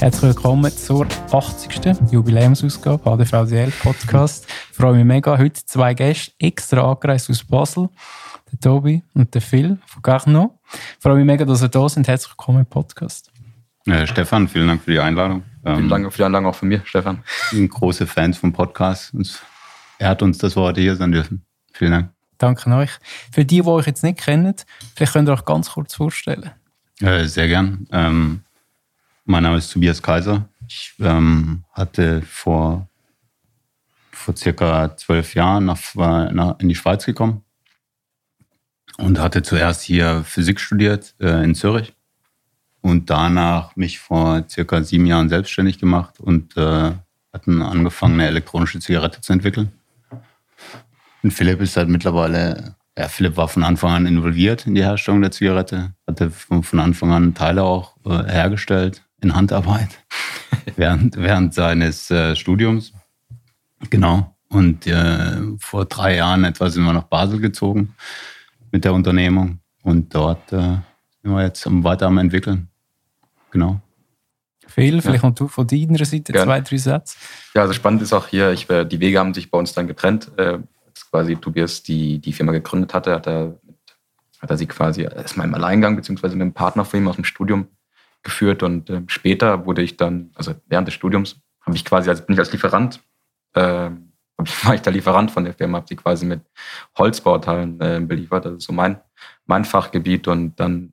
[0.00, 2.10] Herzlich willkommen zur 80.
[2.10, 4.46] Jubiläumsausgabe ADVDL Podcast.
[4.70, 5.36] Ich freue mich mega.
[5.36, 7.88] Heute zwei Gäste extra angereist aus Basel.
[8.50, 10.58] Der Tobi und der Phil von Garno.
[10.72, 12.08] Ich freue mich mega, dass ihr da sind.
[12.08, 13.30] Herzlich willkommen im Podcast.
[13.86, 15.42] Äh, Stefan, vielen Dank für die Einladung.
[15.64, 17.22] vielen Dank für die Einladung auch von mir, Stefan.
[17.52, 19.14] Ich bin große Fans vom Podcast.
[20.00, 21.44] Er hat uns das Wort hier sein dürfen.
[21.74, 22.10] Vielen Dank.
[22.38, 22.90] Danke euch.
[23.30, 24.54] Für die, die euch jetzt nicht kennen,
[24.96, 26.50] vielleicht könnt ihr euch ganz kurz vorstellen.
[27.00, 27.86] Äh, sehr gern.
[27.92, 28.40] Ähm,
[29.26, 30.48] mein Name ist Tobias Kaiser.
[30.66, 32.88] Ich ähm, hatte vor,
[34.10, 37.44] vor circa zwölf Jahren nach, nach, in die Schweiz gekommen
[38.96, 41.92] und hatte zuerst hier Physik studiert äh, in Zürich
[42.80, 46.92] und danach mich vor circa sieben Jahren selbstständig gemacht und äh,
[47.34, 49.72] hatten angefangen, eine elektronische Zigarette zu entwickeln.
[51.22, 55.20] Und Philipp ist halt mittlerweile, ja, Philipp war von Anfang an involviert in die Herstellung
[55.20, 59.98] der Zigarette, hatte von, von Anfang an Teile auch äh, hergestellt, in Handarbeit
[60.76, 62.92] während, während seines äh, Studiums.
[63.90, 64.34] Genau.
[64.48, 67.94] Und äh, vor drei Jahren etwa sind wir nach Basel gezogen
[68.72, 69.60] mit der Unternehmung.
[69.82, 70.78] Und dort äh,
[71.22, 72.68] sind wir jetzt weiter am entwickeln.
[73.50, 73.80] Genau.
[74.66, 75.28] Phil, vielleicht ja.
[75.28, 76.46] noch du von deiner Seite Gerne.
[76.46, 77.16] zwei, drei Sätze.
[77.54, 80.30] Ja, also spannend ist auch hier, ich, die Wege haben sich bei uns dann getrennt.
[81.10, 83.60] Quasi Tobias die, die Firma gegründet hatte, hat er,
[84.40, 87.24] hat er sie quasi erstmal im Alleingang beziehungsweise mit einem Partner von ihm aus dem
[87.24, 87.68] Studium
[88.22, 92.24] geführt und äh, später wurde ich dann, also während des Studiums, habe ich quasi als
[92.24, 93.00] bin ich als Lieferant,
[93.54, 93.90] äh,
[94.64, 96.42] war ich der Lieferant von der Firma, habe sie quasi mit
[96.96, 99.00] Holzbauteilen äh, beliefert, das ist so mein
[99.46, 100.92] mein Fachgebiet und dann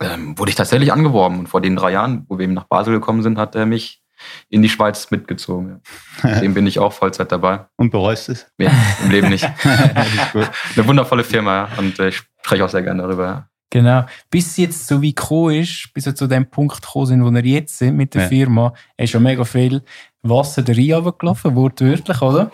[0.00, 2.94] ähm, wurde ich tatsächlich angeworben und vor den drei Jahren, wo wir eben nach Basel
[2.94, 4.01] gekommen sind, hat er mich
[4.48, 5.80] in die Schweiz mitgezogen.
[6.22, 6.40] Ja.
[6.40, 7.66] Dem bin ich auch Vollzeit dabei.
[7.76, 8.46] Und bereust es?
[8.58, 8.70] Nee,
[9.04, 9.44] im Leben nicht.
[9.64, 11.78] Eine wundervolle Firma ja.
[11.78, 13.48] und äh, ich spreche auch sehr gerne darüber.
[13.70, 14.04] Genau.
[14.30, 17.42] Bis jetzt so wie gekommen ist, bis wir zu dem Punkt gekommen sind, wo wir
[17.42, 18.28] jetzt sind mit der ja.
[18.28, 19.82] Firma, ist schon mega viel
[20.22, 22.50] Wasser der gelaufen, wortwörtlich, oder?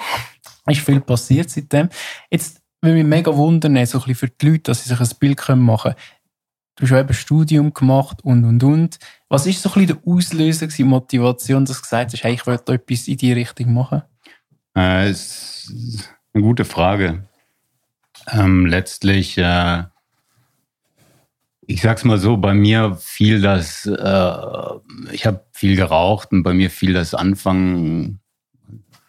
[0.66, 1.88] Ist viel passiert seitdem.
[2.31, 5.19] Jetzt würde mich mega wundern, so ein bisschen für die Leute, dass sie sich ein
[5.19, 5.97] Bild machen können.
[6.78, 8.99] Du hast ja eben Studium gemacht und, und, und.
[9.28, 12.47] Was ist so ein bisschen der Auslöser, die Motivation, dass du gesagt hast, hey, ich
[12.47, 14.03] will etwas in die Richtung machen?
[14.77, 15.72] Äh, ist
[16.33, 17.25] eine gute Frage.
[18.31, 19.83] Ähm, letztlich, äh,
[21.62, 26.55] ich sag's mal so, bei mir fiel das, äh, ich habe viel geraucht und bei
[26.55, 28.21] mir fiel das Anfangen,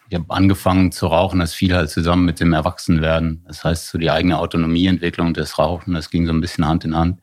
[0.10, 3.44] ich habe angefangen zu rauchen, das fiel halt zusammen mit dem Erwachsenwerden.
[3.48, 6.96] Das heißt, so die eigene Autonomieentwicklung des Rauchen, das ging so ein bisschen Hand in
[6.96, 7.22] Hand.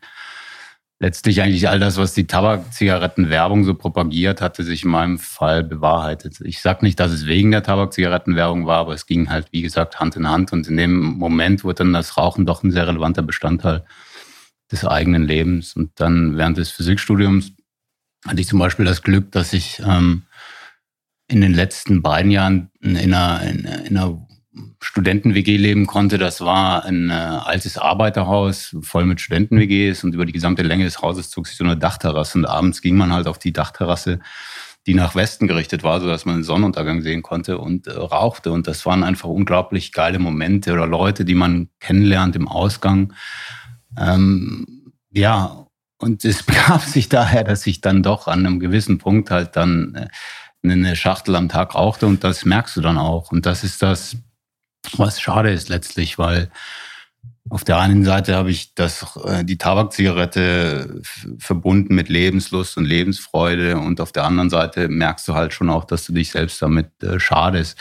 [0.99, 6.41] Letztlich eigentlich all das, was die Tabakzigarettenwerbung so propagiert, hatte sich in meinem Fall bewahrheitet.
[6.43, 10.01] Ich sag nicht, dass es wegen der Tabakzigarettenwerbung war, aber es ging halt, wie gesagt,
[10.01, 10.55] Hand in Hand.
[10.55, 13.85] Und in dem Moment wurde dann das Rauchen doch ein sehr relevanter Bestandteil
[14.73, 15.77] des eigenen Lebens.
[15.77, 17.53] Und dann während des Physikstudiums
[18.27, 20.23] hatte ich zum Beispiel das Glück, dass ich ähm,
[21.29, 24.26] in den letzten beiden Jahren in einer, in, einer
[24.87, 26.17] Studenten-WG leben konnte.
[26.17, 31.03] Das war ein äh, altes Arbeiterhaus voll mit Studenten-WGs und über die gesamte Länge des
[31.03, 32.39] Hauses zog sich so eine Dachterrasse.
[32.39, 34.21] Und abends ging man halt auf die Dachterrasse,
[34.87, 38.53] die nach Westen gerichtet war, so dass man den Sonnenuntergang sehen konnte und äh, rauchte.
[38.53, 43.13] Und das waren einfach unglaublich geile Momente oder Leute, die man kennenlernt im Ausgang.
[43.99, 45.67] Ähm, ja,
[45.99, 49.97] und es begab sich daher, dass ich dann doch an einem gewissen Punkt halt dann
[49.97, 50.09] äh,
[50.63, 53.33] eine Schachtel am Tag rauchte und das merkst du dann auch.
[53.33, 54.17] Und das ist das,
[54.97, 56.51] was schade ist letztlich, weil
[57.49, 61.01] auf der einen Seite habe ich das, äh, die Tabakzigarette
[61.39, 65.85] verbunden mit Lebenslust und Lebensfreude und auf der anderen Seite merkst du halt schon auch,
[65.85, 67.79] dass du dich selbst damit äh, schadest.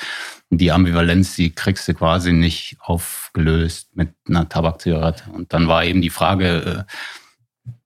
[0.52, 5.32] Die Ambivalenz, die kriegst du quasi nicht aufgelöst mit einer Tabakzigarette.
[5.32, 6.86] Und dann war eben die Frage,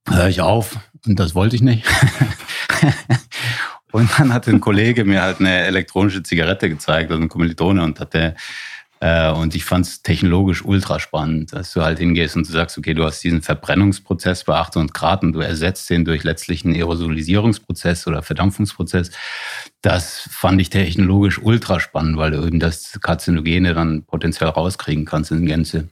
[0.09, 0.77] äh, höre ich auf?
[1.07, 1.85] Und das wollte ich nicht.
[3.91, 8.01] und dann hat ein Kollege mir halt eine elektronische Zigarette gezeigt, also ein Kommilitone, und
[8.01, 8.33] hatte äh,
[9.01, 12.93] und ich fand es technologisch ultra spannend, dass du halt hingehst und du sagst, okay,
[12.93, 18.07] du hast diesen Verbrennungsprozess bei 800 Grad und du ersetzt den durch letztlich einen Aerosolisierungsprozess
[18.07, 19.11] oder Verdampfungsprozess.
[19.81, 25.31] Das fand ich technologisch ultra spannend, weil du eben das Karzinogene dann potenziell rauskriegen kannst
[25.31, 25.87] in Gänze.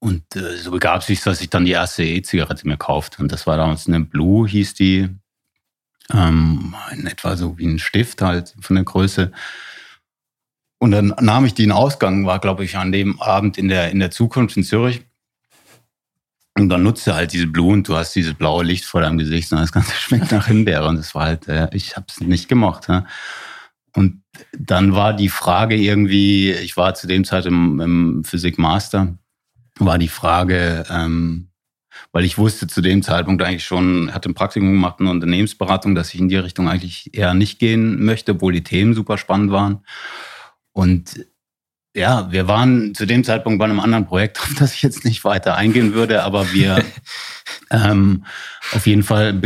[0.00, 3.22] Und äh, so begab es sich, dass ich dann die erste E-Zigarette mir kaufte.
[3.22, 5.08] Und das war damals eine Blue, hieß die.
[6.12, 9.32] Ähm, in etwa so wie ein Stift halt von der Größe.
[10.78, 13.98] Und dann nahm ich den Ausgang, war, glaube ich, an dem Abend in der, in
[13.98, 15.02] der Zukunft in Zürich.
[16.56, 19.58] Und dann nutzte halt diese Blumen, du hast dieses blaue Licht vor deinem Gesicht und
[19.58, 20.86] das Ganze schmeckt nach Himbeere.
[20.86, 22.88] Und das war halt, äh, ich habe es nicht gemocht.
[22.88, 23.06] Ja.
[23.94, 24.22] und
[24.56, 29.18] dann war die Frage irgendwie, ich war zu dem Zeit im, im Physik-Master,
[29.78, 31.48] war die Frage, ähm,
[32.12, 36.14] weil ich wusste zu dem Zeitpunkt eigentlich schon, hatte ein Praktikum gemacht in Unternehmensberatung, dass
[36.14, 39.84] ich in die Richtung eigentlich eher nicht gehen möchte, obwohl die Themen super spannend waren.
[40.78, 41.26] Und
[41.92, 45.24] ja, wir waren zu dem Zeitpunkt bei einem anderen Projekt, auf das ich jetzt nicht
[45.24, 46.84] weiter eingehen würde, aber wir
[47.72, 48.24] ähm,
[48.70, 49.40] auf jeden Fall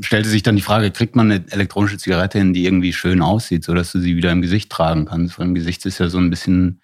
[0.00, 3.64] stellte sich dann die Frage, kriegt man eine elektronische Zigarette hin, die irgendwie schön aussieht,
[3.64, 5.38] sodass du sie wieder im Gesicht tragen kannst?
[5.38, 6.80] Weil im Gesicht ist ja so ein bisschen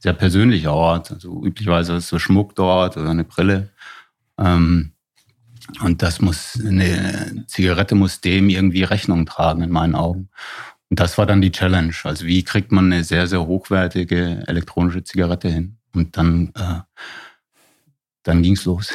[0.00, 1.10] sehr persönlicher Ort.
[1.10, 3.70] Also üblicherweise ist so Schmuck dort oder eine Brille.
[4.38, 4.92] Ähm,
[5.82, 10.28] und das muss, eine Zigarette muss dem irgendwie Rechnung tragen, in meinen Augen.
[10.88, 11.94] Und das war dann die Challenge.
[12.04, 15.76] Also wie kriegt man eine sehr, sehr hochwertige elektronische Zigarette hin?
[15.94, 16.80] Und dann, äh,
[18.22, 18.92] dann ging's los.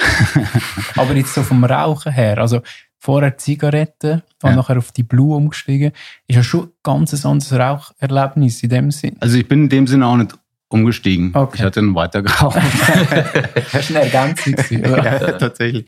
[0.95, 2.61] Aber jetzt so vom Rauchen her, also
[2.97, 4.57] vorher Zigarette, dann ja.
[4.57, 5.91] nachher auf die Blue umgestiegen,
[6.27, 9.17] ist ja schon ein ganz anderes Raucherlebnis in dem Sinn.
[9.19, 10.37] Also ich bin in dem Sinne auch nicht
[10.69, 11.31] umgestiegen.
[11.33, 11.57] Okay.
[11.57, 12.55] Ich hatte dann weiter geraucht.
[12.55, 15.85] das war eine Ergänzung, ja, tatsächlich.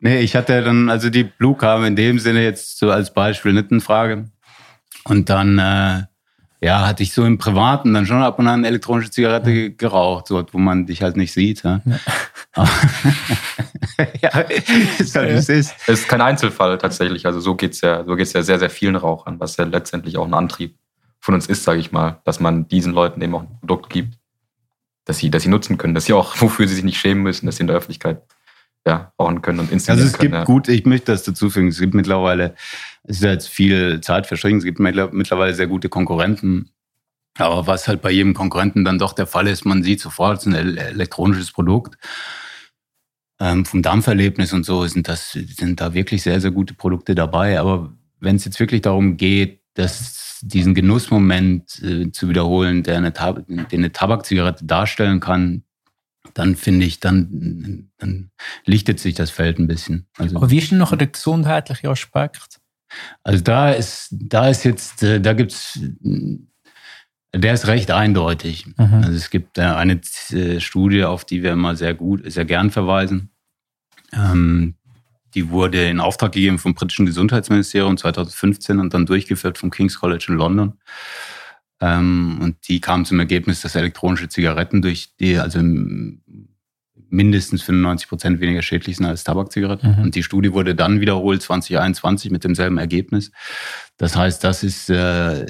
[0.00, 3.52] Nee, ich hatte dann, also die Blue kam in dem Sinne jetzt so als Beispiel
[3.52, 4.30] nicht in Frage.
[5.08, 6.02] Und dann, äh,
[6.60, 10.26] ja, hatte ich so im Privaten dann schon ab und an eine elektronische Zigarette geraucht,
[10.26, 11.62] so, wo man dich halt nicht sieht.
[11.62, 11.98] Ja, ja.
[14.20, 14.40] ja
[14.98, 15.74] ist halt, es ist.
[15.86, 17.26] Es ist kein Einzelfall tatsächlich.
[17.26, 20.26] Also so geht's ja, so geht's ja sehr, sehr vielen Rauchern, was ja letztendlich auch
[20.26, 20.76] ein Antrieb
[21.20, 24.18] von uns ist, sage ich mal, dass man diesen Leuten eben auch ein Produkt gibt,
[25.04, 27.46] dass sie, dass sie nutzen können, dass sie auch, wofür sie sich nicht schämen müssen,
[27.46, 28.22] dass sie in der Öffentlichkeit
[28.86, 30.44] ja, rauchen können und inszenieren Also es können, gibt ja.
[30.44, 32.54] gut, ich möchte das dazu fügen, es gibt mittlerweile
[33.08, 34.58] es ist jetzt viel Zeit verstrichen.
[34.58, 36.70] Es gibt mittlerweile sehr gute Konkurrenten.
[37.38, 40.46] Aber was halt bei jedem Konkurrenten dann doch der Fall ist, man sieht sofort, es
[40.46, 41.96] ist ein elektronisches Produkt.
[43.40, 47.58] Ähm, vom Dampferlebnis und so sind das, sind da wirklich sehr, sehr gute Produkte dabei.
[47.58, 53.12] Aber wenn es jetzt wirklich darum geht, dass diesen Genussmoment äh, zu wiederholen, der eine,
[53.12, 55.62] den eine Tabakzigarette darstellen kann,
[56.34, 58.30] dann finde ich, dann, dann
[58.66, 60.06] lichtet sich das Feld ein bisschen.
[60.18, 62.60] Also, Aber wie ist denn noch der gesundheitliche Aspekt?
[63.22, 65.78] Also da ist, da ist jetzt, äh, da gibt's,
[67.34, 68.66] der ist recht eindeutig.
[68.76, 68.94] Mhm.
[68.94, 70.00] Also es gibt eine
[70.30, 73.30] äh, Studie, auf die wir immer sehr gut, sehr gern verweisen.
[74.12, 74.74] Ähm,
[75.34, 80.26] die wurde in Auftrag gegeben vom britischen Gesundheitsministerium 2015 und dann durchgeführt vom King's College
[80.28, 80.72] in London.
[81.80, 85.60] Ähm, und die kam zum Ergebnis, dass elektronische Zigaretten durch die, also
[87.10, 89.96] mindestens 95 Prozent weniger schädlich sind als Tabakzigaretten.
[89.96, 90.02] Mhm.
[90.02, 93.30] Und die Studie wurde dann wiederholt 2021 mit demselben Ergebnis.
[93.96, 95.46] Das heißt, das ist äh,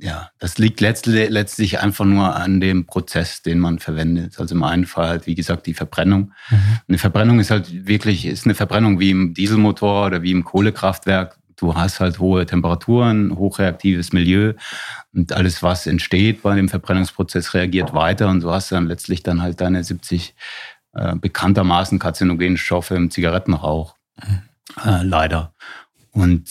[0.00, 4.38] ja, das liegt letztlich, einfach nur an dem Prozess, den man verwendet.
[4.38, 6.32] Also im einen Fall halt, wie gesagt, die Verbrennung.
[6.50, 6.78] Mhm.
[6.86, 11.36] Eine Verbrennung ist halt wirklich, ist eine Verbrennung wie im Dieselmotor oder wie im Kohlekraftwerk.
[11.56, 14.52] Du hast halt hohe Temperaturen, hochreaktives Milieu
[15.12, 19.24] und alles, was entsteht bei dem Verbrennungsprozess, reagiert weiter und so hast du dann letztlich
[19.24, 20.36] dann halt deine 70
[20.98, 23.94] äh, bekanntermaßen karzinogenen Stoffe im Zigarettenrauch.
[24.84, 25.54] Äh, leider.
[26.12, 26.48] Und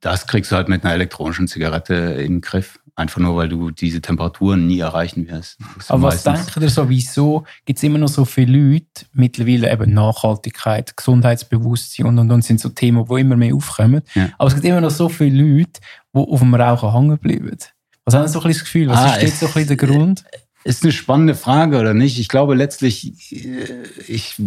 [0.00, 2.78] das kriegst du halt mit einer elektronischen Zigarette in den Griff.
[2.96, 5.58] Einfach nur, weil du diese Temperaturen nie erreichen wirst.
[5.88, 9.94] Aber was denkt ihr so, wieso gibt es immer noch so viele Leute, mittlerweile eben
[9.94, 14.02] Nachhaltigkeit, Gesundheitsbewusstsein und, und, und sind so Themen, die immer mehr aufkommen.
[14.14, 14.28] Ja.
[14.36, 15.80] Aber es gibt immer noch so viele Leute,
[16.14, 17.56] die auf dem Rauchen hängen bleiben.
[18.04, 18.88] Was haben Sie so ein bisschen das Gefühl?
[18.88, 20.24] Was ah, ist jetzt so ein bisschen der Grund?
[20.64, 22.18] Ist eine spannende Frage oder nicht?
[22.18, 24.40] Ich glaube letztlich, äh, ich,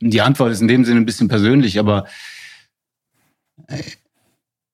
[0.00, 2.06] die Antwort ist in dem Sinne ein bisschen persönlich, aber
[3.68, 3.82] äh,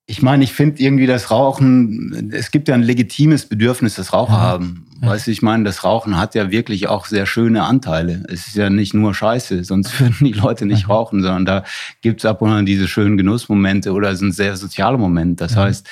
[0.07, 4.35] ich meine, ich finde irgendwie das Rauchen, es gibt ja ein legitimes Bedürfnis, das Raucher
[4.35, 4.41] ja.
[4.41, 4.87] haben.
[5.01, 8.23] Weißt du, ich meine, das Rauchen hat ja wirklich auch sehr schöne Anteile.
[8.29, 11.65] Es ist ja nicht nur Scheiße, sonst würden die Leute nicht rauchen, sondern da
[12.03, 15.41] gibt es ab und an diese schönen Genussmomente oder es ist ein sehr sozialer Moment.
[15.41, 15.89] Das heißt,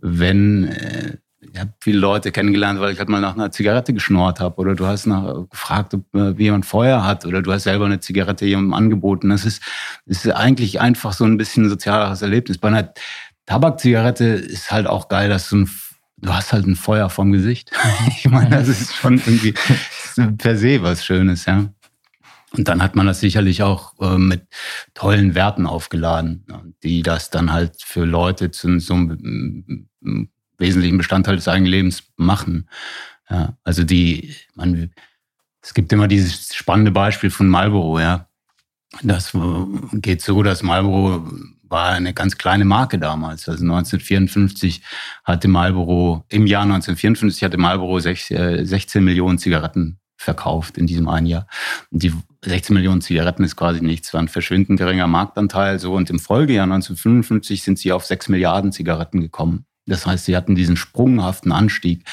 [0.00, 1.16] wenn äh,
[1.52, 4.74] ich habe viele Leute kennengelernt, weil ich halt mal nach einer Zigarette geschnort habe oder
[4.74, 8.46] du hast nach, gefragt, ob äh, jemand Feuer hat oder du hast selber eine Zigarette
[8.46, 9.28] jemandem angeboten.
[9.28, 9.62] Das ist,
[10.06, 12.56] ist eigentlich einfach so ein bisschen ein sozialeres Erlebnis.
[12.56, 12.94] Bei einer
[13.44, 15.70] Tabakzigarette ist halt auch geil, dass du ein,
[16.16, 17.70] du hast halt ein Feuer vom Gesicht.
[18.08, 19.54] ich meine, das ist schon irgendwie
[20.38, 21.66] per se was Schönes, ja.
[22.56, 24.46] Und dann hat man das sicherlich auch äh, mit
[24.94, 26.44] tollen Werten aufgeladen,
[26.82, 29.88] die das dann halt für Leute zu so einem
[30.62, 32.68] wesentlichen Bestandteil des eigenen Lebens machen.
[33.28, 34.90] Ja, also die, man,
[35.60, 38.28] es gibt immer dieses spannende Beispiel von Marlboro, ja.
[39.02, 39.32] Das
[39.92, 41.26] geht so, dass Marlboro
[41.62, 43.48] war eine ganz kleine Marke damals.
[43.48, 44.82] Also 1954
[45.24, 51.26] hatte Marlboro, im Jahr 1954 hatte Marlboro 16 äh, Millionen Zigaretten verkauft in diesem einen
[51.26, 51.46] Jahr.
[51.90, 52.12] Und die
[52.44, 55.78] 16 Millionen Zigaretten ist quasi nichts, war ein verschwindend geringer Marktanteil.
[55.78, 59.64] So und im Folgejahr 1955 sind sie auf 6 Milliarden Zigaretten gekommen.
[59.86, 62.04] Das heißt, sie hatten diesen sprunghaften Anstieg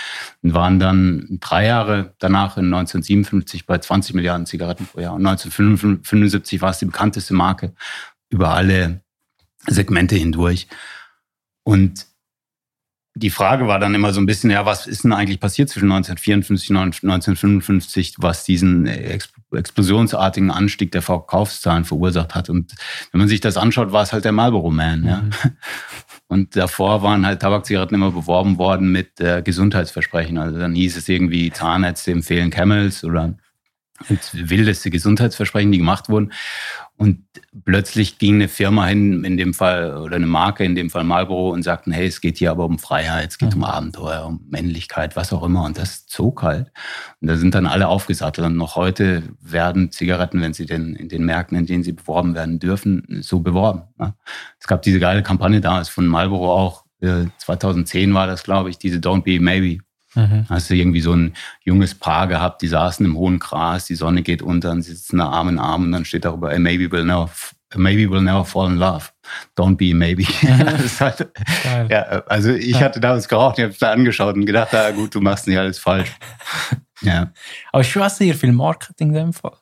[0.41, 5.13] und waren dann drei Jahre danach in 1957 bei 20 Milliarden Zigaretten pro Jahr.
[5.13, 7.73] Und 1975 war es die bekannteste Marke
[8.29, 9.01] über alle
[9.67, 10.67] Segmente hindurch.
[11.63, 12.07] Und
[13.15, 15.91] die Frage war dann immer so ein bisschen, ja, was ist denn eigentlich passiert zwischen
[15.91, 18.87] 1954 und 1955, was diesen
[19.51, 22.49] explosionsartigen Anstieg der Verkaufszahlen verursacht hat?
[22.49, 22.73] Und
[23.11, 25.21] wenn man sich das anschaut, war es halt der Marlboro Man, ja.
[25.21, 25.31] Mhm.
[26.29, 30.37] Und davor waren halt Tabakzigaretten immer beworben worden mit äh, Gesundheitsversprechen.
[30.37, 33.33] Also dann hieß es irgendwie, Zahnärzte empfehlen Camels oder
[34.33, 36.31] wildeste Gesundheitsversprechen, die gemacht wurden.
[36.97, 37.23] Und
[37.63, 41.51] plötzlich ging eine Firma hin, in dem Fall, oder eine Marke, in dem Fall Marlboro,
[41.51, 43.63] und sagten, hey, es geht hier aber um Freiheit, es geht mhm.
[43.63, 45.63] um Abenteuer, um Männlichkeit, was auch immer.
[45.63, 46.71] Und das zog halt.
[47.21, 48.47] Und da sind dann alle aufgesattelt.
[48.47, 52.35] Und noch heute werden Zigaretten, wenn sie denn in den Märkten, in denen sie beworben
[52.35, 53.83] werden dürfen, so beworben.
[53.97, 54.13] Ne?
[54.59, 58.77] Es gab diese geile Kampagne damals von Marlboro auch, 2010 äh, war das, glaube ich,
[58.77, 59.81] diese Don't Be Maybe.
[60.27, 60.45] Mhm.
[60.49, 61.33] Hast du irgendwie so ein
[61.63, 65.17] junges Paar gehabt, die saßen im hohen Gras, die Sonne geht unter und sie sitzen
[65.17, 67.29] da Arm in Arm und dann steht darüber, maybe we'll never,
[67.75, 69.05] maybe we'll never fall in love.
[69.57, 70.23] Don't be maybe.
[70.99, 71.31] halt,
[71.89, 72.81] ja, also ich ja.
[72.81, 75.57] hatte damals geraucht, ich habe es da angeschaut und gedacht, ah, gut, du machst nicht
[75.57, 76.11] alles falsch.
[77.01, 77.31] ja.
[77.71, 79.53] Aber schon sehr viel Marketing in dem Fall.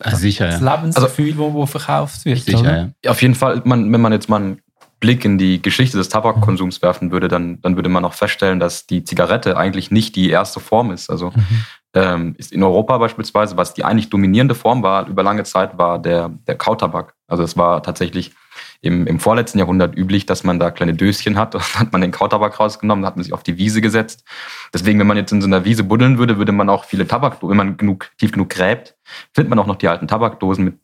[0.00, 2.40] Also sicher, das Lebensgefühl, also, wo, wo verkauft wird.
[2.40, 3.10] Sicher, ja.
[3.10, 4.58] Auf jeden Fall, man, wenn man jetzt mal
[5.04, 8.86] Blick in die Geschichte des Tabakkonsums werfen würde, dann, dann würde man auch feststellen, dass
[8.86, 11.10] die Zigarette eigentlich nicht die erste Form ist.
[11.10, 11.64] Also mhm.
[11.92, 15.98] ähm, ist in Europa beispielsweise, was die eigentlich dominierende Form war, über lange Zeit war
[15.98, 17.12] der, der Kautabak.
[17.28, 18.32] Also es war tatsächlich
[18.80, 21.52] im, im vorletzten Jahrhundert üblich, dass man da kleine Döschen hat.
[21.54, 24.24] Dann hat man den Kautabak rausgenommen, hat man sich auf die Wiese gesetzt.
[24.72, 27.50] Deswegen, wenn man jetzt in so einer Wiese buddeln würde, würde man auch viele Tabakdosen,
[27.50, 28.96] wenn man genug, tief genug gräbt,
[29.34, 30.78] findet man auch noch die alten Tabakdosen mit.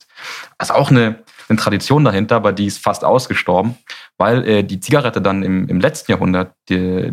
[0.59, 3.77] Also auch eine, eine Tradition dahinter, aber die ist fast ausgestorben,
[4.21, 7.13] weil äh, die Zigarette dann im, im letzten Jahrhundert die,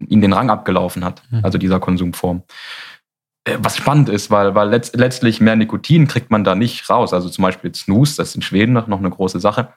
[0.00, 1.44] ihn den Rang abgelaufen hat, mhm.
[1.44, 2.42] also dieser Konsumform.
[3.44, 7.12] Äh, was spannend ist, weil, weil letzt, letztlich mehr Nikotin kriegt man da nicht raus.
[7.12, 9.74] Also zum Beispiel Snooze, das ist in Schweden noch eine große Sache.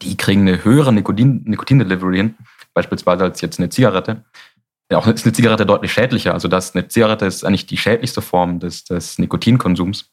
[0.00, 2.34] Die kriegen eine höhere Nikotin, Nikotin-Delivery hin,
[2.72, 4.24] beispielsweise als jetzt eine Zigarette
[4.96, 6.32] auch ist eine Zigarette deutlich schädlicher.
[6.32, 10.10] Also das, eine Zigarette ist eigentlich die schädlichste Form des, des Nikotinkonsums.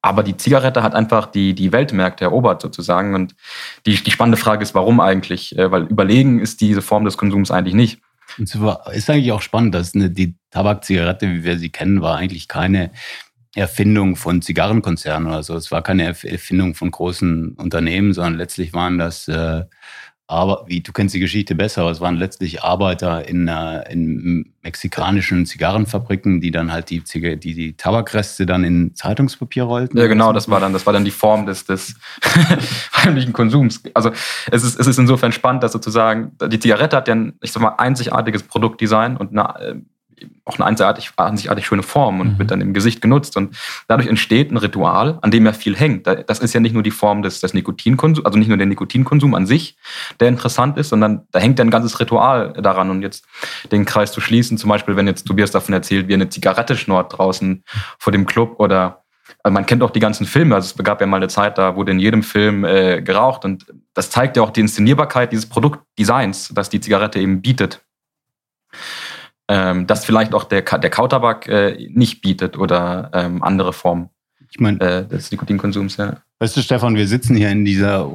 [0.00, 3.14] Aber die Zigarette hat einfach die, die Weltmärkte erobert sozusagen.
[3.14, 3.34] Und
[3.84, 5.56] die, die spannende Frage ist, warum eigentlich?
[5.58, 8.00] Äh, weil überlegen ist diese Form des Konsums eigentlich nicht.
[8.38, 12.16] Und es ist eigentlich auch spannend, dass eine, die Tabakzigarette, wie wir sie kennen, war
[12.16, 12.90] eigentlich keine
[13.54, 15.54] Erfindung von Zigarrenkonzernen oder so.
[15.56, 19.64] Es war keine Erfindung von großen Unternehmen, sondern letztlich waren das äh,
[20.28, 24.52] aber wie du kennst die Geschichte besser, aber es waren letztlich Arbeiter in, äh, in
[24.62, 29.96] mexikanischen Zigarrenfabriken, die dann halt die, die, die Tabakreste dann in Zeitungspapier rollten.
[29.96, 31.94] Ja, genau, das war dann, das war dann die Form des, des
[32.96, 33.82] heimlichen Konsums.
[33.94, 34.10] Also
[34.50, 37.62] es ist, es ist insofern spannend, dass sozusagen die Zigarette hat ja ein, ich sag
[37.62, 39.74] mal, einzigartiges Produktdesign und eine äh,
[40.44, 42.38] auch eine einzigartig, einzigartig schöne Form und mhm.
[42.38, 43.36] wird dann im Gesicht genutzt.
[43.36, 43.56] Und
[43.88, 46.06] dadurch entsteht ein Ritual, an dem ja viel hängt.
[46.06, 49.34] Das ist ja nicht nur die Form des, des Nikotinkonsums, also nicht nur der Nikotinkonsum
[49.34, 49.76] an sich,
[50.20, 52.90] der interessant ist, sondern da hängt ja ein ganzes Ritual daran.
[52.90, 53.26] Und jetzt
[53.72, 56.76] den Kreis zu schließen, zum Beispiel, wenn jetzt Tobias davon erzählt, wie er eine Zigarette
[56.76, 57.64] schnort draußen
[57.98, 59.02] vor dem Club oder
[59.42, 61.74] also man kennt auch die ganzen Filme, also es gab ja mal eine Zeit, da
[61.74, 66.52] wurde in jedem Film äh, geraucht und das zeigt ja auch die Inszenierbarkeit dieses Produktdesigns,
[66.54, 67.80] das die Zigarette eben bietet
[69.48, 74.10] ähm, das vielleicht auch der, der Kautabak äh, nicht bietet oder ähm, andere Formen
[74.56, 75.96] ich mein, äh, des Nikotinkonsums.
[75.96, 76.22] Ja.
[76.38, 78.10] Weißt du, Stefan, wir sitzen hier in dieser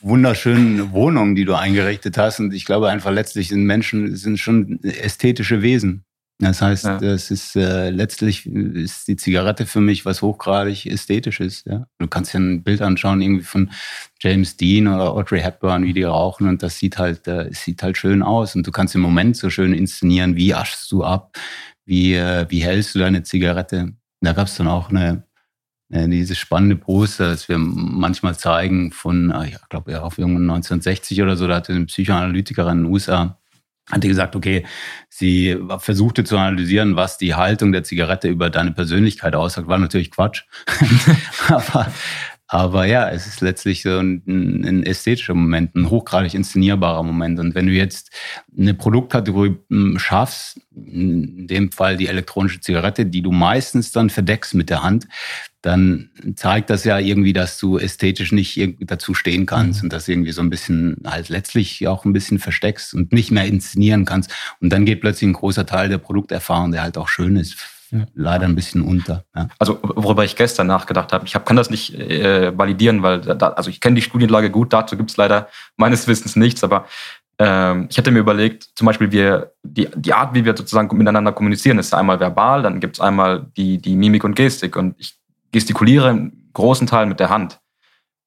[0.00, 4.78] wunderschönen Wohnung, die du eingerichtet hast und ich glaube einfach letztlich sind Menschen sind schon
[4.82, 6.04] ästhetische Wesen.
[6.38, 6.98] Das heißt, ja.
[6.98, 11.64] das ist äh, letztlich ist die Zigarette für mich was hochgradig ästhetisches.
[11.64, 11.86] Ja?
[11.98, 13.70] Du kannst dir ein Bild anschauen, irgendwie von
[14.20, 17.96] James Dean oder Audrey Hepburn, wie die rauchen, und das sieht halt, äh, sieht halt
[17.96, 18.54] schön aus.
[18.54, 21.38] Und du kannst im Moment so schön inszenieren, wie aschst du ab,
[21.86, 23.94] wie, äh, wie hältst du deine Zigarette.
[24.20, 25.24] Da gab es dann auch eine,
[25.88, 30.46] äh, dieses spannende Poster, das wir manchmal zeigen von, äh, ich glaube ja auf irgendwann
[30.46, 33.38] 1960 oder so, da hatte eine Psychoanalytikerin in den USA
[33.90, 34.66] hat die gesagt, okay,
[35.08, 39.68] sie versuchte zu analysieren, was die Haltung der Zigarette über deine Persönlichkeit aussagt.
[39.68, 40.42] War natürlich Quatsch.
[41.48, 41.86] aber,
[42.48, 47.40] aber ja, es ist letztlich so ein, ein, ästhetischer Moment, ein hochgradig inszenierbarer Moment.
[47.40, 48.10] Und wenn du jetzt
[48.56, 54.54] eine Produktkategorie hm, schaffst, in dem Fall die elektronische Zigarette, die du meistens dann verdeckst
[54.54, 55.08] mit der Hand,
[55.62, 59.86] dann zeigt das ja irgendwie, dass du ästhetisch nicht dazu stehen kannst mhm.
[59.86, 63.46] und das irgendwie so ein bisschen halt letztlich auch ein bisschen versteckst und nicht mehr
[63.46, 64.30] inszenieren kannst.
[64.60, 67.56] Und dann geht plötzlich ein großer Teil der Produkterfahrung, der halt auch schön ist,
[67.90, 68.06] ja.
[68.14, 69.24] leider ein bisschen unter.
[69.34, 69.48] Ja.
[69.58, 73.48] Also worüber ich gestern nachgedacht habe, ich hab, kann das nicht äh, validieren, weil da,
[73.50, 76.86] also ich kenne die Studienlage gut, dazu gibt es leider meines Wissens nichts, aber
[77.38, 81.32] ähm, ich hätte mir überlegt, zum Beispiel wir, die, die Art, wie wir sozusagen miteinander
[81.32, 84.76] kommunizieren, ist einmal verbal, dann gibt es einmal die, die Mimik und Gestik.
[84.76, 85.14] Und ich
[85.52, 87.60] gestikuliere im großen Teil mit der Hand.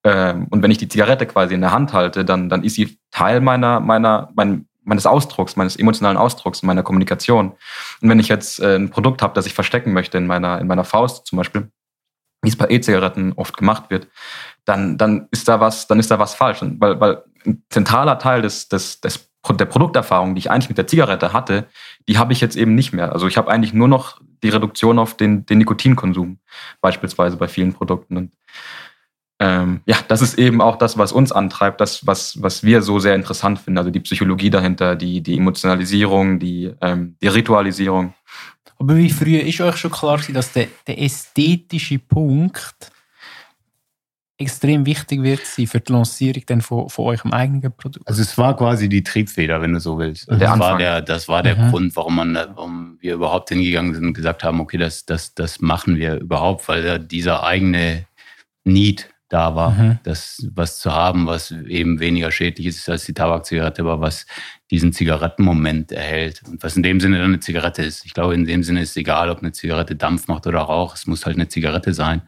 [0.04, 3.00] Ähm, und wenn ich die Zigarette quasi in der Hand halte, dann, dann ist sie
[3.12, 7.52] Teil meiner, meiner, mein, meines Ausdrucks, meines emotionalen Ausdrucks, meiner Kommunikation.
[8.02, 10.68] Und wenn ich jetzt äh, ein Produkt habe, das ich verstecken möchte in meiner, in
[10.68, 11.72] meiner Faust zum Beispiel,
[12.42, 14.08] wie es bei E-Zigaretten oft gemacht wird,
[14.66, 16.60] dann, dann ist da was, dann ist da was falsch.
[16.62, 20.88] Weil, weil ein zentraler Teil des, des, des, der Produkterfahrung, die ich eigentlich mit der
[20.88, 21.68] Zigarette hatte,
[22.08, 23.14] die habe ich jetzt eben nicht mehr.
[23.14, 26.40] Also ich habe eigentlich nur noch die Reduktion auf den, den Nikotinkonsum,
[26.82, 28.18] beispielsweise bei vielen Produkten.
[28.18, 28.32] Und
[29.42, 33.00] ähm, ja, das ist eben auch das, was uns antreibt, das, was, was wir so
[33.00, 33.78] sehr interessant finden.
[33.78, 38.14] Also die Psychologie dahinter, die, die Emotionalisierung, die, ähm, die Ritualisierung.
[38.78, 42.92] Aber wie früher ist euch schon klar, dass der, der ästhetische Punkt
[44.38, 48.08] extrem wichtig wird sein für die Lancierung dann von, von eurem eigenen Produkt?
[48.08, 50.30] Also es war quasi die Triebfeder, wenn du so willst.
[50.30, 51.70] Also das, war der, das war der mhm.
[51.70, 55.62] Grund, warum, man, warum wir überhaupt hingegangen sind und gesagt haben, okay, das, das, das
[55.62, 58.06] machen wir überhaupt, weil dieser eigene
[58.66, 60.00] Need da war, mhm.
[60.04, 64.26] das was zu haben, was eben weniger schädlich ist als die Tabakzigarette, aber was
[64.72, 68.06] diesen Zigarettenmoment erhält und was in dem Sinne dann eine Zigarette ist.
[68.06, 70.96] Ich glaube, in dem Sinne ist es egal, ob eine Zigarette Dampf macht oder Rauch.
[70.96, 72.24] Es muss halt eine Zigarette sein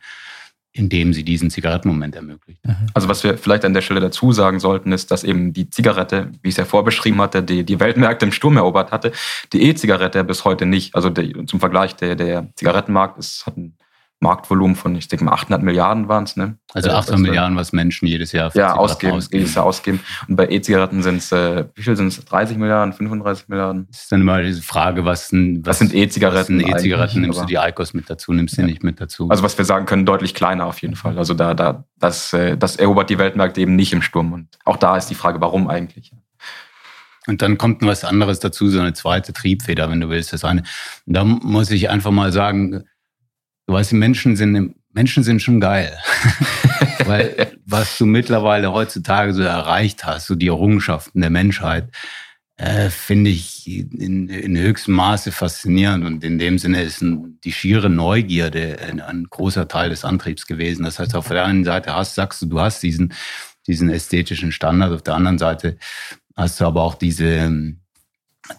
[0.73, 2.65] indem sie diesen Zigarettenmoment ermöglicht.
[2.65, 2.87] Mhm.
[2.93, 6.31] Also was wir vielleicht an der Stelle dazu sagen sollten, ist, dass eben die Zigarette,
[6.41, 9.11] wie ich es ja vorbeschrieben hatte, die, die Weltmärkte im Sturm erobert hatte,
[9.51, 10.95] die E-Zigarette bis heute nicht.
[10.95, 13.75] Also der, zum Vergleich, der, der Zigarettenmarkt ist, hat einen
[14.21, 16.37] Marktvolumen von, ich denke mal, 800 Milliarden waren es.
[16.37, 16.57] Ne?
[16.73, 19.39] Also 800 also, Milliarden, was Menschen jedes Jahr für ja, ausgeben, ausgeben.
[19.39, 19.99] Jedes Jahr ausgeben.
[20.27, 22.23] Und bei E-Zigaretten sind es, äh, wie viel sind es?
[22.23, 23.87] 30 Milliarden, 35 Milliarden?
[23.89, 26.59] Das ist dann immer diese Frage, was, sind, was, was sind E-Zigaretten?
[26.59, 28.67] E-Zigaretten nimmst du die Icos mit dazu, nimmst du ja.
[28.67, 29.27] nicht mit dazu.
[29.29, 31.17] Also was wir sagen können, deutlich kleiner auf jeden Fall.
[31.17, 34.33] Also da, da, das, äh, das erobert die Weltmärkte eben nicht im Sturm.
[34.33, 36.13] Und auch da ist die Frage, warum eigentlich?
[37.25, 40.33] Und dann kommt was anderes dazu, so eine zweite Triebfeder, wenn du willst.
[40.33, 40.63] Das eine.
[41.05, 42.83] Da muss ich einfach mal sagen,
[43.71, 45.97] du weißt, die Menschen sind Menschen sind schon geil.
[47.05, 51.89] Weil was du mittlerweile heutzutage so erreicht hast, so die Errungenschaften der Menschheit,
[52.57, 56.03] äh, finde ich in, in höchstem Maße faszinierend.
[56.03, 60.45] Und in dem Sinne ist ein, die schiere Neugierde ein, ein, großer Teil des Antriebs
[60.45, 60.83] gewesen.
[60.83, 63.13] Das heißt, auf der einen Seite hast, sagst du, du hast diesen,
[63.65, 65.77] diesen ästhetischen Standard, auf der anderen Seite
[66.35, 67.73] hast du aber auch diese,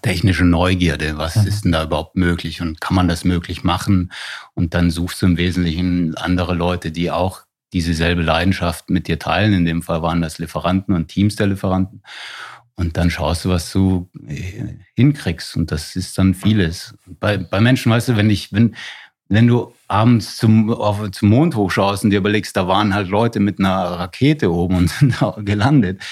[0.02, 1.18] technische Neugierde.
[1.18, 1.46] Was mhm.
[1.46, 4.12] ist denn da überhaupt möglich und kann man das möglich machen?
[4.54, 9.18] Und dann suchst du im Wesentlichen andere Leute, die auch diese selbe Leidenschaft mit dir
[9.18, 9.52] teilen.
[9.52, 12.02] In dem Fall waren das Lieferanten und Teams der Lieferanten.
[12.74, 15.56] Und dann schaust du, was du äh, hinkriegst.
[15.56, 16.94] Und das ist dann vieles.
[17.20, 18.74] Bei, bei Menschen, weißt du, wenn ich, wenn,
[19.28, 23.40] wenn du abends zum, auf, zum Mond hochschaust und dir überlegst, da waren halt Leute
[23.40, 26.02] mit einer Rakete oben und sind da gelandet.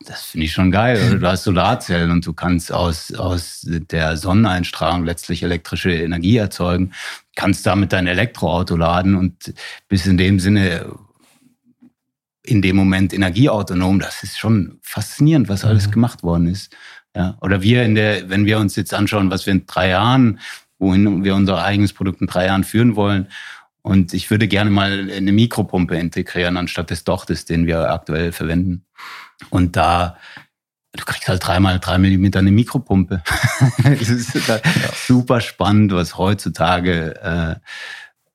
[0.00, 1.00] Das finde ich schon geil.
[1.08, 6.92] Oder du hast Solarzellen und du kannst aus, aus der Sonneneinstrahlung letztlich elektrische Energie erzeugen,
[7.34, 9.54] kannst damit dein Elektroauto laden und
[9.88, 10.86] bist in dem Sinne
[12.44, 13.98] in dem Moment energieautonom.
[13.98, 16.74] Das ist schon faszinierend, was alles gemacht worden ist.
[17.14, 20.38] Ja, oder wir in der, wenn wir uns jetzt anschauen, was wir in drei Jahren
[20.78, 23.28] wohin wir unser eigenes Produkt in drei Jahren führen wollen.
[23.82, 28.84] Und ich würde gerne mal eine Mikropumpe integrieren, anstatt des Dochtes, den wir aktuell verwenden.
[29.50, 30.18] Und da,
[30.92, 33.22] du kriegst halt dreimal drei Millimeter eine Mikropumpe.
[33.82, 34.62] das ist halt
[35.06, 37.54] super spannend, was heutzutage äh,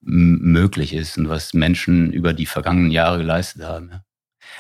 [0.02, 3.92] möglich ist und was Menschen über die vergangenen Jahre geleistet haben.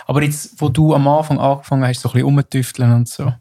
[0.05, 3.33] Aber jetzt, wo du am Anfang angefangen hast, so ein bisschen umzutüfteln und so,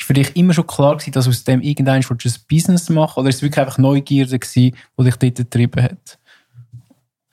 [0.00, 3.28] ist für dich immer schon klar gewesen, dass aus dem irgendein ein Business machen oder
[3.28, 6.18] ist es wirklich einfach Neugierde gewesen, die dich dort getrieben hat?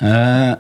[0.02, 0.58] Äh,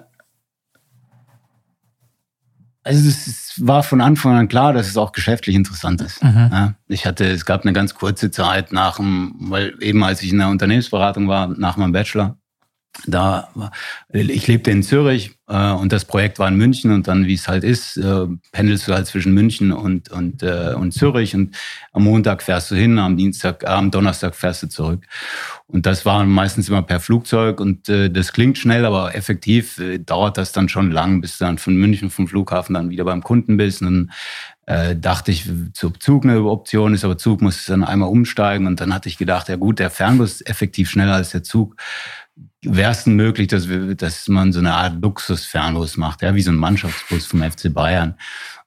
[2.84, 6.24] also es war von Anfang an klar, dass es auch geschäftlich interessant ist.
[6.24, 6.50] Mhm.
[6.52, 10.32] Ja, ich hatte, es gab eine ganz kurze Zeit nach dem, weil eben als ich
[10.32, 12.38] in der Unternehmensberatung war, nach meinem Bachelor,
[13.08, 13.50] da
[14.10, 17.48] ich lebte in Zürich äh, und das Projekt war in München und dann wie es
[17.48, 21.56] halt ist äh, pendelst du halt zwischen München und und äh, und Zürich und
[21.92, 25.06] am Montag fährst du hin am Dienstag am Donnerstag fährst du zurück.
[25.68, 30.00] Und das war meistens immer per Flugzeug und äh, das klingt schnell aber effektiv äh,
[30.00, 33.22] dauert das dann schon lang bis du dann von München vom Flughafen dann wieder beim
[33.22, 33.82] Kunden bist.
[33.82, 34.12] Und dann
[34.68, 38.68] äh, dachte ich, Zug eine Option ist, aber Zug muss dann einmal umsteigen.
[38.68, 41.76] Und dann hatte ich gedacht, ja gut, der Fernbus ist effektiv schneller als der Zug
[42.62, 46.52] wäre es möglich, dass, wir, dass man so eine Art Luxusfernbus macht, ja, wie so
[46.52, 48.16] ein Mannschaftsbus vom FC Bayern.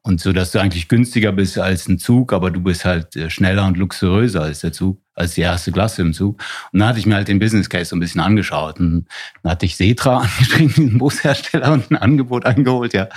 [0.03, 3.29] Und so, dass du eigentlich günstiger bist als ein Zug, aber du bist halt äh,
[3.29, 6.41] schneller und luxuriöser als der Zug, als die erste Klasse im Zug.
[6.73, 8.81] Und dann hatte ich mir halt den Business Case so ein bisschen angeschaut.
[8.81, 9.07] Und
[9.43, 13.09] dann hatte ich Setra angeschrieben, den Bushersteller, und ein Angebot eingeholt, ja.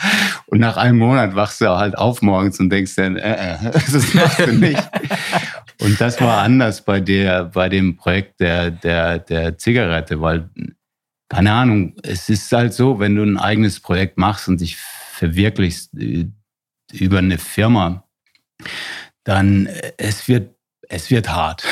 [0.48, 4.14] Und nach einem Monat wachst du halt auf morgens und denkst dann, äh, äh das
[4.14, 4.84] machst du nicht.
[5.82, 10.50] Und das war anders bei der, bei dem Projekt der, der, der Zigarette, weil,
[11.28, 15.94] keine Ahnung, es ist halt so, wenn du ein eigenes Projekt machst und dich verwirklichst,
[15.98, 16.28] äh,
[16.94, 18.08] über eine Firma,
[19.24, 20.56] dann äh, es wird,
[20.88, 21.64] es wird hart.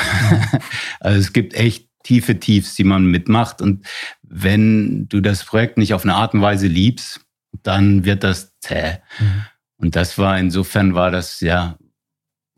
[1.00, 3.60] also es gibt echt tiefe Tiefs, die man mitmacht.
[3.60, 3.86] Und
[4.22, 7.20] wenn du das Projekt nicht auf eine Art und Weise liebst,
[7.62, 8.98] dann wird das zäh.
[9.18, 9.44] Mhm.
[9.76, 11.76] Und das war, insofern war das ja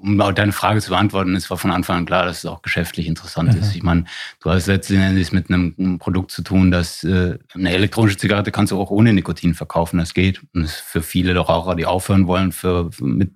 [0.02, 2.62] um auch deine Frage zu beantworten, es war von Anfang an klar, dass es auch
[2.62, 3.60] geschäftlich interessant mhm.
[3.60, 3.74] ist.
[3.76, 4.04] Ich meine,
[4.40, 8.80] du hast letztendlich mit einem Produkt zu tun, dass äh, eine elektronische Zigarette kannst du
[8.80, 10.42] auch ohne Nikotin verkaufen, das geht.
[10.52, 13.32] Und das ist für viele Raucher, die aufhören wollen, für, für mit,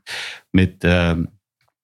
[0.53, 1.17] mit äh,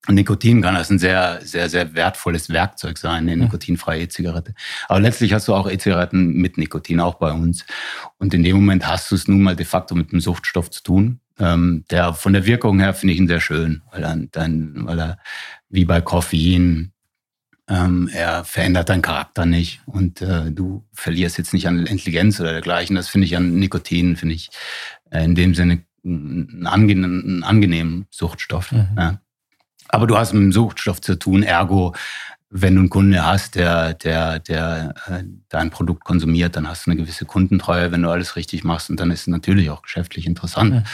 [0.09, 4.53] Nikotin kann das ein sehr, sehr, sehr wertvolles Werkzeug sein, eine nikotinfreie E-Zigarette.
[4.89, 7.65] Aber letztlich hast du auch E-Zigaretten mit Nikotin, auch bei uns.
[8.19, 10.83] Und in dem Moment hast du es nun mal de facto mit einem Suchtstoff zu
[10.83, 11.21] tun.
[11.39, 14.99] Ähm, der von der Wirkung her finde ich ihn sehr schön, weil er dann, weil
[14.99, 15.19] er
[15.69, 16.93] wie bei Koffein,
[17.69, 22.53] ähm, er verändert deinen Charakter nicht und äh, du verlierst jetzt nicht an Intelligenz oder
[22.53, 22.97] dergleichen.
[22.97, 24.51] Das finde ich an Nikotin, finde ich
[25.11, 28.73] äh, in dem Sinne einen angenehmen, einen angenehmen Suchtstoff.
[28.73, 28.89] Mhm.
[28.97, 29.21] Ja.
[29.89, 31.95] Aber du hast mit dem Suchtstoff zu tun, ergo
[32.55, 36.91] wenn du einen Kunde hast, der, der, der äh, dein Produkt konsumiert, dann hast du
[36.91, 40.27] eine gewisse Kundentreue, wenn du alles richtig machst und dann ist es natürlich auch geschäftlich
[40.27, 40.85] interessant.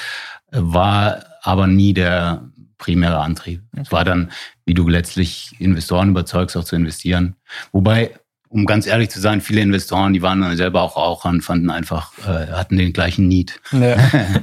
[0.52, 0.60] Ja.
[0.62, 3.62] War aber nie der primäre Antrieb.
[3.72, 3.82] Okay.
[3.84, 4.30] Es war dann,
[4.66, 7.34] wie du letztlich Investoren überzeugst, auch zu investieren.
[7.72, 8.14] Wobei,
[8.48, 11.70] um ganz ehrlich zu sein, viele Investoren, die waren dann selber auch Raucher und fanden
[11.70, 13.60] einfach, äh, hatten den gleichen Need.
[13.72, 13.96] Ja.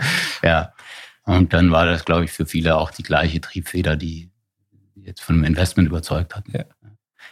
[0.44, 0.74] ja.
[1.24, 4.30] Und dann war das, glaube ich, für viele auch die gleiche Triebfeder, die
[4.96, 6.52] jetzt von dem Investment überzeugt hatten.
[6.52, 6.66] Ja.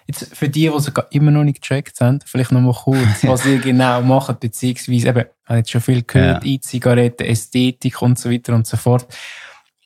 [0.07, 3.45] Jetzt für die, die es immer noch nicht gecheckt haben, vielleicht noch mal kurz, was
[3.45, 6.51] ihr genau macht, beziehungsweise eben, ich habe jetzt schon viel gehört, ja.
[6.51, 9.07] E-Zigaretten, Ästhetik und so weiter und so fort.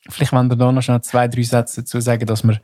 [0.08, 2.58] Vielleicht wollen wir da noch schnell zwei, drei Sätze dazu sagen, dass man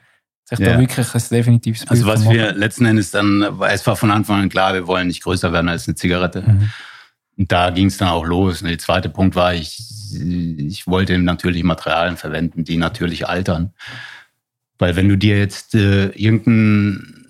[0.45, 0.75] sich ja.
[0.75, 4.43] da wirklich ein definitives Bild Also was wir letzten Endes dann, es war von Anfang
[4.43, 6.43] an klar, wir wollen nicht größer werden als eine Zigarette.
[6.43, 6.71] Mhm.
[7.37, 8.63] Und da ging es dann auch los.
[8.63, 9.79] Und der zweite Punkt war, ich,
[10.13, 13.73] ich wollte natürlich Materialien verwenden, die natürlich altern.
[14.79, 17.24] Weil wenn du dir jetzt äh, irgendein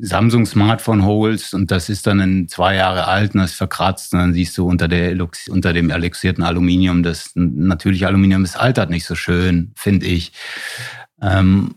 [0.00, 4.20] Samsung Smartphone holst und das ist dann in zwei Jahre alt und das verkratzt und
[4.20, 5.16] dann siehst du unter, der,
[5.48, 10.32] unter dem eluxierten Aluminium, das natürlich Aluminium ist altert nicht so schön, finde ich.
[11.20, 11.74] Ähm,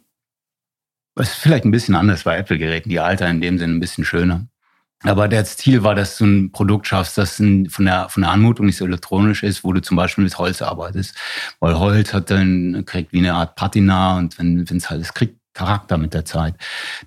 [1.16, 4.48] was vielleicht ein bisschen anders bei Apple-Geräten, die altern in dem Sinne ein bisschen schöner.
[5.04, 8.66] Aber das Ziel war, dass du ein Produkt schaffst, das von der, von der Anmutung
[8.66, 11.16] nicht so elektronisch ist, wo du zum Beispiel mit Holz arbeitest.
[11.60, 15.38] Weil Holz hat dann, kriegt wie eine Art Patina und wenn es halt, es kriegt
[15.56, 16.54] Charakter mit der Zeit.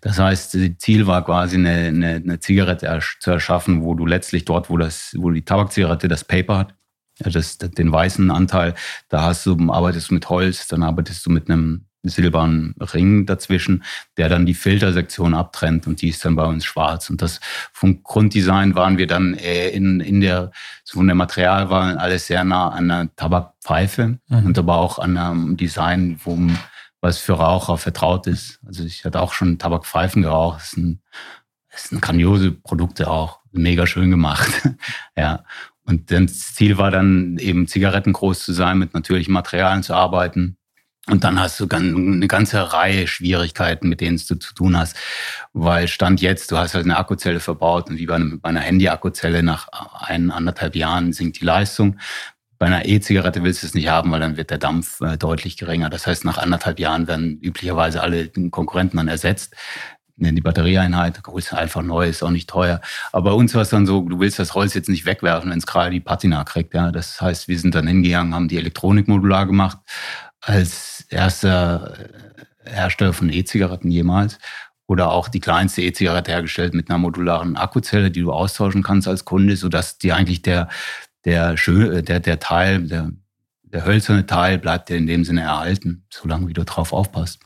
[0.00, 4.44] Das heißt, das Ziel war quasi eine, eine, eine Zigarette zu erschaffen, wo du letztlich
[4.44, 6.74] dort, wo das, wo die Tabakzigarette das Paper hat,
[7.20, 8.74] das, den weißen Anteil,
[9.08, 13.84] da hast du, arbeitest du mit Holz, dann arbeitest du mit einem silbernen Ring dazwischen,
[14.16, 17.10] der dann die Filtersektion abtrennt und die ist dann bei uns schwarz.
[17.10, 17.40] Und das
[17.72, 20.52] vom Grunddesign waren wir dann in, in der,
[20.84, 24.46] so von der Materialwahl alles sehr nah an der Tabakpfeife mhm.
[24.46, 26.38] und aber auch an einem Design, wo
[27.00, 28.60] was für Raucher vertraut ist.
[28.66, 30.60] Also ich hatte auch schon Tabakpfeifen geraucht.
[30.60, 31.00] Das sind,
[31.70, 33.40] das sind grandiose Produkte auch.
[33.52, 34.50] Mega schön gemacht.
[35.16, 35.44] ja.
[35.84, 40.58] Und das Ziel war dann eben Zigaretten groß zu sein, mit natürlichen Materialien zu arbeiten.
[41.08, 44.94] Und dann hast du eine ganze Reihe Schwierigkeiten, mit denen du zu tun hast.
[45.54, 49.68] Weil Stand jetzt, du hast halt eine Akkuzelle verbaut und wie bei einer Handy-Akkuzelle nach
[49.94, 51.98] ein, anderthalb Jahren sinkt die Leistung.
[52.58, 55.56] Bei einer E-Zigarette willst du es nicht haben, weil dann wird der Dampf äh, deutlich
[55.56, 55.90] geringer.
[55.90, 59.54] Das heißt, nach anderthalb Jahren werden üblicherweise alle Konkurrenten dann ersetzt.
[60.20, 62.80] Die Batterieeinheit, du einfach neu, ist auch nicht teuer.
[63.12, 65.58] Aber bei uns war es dann so, du willst das Holz jetzt nicht wegwerfen, wenn
[65.58, 66.74] es gerade die Patina kriegt.
[66.74, 66.90] Ja.
[66.90, 69.78] Das heißt, wir sind dann hingegangen, haben die Elektronik modular gemacht,
[70.40, 71.94] als erster
[72.64, 74.38] äh, Hersteller von E-Zigaretten jemals
[74.88, 79.24] oder auch die kleinste E-Zigarette hergestellt mit einer modularen Akkuzelle, die du austauschen kannst als
[79.24, 80.68] Kunde, sodass dir eigentlich der,
[81.24, 83.10] der, schön, der, der Teil, der,
[83.62, 87.40] der hölzerne Teil bleibt dir in dem Sinne erhalten, solange wie du drauf aufpasst.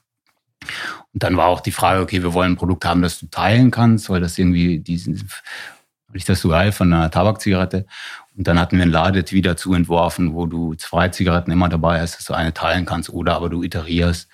[1.13, 3.71] Und dann war auch die Frage, okay, wir wollen ein Produkt haben, das du teilen
[3.71, 5.29] kannst, weil das irgendwie diesen,
[6.13, 7.87] ich das so geil von einer Tabakzigarette.
[8.37, 12.17] Und dann hatten wir ein Ladet dazu entworfen, wo du zwei Zigaretten immer dabei hast,
[12.17, 14.29] dass du eine teilen kannst oder aber du iterierst.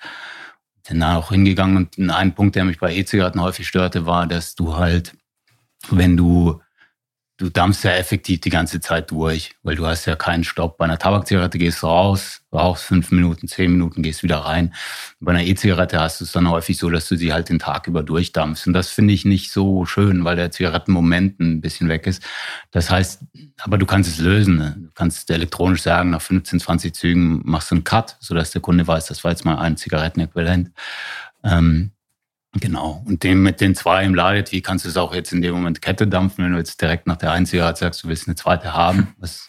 [0.87, 4.55] Bin dann auch hingegangen und ein Punkt, der mich bei E-Zigaretten häufig störte, war, dass
[4.55, 5.15] du halt,
[5.91, 6.61] wenn du
[7.39, 10.77] du dampfst ja effektiv die ganze Zeit durch, weil du hast ja keinen Stopp.
[10.77, 14.73] Bei einer Tabakzigarette gehst du raus, rauchst fünf Minuten, zehn Minuten, gehst wieder rein.
[15.21, 17.87] Bei einer E-Zigarette hast du es dann häufig so, dass du sie halt den Tag
[17.87, 18.67] über durchdampfst.
[18.67, 22.21] Und das finde ich nicht so schön, weil der Zigarettenmoment ein bisschen weg ist.
[22.71, 23.23] Das heißt,
[23.59, 24.57] aber du kannst es lösen.
[24.57, 24.75] Ne?
[24.77, 28.85] Du kannst elektronisch sagen, nach 15, 20 Zügen machst du einen Cut, sodass der Kunde
[28.85, 30.71] weiß, das war jetzt mal ein Zigarettenäquivalent.
[31.45, 31.91] Ähm,
[32.53, 33.03] Genau.
[33.05, 35.81] Und den, mit den zwei im Ladet, kannst du es auch jetzt in dem Moment
[35.81, 38.73] Kette dampfen, wenn du jetzt direkt nach der einen Zigarette sagst, du willst eine zweite
[38.73, 39.47] haben, was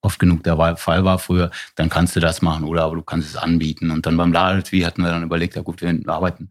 [0.00, 3.28] oft genug der Fall war früher, dann kannst du das machen oder aber du kannst
[3.28, 3.90] es anbieten.
[3.90, 6.50] Und dann beim Ladet, wie hatten wir dann überlegt, ja gut, wir arbeiten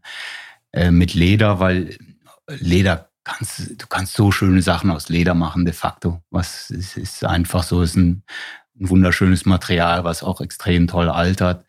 [0.72, 1.96] äh, mit Leder, weil
[2.48, 6.22] Leder kannst, du kannst so schöne Sachen aus Leder machen, de facto.
[6.30, 8.24] Was ist, ist einfach so, ist ein,
[8.80, 11.64] ein wunderschönes Material, was auch extrem toll altert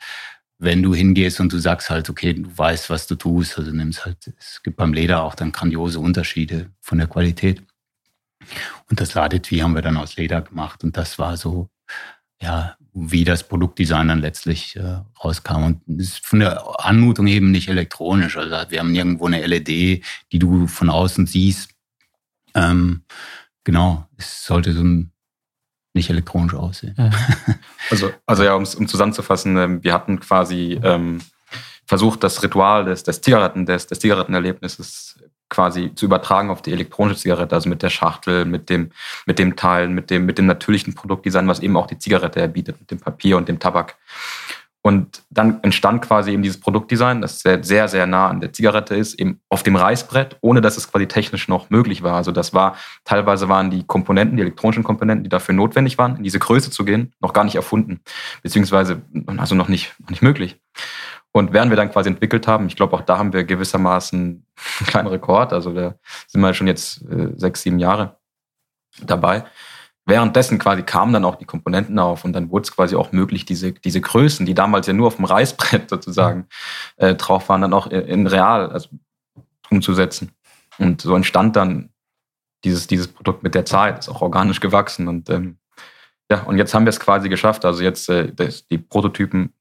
[0.57, 4.05] wenn du hingehst und du sagst halt, okay, du weißt, was du tust, also nimmst
[4.05, 7.61] halt, es gibt beim Leder auch dann grandiose Unterschiede von der Qualität.
[8.89, 11.69] Und das Ladetui haben wir dann aus Leder gemacht und das war so,
[12.41, 15.63] ja, wie das Produktdesign dann letztlich äh, rauskam.
[15.63, 18.37] Und es ist von der Anmutung eben nicht elektronisch.
[18.37, 19.67] Also wir haben nirgendwo eine LED,
[20.31, 21.71] die du von außen siehst.
[22.53, 23.03] Ähm,
[23.65, 25.11] genau, es sollte so ein
[25.95, 26.95] nicht elektronisch aussehen.
[26.97, 27.09] Ja.
[27.91, 31.21] Also, also ja, um es zusammenzufassen, ähm, wir hatten quasi ähm,
[31.85, 37.19] versucht, das Ritual des, des Zigaretten, des, des Zigarettenerlebnisses quasi zu übertragen auf die elektronische
[37.19, 38.91] Zigarette, also mit der Schachtel, mit dem,
[39.25, 42.79] mit dem Teil, mit dem, mit dem natürlichen Produktdesign, was eben auch die Zigarette erbietet,
[42.79, 43.95] mit dem Papier und dem Tabak.
[44.85, 48.95] Und dann entstand quasi eben dieses Produktdesign, das sehr, sehr, sehr nah an der Zigarette
[48.95, 52.13] ist, eben auf dem Reißbrett, ohne dass es quasi technisch noch möglich war.
[52.13, 56.23] Also das war, teilweise waren die Komponenten, die elektronischen Komponenten, die dafür notwendig waren, in
[56.23, 58.01] diese Größe zu gehen, noch gar nicht erfunden,
[58.43, 59.01] beziehungsweise
[59.37, 60.61] also noch nicht, noch nicht möglich.
[61.31, 64.87] Und während wir dann quasi entwickelt haben, ich glaube, auch da haben wir gewissermaßen einen
[64.87, 65.95] kleinen Rekord, also da
[66.27, 68.17] sind wir schon jetzt äh, sechs, sieben Jahre
[69.01, 69.45] dabei,
[70.05, 73.45] währenddessen quasi kamen dann auch die Komponenten auf und dann wurde es quasi auch möglich,
[73.45, 76.47] diese, diese Größen, die damals ja nur auf dem Reißbrett sozusagen
[76.97, 78.89] äh, drauf waren, dann auch in real also,
[79.69, 80.31] umzusetzen.
[80.77, 81.89] Und so entstand dann
[82.63, 85.57] dieses, dieses Produkt mit der Zeit, ist auch organisch gewachsen und ähm,
[86.31, 87.65] ja, und jetzt haben wir es quasi geschafft.
[87.65, 89.53] Also jetzt äh, das, die Prototypen,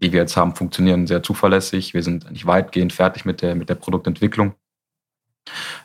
[0.00, 1.92] die wir jetzt haben, funktionieren sehr zuverlässig.
[1.92, 4.54] Wir sind eigentlich weitgehend fertig mit der, mit der Produktentwicklung.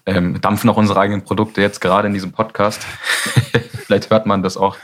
[0.06, 2.86] Ähm, dampfen auch unsere eigenen Produkte jetzt gerade in diesem Podcast.
[3.86, 4.78] Vielleicht hört man das auch.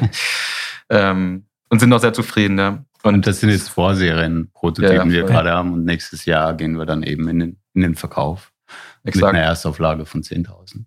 [0.90, 2.58] ähm, und sind auch sehr zufrieden.
[2.58, 2.84] Ja.
[3.02, 5.72] Und das sind jetzt Vorserien-Prototypen, ja, ja, die wir gerade haben.
[5.72, 8.52] Und nächstes Jahr gehen wir dann eben in den, in den Verkauf.
[9.04, 9.32] Exakt.
[9.32, 10.84] Mit einer Erstauflage von 10.000.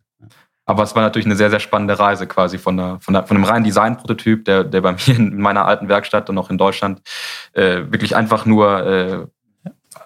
[0.65, 3.35] Aber es war natürlich eine sehr, sehr spannende Reise quasi von, der, von, der, von
[3.35, 7.01] einem reinen Design-Prototyp, der, der bei mir in meiner alten Werkstatt und auch in Deutschland
[7.53, 9.25] äh, wirklich einfach nur äh,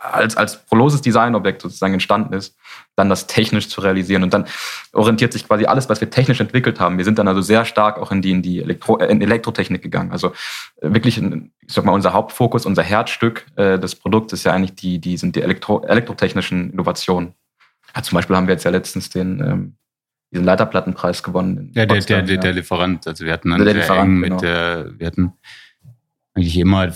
[0.01, 2.55] als, als proloses Designobjekt sozusagen entstanden ist,
[2.95, 4.23] dann das technisch zu realisieren.
[4.23, 4.45] Und dann
[4.93, 6.97] orientiert sich quasi alles, was wir technisch entwickelt haben.
[6.97, 10.11] Wir sind dann also sehr stark auch in die, in die Elektro, in Elektrotechnik gegangen.
[10.11, 10.29] Also
[10.81, 14.75] äh, wirklich, ich sag mal, unser Hauptfokus, unser Herzstück äh, des Produkts ist ja eigentlich
[14.75, 17.33] die, die sind die Elektro, elektrotechnischen Innovationen.
[17.95, 19.75] Ja, zum Beispiel haben wir jetzt ja letztens den, ähm,
[20.31, 21.71] diesen Leiterplattenpreis gewonnen.
[21.75, 23.07] Ja, der, der, der, der Lieferant.
[23.07, 24.41] Also wir hatten dann der Lieferant, eng mit genau.
[24.41, 25.33] der, wir hatten
[26.33, 26.91] eigentlich immer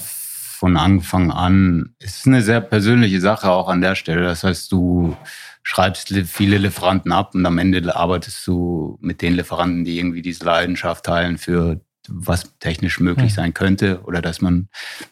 [0.58, 1.94] von Anfang an.
[2.00, 4.24] Es ist eine sehr persönliche Sache auch an der Stelle.
[4.24, 5.16] Das heißt, du
[5.62, 10.46] schreibst viele Lieferanten ab und am Ende arbeitest du mit den Lieferanten, die irgendwie diese
[10.46, 14.70] Leidenschaft teilen für was technisch möglich sein könnte oder dass man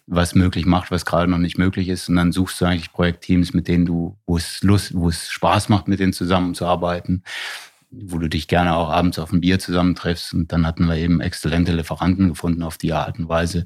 [0.08, 2.10] was möglich macht, was gerade noch nicht möglich ist.
[2.10, 5.69] Und dann suchst du eigentlich Projektteams, mit denen du, wo es Lust, wo es Spaß
[5.69, 7.23] macht, mit denen zusammenzuarbeiten
[8.03, 10.34] wo du dich gerne auch abends auf ein Bier zusammentreffst.
[10.34, 13.65] Und dann hatten wir eben exzellente Lieferanten gefunden auf die Art und Weise.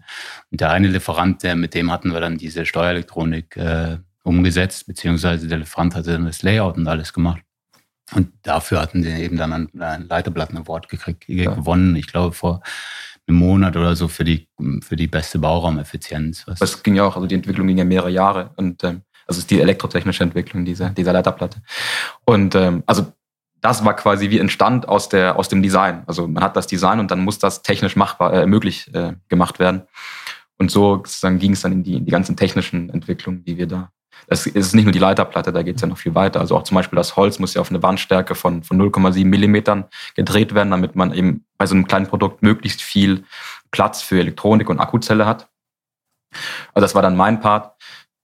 [0.52, 5.48] Und der eine Lieferant, der, mit dem hatten wir dann diese Steuerelektronik äh, umgesetzt, beziehungsweise
[5.48, 7.42] der Lieferant hatte dann das Layout und alles gemacht.
[8.14, 11.54] Und dafür hatten sie eben dann ein, ein Leiterplatten-Award gekriegt, ja.
[11.54, 12.62] gewonnen, ich glaube vor
[13.28, 14.48] einem Monat oder so für die,
[14.82, 16.48] für die beste Bauraumeffizienz.
[16.48, 19.40] Was das ging ja auch, also die Entwicklung ging ja mehrere Jahre und ähm, also
[19.40, 21.62] ist die elektrotechnische Entwicklung dieser, dieser Leiterplatte.
[22.26, 23.14] Und ähm, also
[23.62, 26.04] das war quasi wie entstand aus, der, aus dem Design.
[26.08, 29.60] Also man hat das Design und dann muss das technisch machbar, äh, möglich äh, gemacht
[29.60, 29.84] werden.
[30.58, 33.92] Und so ging es dann in die, in die ganzen technischen Entwicklungen, die wir da.
[34.28, 36.40] Es ist nicht nur die Leiterplatte, da geht es ja noch viel weiter.
[36.40, 39.86] Also auch zum Beispiel das Holz muss ja auf eine Bandstärke von, von 0,7 Millimetern
[40.16, 43.24] gedreht werden, damit man eben bei so einem kleinen Produkt möglichst viel
[43.72, 45.50] Platz für Elektronik und Akkuzelle hat.
[46.74, 47.76] Also das war dann mein Part.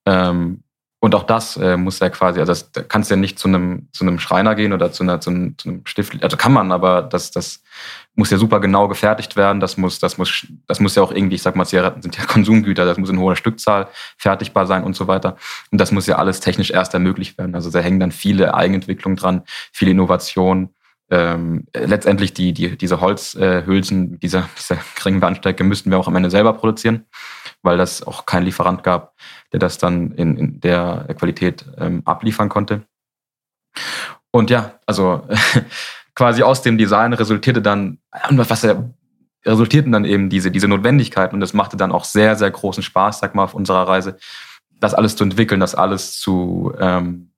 [0.05, 0.64] Ähm,
[1.05, 3.89] und auch das äh, muss ja quasi, also das, da kannst ja nicht zu einem,
[3.91, 6.71] zu einem Schreiner gehen oder zu, einer, zu, einem, zu einem Stift, also kann man,
[6.71, 7.61] aber das, das
[8.15, 9.59] muss ja super genau gefertigt werden.
[9.59, 12.25] Das muss, das muss, das muss ja auch irgendwie, ich sag mal, Zigaretten sind ja
[12.27, 13.87] Konsumgüter, das muss in hoher Stückzahl
[14.17, 15.37] fertigbar sein und so weiter.
[15.69, 17.53] Und das muss ja alles technisch erst ermöglicht werden.
[17.53, 20.69] Also da hängen dann viele Eigenentwicklungen dran, viele Innovationen.
[21.11, 26.15] ähm, letztendlich die, die, diese Holzhülsen, äh, dieser, dieser geringen Wandstärke müssten wir auch am
[26.15, 27.05] Ende selber produzieren,
[27.65, 29.15] weil das auch keinen Lieferant gab,
[29.51, 32.83] der das dann in, in der Qualität ähm, abliefern konnte.
[34.31, 35.27] Und ja, also
[36.15, 37.99] quasi aus dem Design resultierte dann,
[38.29, 38.89] was er
[39.45, 43.19] resultierten dann eben diese, diese Notwendigkeiten und das machte dann auch sehr, sehr großen Spaß,
[43.19, 44.17] sag mal, auf unserer Reise,
[44.79, 47.31] das alles zu entwickeln, das alles zu, ähm,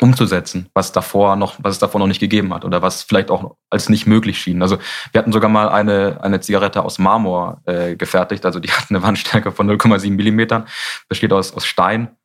[0.00, 3.56] umzusetzen, was davor noch, was es davor noch nicht gegeben hat oder was vielleicht auch
[3.70, 4.62] als nicht möglich schien.
[4.62, 4.78] Also
[5.12, 9.02] wir hatten sogar mal eine, eine Zigarette aus Marmor äh, gefertigt, also die hat eine
[9.02, 10.66] Wandstärke von 0,7 Millimetern,
[11.08, 12.16] besteht aus, aus Stein.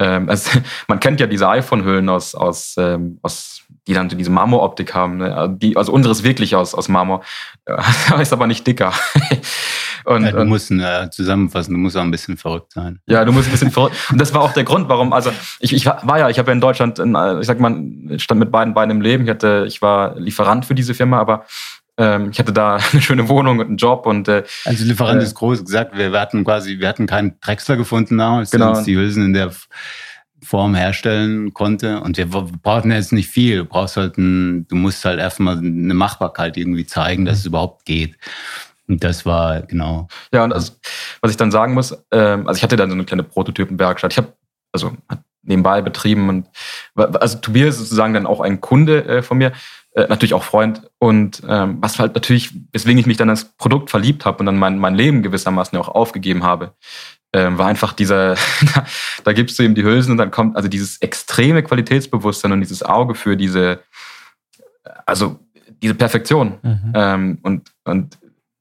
[0.00, 0.58] Ähm, also,
[0.88, 5.18] man kennt ja diese iPhone-Hüllen aus, aus, ähm, aus, die dann diese Marmoroptik haben.
[5.18, 5.56] Ne?
[5.60, 7.22] Die, also unsere ist wirklich aus, aus Marmor,
[8.20, 8.92] ist aber nicht dicker.
[10.04, 13.00] Und, ja, du musst äh, zusammenfassen, du musst auch ein bisschen verrückt sein.
[13.06, 13.96] Ja, du musst ein bisschen verrückt.
[14.10, 16.54] Und das war auch der Grund, warum, also ich, ich war ja, ich habe ja
[16.54, 17.74] in Deutschland, in, ich sag mal,
[18.18, 19.24] stand mit beiden Beinen im Leben.
[19.24, 21.44] Ich hatte, ich war Lieferant für diese Firma, aber
[21.96, 25.24] ähm, ich hatte da eine schöne Wohnung und einen Job und äh, also Lieferant äh,
[25.24, 25.96] ist groß gesagt.
[25.96, 28.70] Wir, wir hatten quasi, wir hatten keinen Drechsler gefunden damals, genau.
[28.70, 29.50] uns die Hülsen in der
[30.42, 32.00] Form herstellen konnte.
[32.00, 33.58] Und wir brauchten jetzt nicht viel.
[33.58, 37.84] Du brauchst halt ein, du musst halt erstmal eine Machbarkeit irgendwie zeigen, dass es überhaupt
[37.84, 38.16] geht.
[38.90, 40.08] Und das war genau.
[40.34, 40.72] Ja, und also,
[41.20, 44.12] was ich dann sagen muss, ähm, also ich hatte dann so eine kleine Prototypenwerkstatt.
[44.12, 44.32] Ich habe
[44.72, 44.96] also
[45.42, 46.48] nebenbei betrieben und
[46.96, 49.52] also Tobias ist sozusagen dann auch ein Kunde äh, von mir,
[49.94, 53.90] äh, natürlich auch Freund und ähm, was halt natürlich, weswegen ich mich dann als Produkt
[53.90, 56.74] verliebt habe und dann mein, mein Leben gewissermaßen auch aufgegeben habe,
[57.32, 58.34] ähm, war einfach dieser,
[59.24, 62.82] da gibst du ihm die Hülsen und dann kommt also dieses extreme Qualitätsbewusstsein und dieses
[62.82, 63.80] Auge für diese,
[65.06, 65.38] also
[65.80, 66.92] diese Perfektion mhm.
[66.94, 68.18] ähm, und und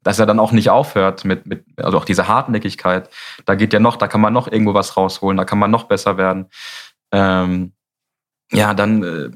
[0.10, 3.12] dass er dann auch nicht aufhört mit, mit, also auch diese Hartnäckigkeit.
[3.45, 5.84] Da geht ja noch, da kann man noch irgendwo was rausholen, da kann man noch
[5.84, 6.48] besser werden.
[7.12, 7.74] Ähm,
[8.52, 9.30] ja, dann, äh,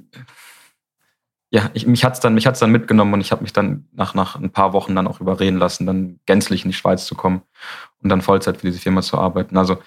[1.52, 4.16] ja, ich, mich hat's dann, mich hat's dann mitgenommen und ich habe mich dann nach,
[4.16, 7.44] nach ein paar Wochen dann auch überreden lassen, dann gänzlich in die Schweiz zu kommen
[8.02, 9.58] und dann Vollzeit für diese Firma zu arbeiten.
[9.58, 9.78] Also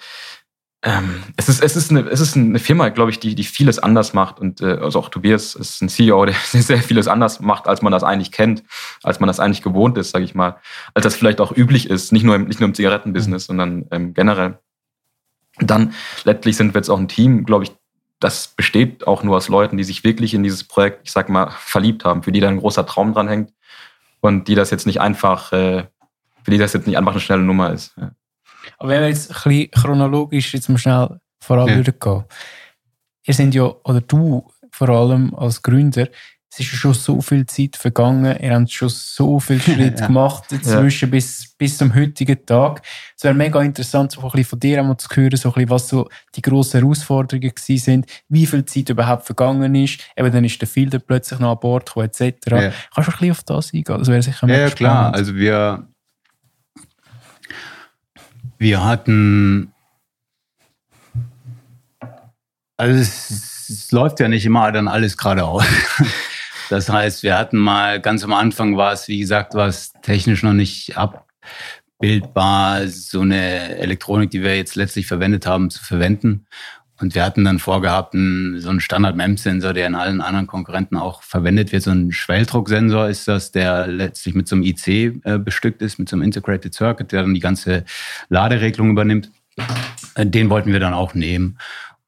[0.83, 3.79] ähm, es, ist, es, ist eine, es ist eine Firma, glaube ich, die, die vieles
[3.79, 4.39] anders macht.
[4.39, 7.91] Und äh, also auch Tobias ist ein CEO, der sehr vieles anders macht, als man
[7.91, 8.63] das eigentlich kennt,
[9.03, 10.57] als man das eigentlich gewohnt ist, sage ich mal.
[10.93, 13.47] Als das vielleicht auch üblich ist, nicht nur im, nicht nur im Zigarettenbusiness, mhm.
[13.47, 14.59] sondern ähm, generell.
[15.59, 17.71] Dann letztlich sind wir jetzt auch ein Team, glaube ich,
[18.19, 21.51] das besteht auch nur aus Leuten, die sich wirklich in dieses Projekt, ich sag mal,
[21.51, 23.53] verliebt haben, für die da ein großer Traum dran hängt
[24.21, 25.85] und die das jetzt nicht einfach, äh,
[26.43, 27.95] für die das jetzt nicht einfach eine schnelle Nummer ist.
[27.97, 28.11] Ja.
[28.77, 31.75] Aber wenn wir jetzt ein bisschen chronologisch jetzt mal schnell voran ja.
[31.75, 32.23] würden gehen.
[33.25, 36.07] Ihr sind ja, oder du vor allem als Gründer,
[36.49, 40.07] es ist ja schon so viel Zeit vergangen, ihr habt schon so viel Schritt ja.
[40.07, 41.11] gemacht inzwischen ja.
[41.11, 42.81] bis, bis zum heutigen Tag.
[43.15, 45.69] Es wäre mega interessant, so ein bisschen von dir einmal zu hören, so ein bisschen,
[45.69, 49.99] was so die grossen Herausforderungen gewesen sind, wie viel Zeit überhaupt vergangen ist.
[50.15, 52.21] Eben dann ist der Filter plötzlich noch an Bord gekommen, etc.
[52.49, 52.59] Ja.
[52.59, 53.99] Kannst du ein bisschen auf das eingehen?
[53.99, 55.13] Das wäre sicher mega Ja, klar.
[55.13, 55.87] Also wir,
[58.57, 59.73] wir hatten,
[62.77, 65.65] also es, es läuft ja nicht immer dann alles geradeaus.
[66.69, 70.43] Das heißt, wir hatten mal, ganz am Anfang war es, wie gesagt, war es technisch
[70.43, 76.45] noch nicht abbildbar, so eine Elektronik, die wir jetzt letztlich verwendet haben, zu verwenden.
[76.99, 81.71] Und wir hatten dann vorgehabt, so einen Standard-MEMS-Sensor, der in allen anderen Konkurrenten auch verwendet
[81.71, 81.83] wird.
[81.83, 84.87] So ein Schwelldrucksensor ist das, der letztlich mit so einem IC
[85.23, 87.85] äh, bestückt ist, mit so einem Integrated Circuit, der dann die ganze
[88.29, 89.29] Laderegelung übernimmt.
[90.15, 91.59] Äh, den wollten wir dann auch nehmen.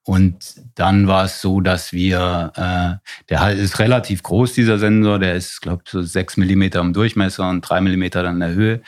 [0.03, 5.35] Und dann war es so, dass wir, äh, der ist relativ groß, dieser Sensor, der
[5.35, 8.81] ist, glaube ich, so sechs Millimeter im Durchmesser und drei Millimeter dann in der Höhe.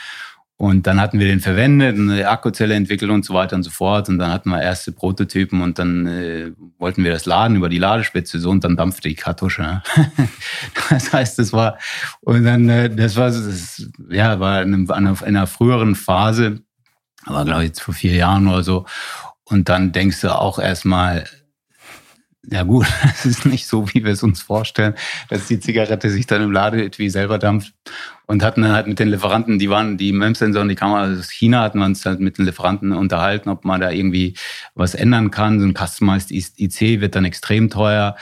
[0.61, 4.09] Und dann hatten wir den verwendet, eine Akkuzelle entwickelt und so weiter und so fort.
[4.09, 7.79] Und dann hatten wir erste Prototypen und dann äh, wollten wir das laden über die
[7.79, 9.63] Ladespitze so und dann dampfte die Kartusche.
[9.63, 9.81] Ne?
[10.91, 11.79] das heißt, das war,
[12.19, 16.61] und dann, äh, das war, das, ja, war in einer, in einer früheren Phase,
[17.25, 18.85] aber glaube ich jetzt vor vier Jahren oder so.
[19.45, 21.25] Und dann denkst du auch erstmal,
[22.49, 24.95] ja gut, es ist nicht so, wie wir es uns vorstellen,
[25.29, 27.73] dass die Zigarette sich dann im Ladeetui selber dampft.
[28.27, 31.63] Und hatten dann halt mit den Lieferanten, die waren, die MEMS-Sensoren, die Kamera aus China,
[31.63, 34.35] hatten wir uns halt mit den Lieferanten unterhalten, ob man da irgendwie
[34.73, 35.59] was ändern kann.
[35.59, 38.15] So ein Customized IC wird dann extrem teuer.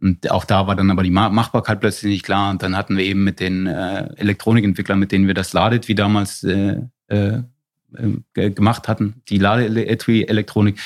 [0.00, 2.50] Und auch da war dann aber die Machbarkeit plötzlich nicht klar.
[2.50, 6.42] Und dann hatten wir eben mit den äh, Elektronikentwicklern, mit denen wir das Ladet, damals
[6.42, 7.42] äh, äh,
[8.32, 10.80] gemacht hatten, die Ladeetui-Elektronik,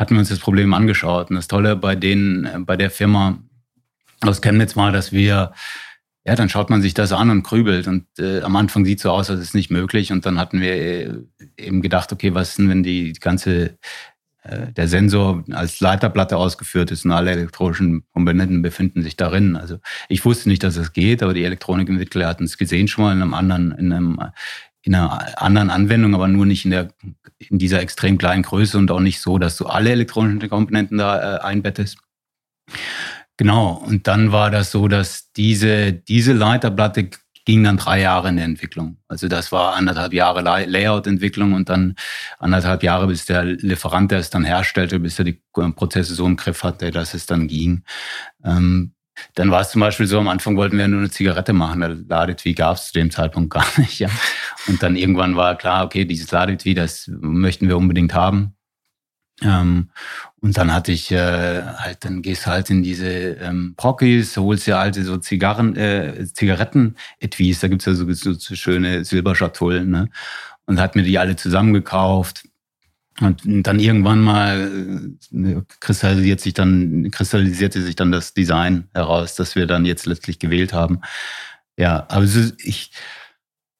[0.00, 1.28] hatten wir uns das Problem angeschaut.
[1.28, 3.38] Und das Tolle bei denen, äh, bei der Firma
[4.22, 5.52] aus Chemnitz war, dass wir,
[6.24, 7.86] ja, dann schaut man sich das an und grübelt.
[7.86, 10.10] Und äh, am Anfang sieht so aus, als ist nicht möglich.
[10.10, 11.12] Und dann hatten wir äh,
[11.58, 13.78] eben gedacht, okay, was ist denn, wenn die ganze
[14.42, 19.54] äh, der Sensor als Leiterplatte ausgeführt ist und alle elektronischen Komponenten befinden sich darin.
[19.54, 23.12] Also ich wusste nicht, dass es geht, aber die Elektronikentwickler hatten es gesehen schon mal
[23.12, 24.18] in einem anderen, in einem
[24.82, 26.88] in einer anderen Anwendung, aber nur nicht in der
[27.38, 31.36] in dieser extrem kleinen Größe und auch nicht so, dass du alle elektronischen Komponenten da
[31.36, 31.98] äh, einbettest.
[33.36, 33.72] Genau.
[33.72, 37.10] Und dann war das so, dass diese diese Leiterplatte
[37.44, 38.98] ging dann drei Jahre in der Entwicklung.
[39.08, 41.96] Also das war anderthalb Jahre Layout-Entwicklung und dann
[42.38, 46.36] anderthalb Jahre, bis der Lieferant, der es dann herstellte, bis er die Prozesse so im
[46.36, 47.82] Griff hatte, dass es dann ging.
[48.44, 48.92] Ähm,
[49.34, 52.06] dann war es zum Beispiel so, am Anfang wollten wir nur eine Zigarette machen.
[52.08, 53.98] Ladetwie gab es zu dem Zeitpunkt gar nicht.
[53.98, 54.08] Ja.
[54.66, 58.54] Und dann irgendwann war klar, okay, dieses Ladetwie, das möchten wir unbedingt haben.
[59.42, 59.90] Ähm,
[60.40, 64.66] und dann hatte ich äh, halt, dann gehst du halt in diese ähm, Prockys, holst
[64.66, 70.08] dir alte so Zigarren, äh, Zigaretten-Etwies, da gibt's ja so, so, so schöne Silberschatullen, ne?
[70.66, 72.44] Und hat mir die alle zusammengekauft.
[73.20, 74.70] Und dann irgendwann mal
[75.32, 80.38] äh, kristallisiert sich dann, kristallisierte sich dann das Design heraus, das wir dann jetzt letztlich
[80.38, 81.00] gewählt haben.
[81.76, 82.92] Ja, also ich,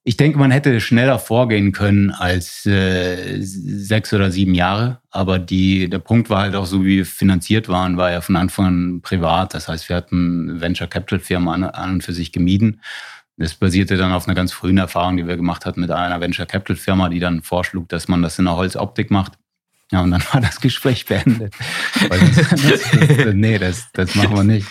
[0.02, 5.00] ich denke, man hätte schneller vorgehen können als äh, sechs oder sieben Jahre.
[5.10, 8.36] Aber die, der Punkt war halt auch so, wie wir finanziert waren, war ja von
[8.36, 9.54] Anfang an privat.
[9.54, 12.80] Das heißt, wir hatten Venture Capital Firma an, an und für sich gemieden.
[13.40, 16.44] Das basierte dann auf einer ganz frühen Erfahrung, die wir gemacht hatten mit einer Venture
[16.44, 19.32] Capital Firma, die dann vorschlug, dass man das in einer Holzoptik macht.
[19.90, 21.54] Ja, und dann war das Gespräch beendet.
[22.06, 22.20] das,
[22.50, 24.66] das, das, nee, das, das machen wir nicht.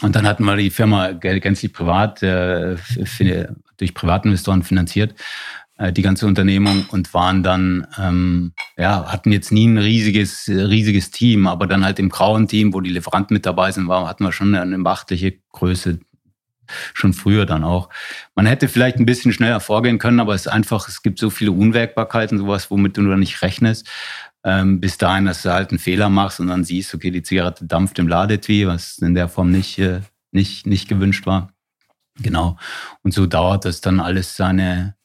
[0.00, 2.74] Und dann hatten wir die Firma gänzlich privat, äh,
[3.76, 5.14] durch Privatinvestoren finanziert,
[5.78, 11.12] äh, die ganze Unternehmung und waren dann, ähm, ja, hatten jetzt nie ein riesiges, riesiges
[11.12, 14.24] Team, aber dann halt im grauen Team, wo die Lieferanten mit dabei sind, war, hatten
[14.24, 16.00] wir schon eine beachtliche Größe,
[16.94, 17.88] schon früher dann auch.
[18.34, 21.30] Man hätte vielleicht ein bisschen schneller vorgehen können, aber es ist einfach, es gibt so
[21.30, 23.88] viele Unwägbarkeiten, sowas, womit du da nicht rechnest
[24.44, 27.66] ähm, bis dahin, dass du halt einen Fehler machst und dann siehst, okay, die Zigarette
[27.66, 30.00] dampft im Ladetwie, was in der Form nicht, äh,
[30.32, 31.52] nicht, nicht gewünscht war.
[32.20, 32.58] Genau.
[33.02, 34.96] Und so dauert das dann alles seine,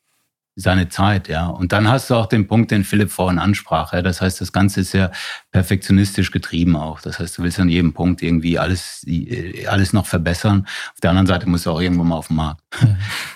[0.59, 1.45] seine Zeit, ja.
[1.45, 3.93] Und dann hast du auch den Punkt, den Philipp vorhin ansprach.
[3.93, 4.01] Ja?
[4.01, 5.11] Das heißt, das Ganze ist ja
[5.51, 6.99] perfektionistisch getrieben auch.
[6.99, 10.67] Das heißt, du willst an jedem Punkt irgendwie alles, äh, alles noch verbessern.
[10.93, 12.61] Auf der anderen Seite musst du auch irgendwo mal auf den Markt.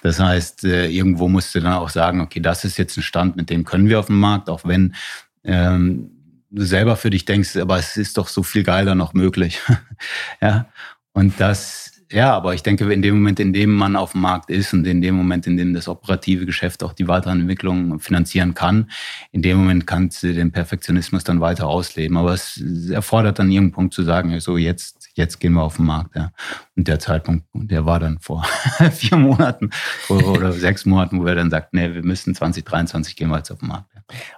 [0.04, 3.36] Das heißt, äh, irgendwo musst du dann auch sagen, okay, das ist jetzt ein Stand,
[3.36, 4.96] mit dem können wir auf den Markt, auch wenn
[5.44, 6.10] ähm,
[6.50, 9.60] du selber für dich denkst, aber es ist doch so viel geiler noch möglich.
[10.42, 10.66] ja.
[11.14, 14.50] Und das, ja, aber ich denke, in dem Moment, in dem man auf dem Markt
[14.50, 18.54] ist und in dem Moment, in dem das operative Geschäft auch die weiteren Entwicklungen finanzieren
[18.54, 18.92] kann,
[19.32, 22.18] in dem Moment kannst du den Perfektionismus dann weiter ausleben.
[22.18, 25.86] Aber es erfordert dann irgendeinen Punkt zu sagen, so jetzt, jetzt gehen wir auf den
[25.86, 26.16] Markt.
[26.16, 26.32] Ja.
[26.76, 28.46] Und der Zeitpunkt, der war dann vor
[28.92, 29.70] vier Monaten
[30.10, 33.60] oder sechs Monaten, wo wir dann sagt, nee, wir müssen 2023 gehen wir jetzt auf
[33.60, 33.88] den Markt.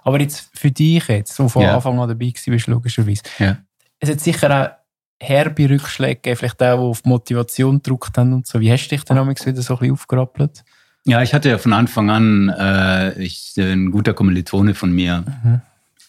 [0.02, 1.74] Aber jetzt für dich jetzt, so von ja.
[1.74, 3.22] Anfang an dabei gewesen bist, logischerweise.
[3.38, 3.58] Ja.
[3.98, 4.83] Es hat sicher auch
[5.20, 8.60] herbe Rückschläge vielleicht auch, die auf die Motivation gedrückt haben und so.
[8.60, 10.64] Wie hast du dich dann wieder so ein bisschen aufgerappelt?
[11.06, 15.24] Ja, ich hatte ja von Anfang an, äh, ich, ein guter Kommilitone von mir,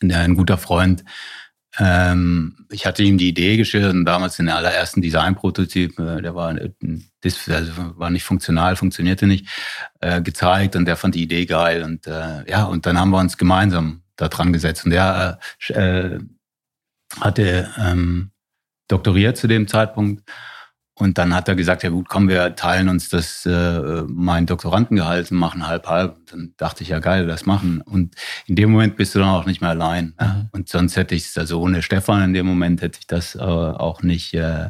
[0.02, 0.12] mhm.
[0.12, 1.04] ein guter Freund,
[1.78, 6.56] ähm, ich hatte ihm die Idee geschildert und damals den allerersten Design-Prototyp, äh, der war,
[7.22, 9.48] das, also war nicht funktional, funktionierte nicht,
[10.00, 13.20] äh, gezeigt und der fand die Idee geil und äh, ja, und dann haben wir
[13.20, 15.40] uns gemeinsam da dran gesetzt und der
[15.70, 16.20] äh,
[17.20, 18.32] hatte ähm,
[18.88, 20.24] doktoriert zu dem Zeitpunkt
[20.98, 25.30] und dann hat er gesagt, ja gut, komm, wir teilen uns das, äh, mein Doktorandengehalt
[25.30, 26.16] und machen halb halb.
[26.32, 27.82] Dann dachte ich, ja geil, das machen.
[27.82, 28.16] Und
[28.46, 30.14] in dem Moment bist du dann auch nicht mehr allein.
[30.20, 30.50] Mhm.
[30.54, 33.40] Und sonst hätte ich es, also ohne Stefan in dem Moment hätte ich das äh,
[33.40, 34.70] auch nicht, äh,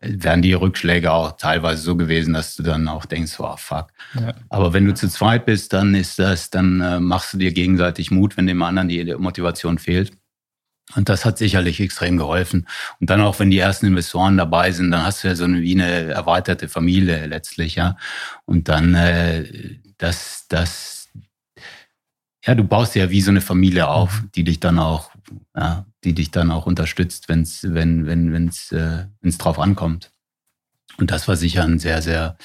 [0.00, 3.88] wären die Rückschläge auch teilweise so gewesen, dass du dann auch denkst, oh fuck.
[4.14, 4.32] Ja.
[4.48, 8.10] Aber wenn du zu zweit bist, dann ist das, dann äh, machst du dir gegenseitig
[8.10, 10.12] Mut, wenn dem anderen die Motivation fehlt.
[10.94, 12.68] Und das hat sicherlich extrem geholfen.
[13.00, 15.60] Und dann auch, wenn die ersten Investoren dabei sind, dann hast du ja so eine,
[15.60, 17.96] wie eine erweiterte Familie letztlich, ja.
[18.44, 21.08] Und dann, äh, das, das,
[22.44, 24.30] ja, du baust ja wie so eine Familie auf, mhm.
[24.36, 25.10] die dich dann auch,
[25.56, 30.12] ja, die dich dann auch unterstützt, wenn's, wenn, wenn, wenn's, äh, wenn's drauf ankommt.
[30.98, 32.38] Und das war sicher ein sehr, sehr,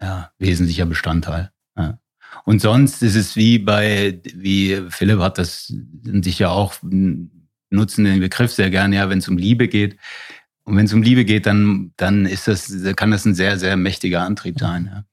[0.00, 1.50] ja, wesentlicher Bestandteil.
[1.76, 1.98] Ja.
[2.44, 5.72] Und sonst ist es wie bei, wie Philipp hat das
[6.02, 6.74] sicher auch
[7.74, 9.96] nutzen den Begriff sehr gerne, ja, wenn es um Liebe geht.
[10.64, 13.76] Und wenn es um Liebe geht, dann, dann ist das, kann das ein sehr, sehr
[13.76, 15.04] mächtiger Antrieb sein, ja,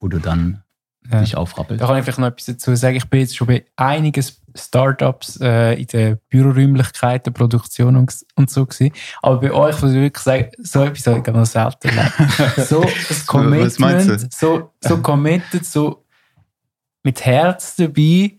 [0.00, 0.64] wo du dann
[1.10, 1.20] ja.
[1.20, 1.80] dich aufrappelst.
[1.80, 2.96] Da kann ich vielleicht noch etwas dazu sagen.
[2.96, 8.66] Ich bin jetzt schon bei einigen Startups äh, in den Büroräumlichkeiten, Produktion und, und so
[8.66, 8.92] gewesen.
[9.22, 12.14] Aber bei euch muss ich wirklich sagen, so etwas habe ich noch selten erlebt.
[12.68, 16.04] so das Commitment, so, so committed, so
[17.04, 18.38] mit Herz dabei,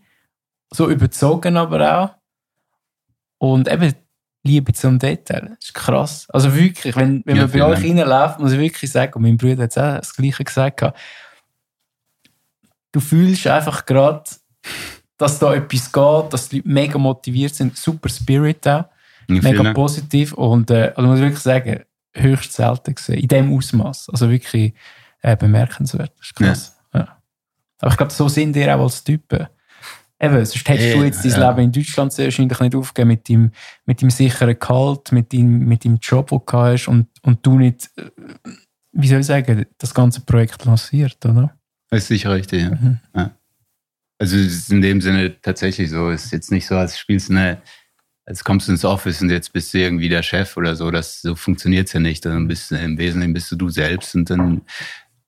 [0.72, 2.19] so überzogen aber auch
[3.40, 3.94] Und eben,
[4.42, 5.48] Liebe zum Detail.
[5.58, 6.26] Das ist krass.
[6.30, 9.22] Also wirklich, wenn, wenn Ja, man bei vielen euch reinläuft, muss ich wirklich sagen, und
[9.22, 10.82] mein Bruder hat auch das Gleiche gesagt,
[12.92, 14.24] du fühlst einfach gerade,
[15.18, 18.86] dass da etwas geht, dass die Leute mega motiviert sind, super Spirit auch, Ja,
[19.28, 19.76] vielen mega Dank.
[19.76, 21.80] positiv und äh, also muss ich wirklich sagen,
[22.14, 24.08] höchst selten gesehen, in dem Ausmaß.
[24.10, 24.72] Also wirklich
[25.22, 26.12] äh, bemerkenswert.
[26.18, 26.76] Das ist krass.
[26.94, 27.18] Ja.
[27.78, 29.46] Aber ich glaube, so sind ihr auch als Typen.
[30.22, 31.50] Eben, sonst hättest Ja, du jetzt dein ja.
[31.50, 33.52] Leben in Deutschland sehr wahrscheinlich nicht aufgegeben mit dem,
[33.86, 37.58] mit dem sicheren Gehalt, mit dem, mit dem Job, den du hast und, und du
[37.58, 37.90] nicht,
[38.92, 41.56] wie soll ich sagen, das ganze Projekt lanciert, oder?
[41.88, 42.70] Das ist sicher richtig, ja.
[42.70, 42.98] Mhm.
[43.14, 43.30] ja.
[44.18, 46.10] Also es ist in dem Sinne tatsächlich so.
[46.10, 47.62] Es ist jetzt nicht so, als spielst du eine,
[48.26, 50.90] als kommst du ins Office und jetzt bist du irgendwie der Chef oder so.
[50.90, 52.26] Das so funktioniert's ja nicht.
[52.26, 54.60] Dann bist du im Wesentlichen bist du du selbst und dann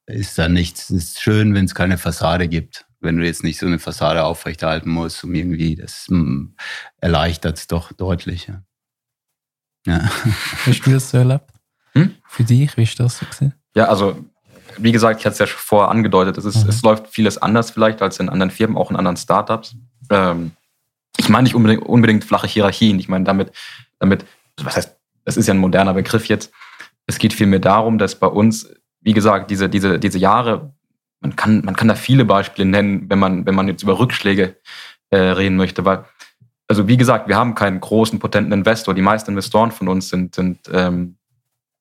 [0.07, 0.91] ist da nichts.
[0.91, 2.85] Es ist schön, wenn es keine Fassade gibt.
[3.03, 6.55] Wenn du jetzt nicht so eine Fassade aufrechterhalten musst, um irgendwie, das mm,
[6.99, 8.47] erleichtert es doch deutlich.
[8.47, 8.63] Ja.
[9.87, 10.11] ja.
[10.65, 11.51] Wie hast du das so erlebt?
[11.95, 12.15] Hm?
[12.27, 13.55] Für dich, wie ist das so gewesen?
[13.75, 14.25] Ja, also
[14.79, 16.71] wie gesagt, ich hatte es ja schon vorher angedeutet, es, ist, Mhm.
[16.71, 19.75] es läuft vieles anders vielleicht als in anderen Firmen, auch in anderen Startups.
[20.11, 20.53] Ähm,
[21.19, 22.99] ich meine nicht unbedingt, unbedingt flache Hierarchien.
[22.99, 23.53] Ich meine damit,
[23.99, 24.25] damit,
[24.63, 26.53] was heißt, das ist ja ein moderner Begriff jetzt.
[27.07, 28.69] Es geht vielmehr darum, dass bei uns,
[29.01, 30.73] wie gesagt, diese, diese, diese Jahre,
[31.23, 34.57] man kann, man kann da viele Beispiele nennen, wenn man, wenn man jetzt über Rückschläge
[35.11, 36.05] äh, reden möchte, weil,
[36.69, 38.95] also wie gesagt, wir haben keinen großen, potenten Investor.
[38.95, 41.17] Die meisten Investoren von uns sind, sind ähm,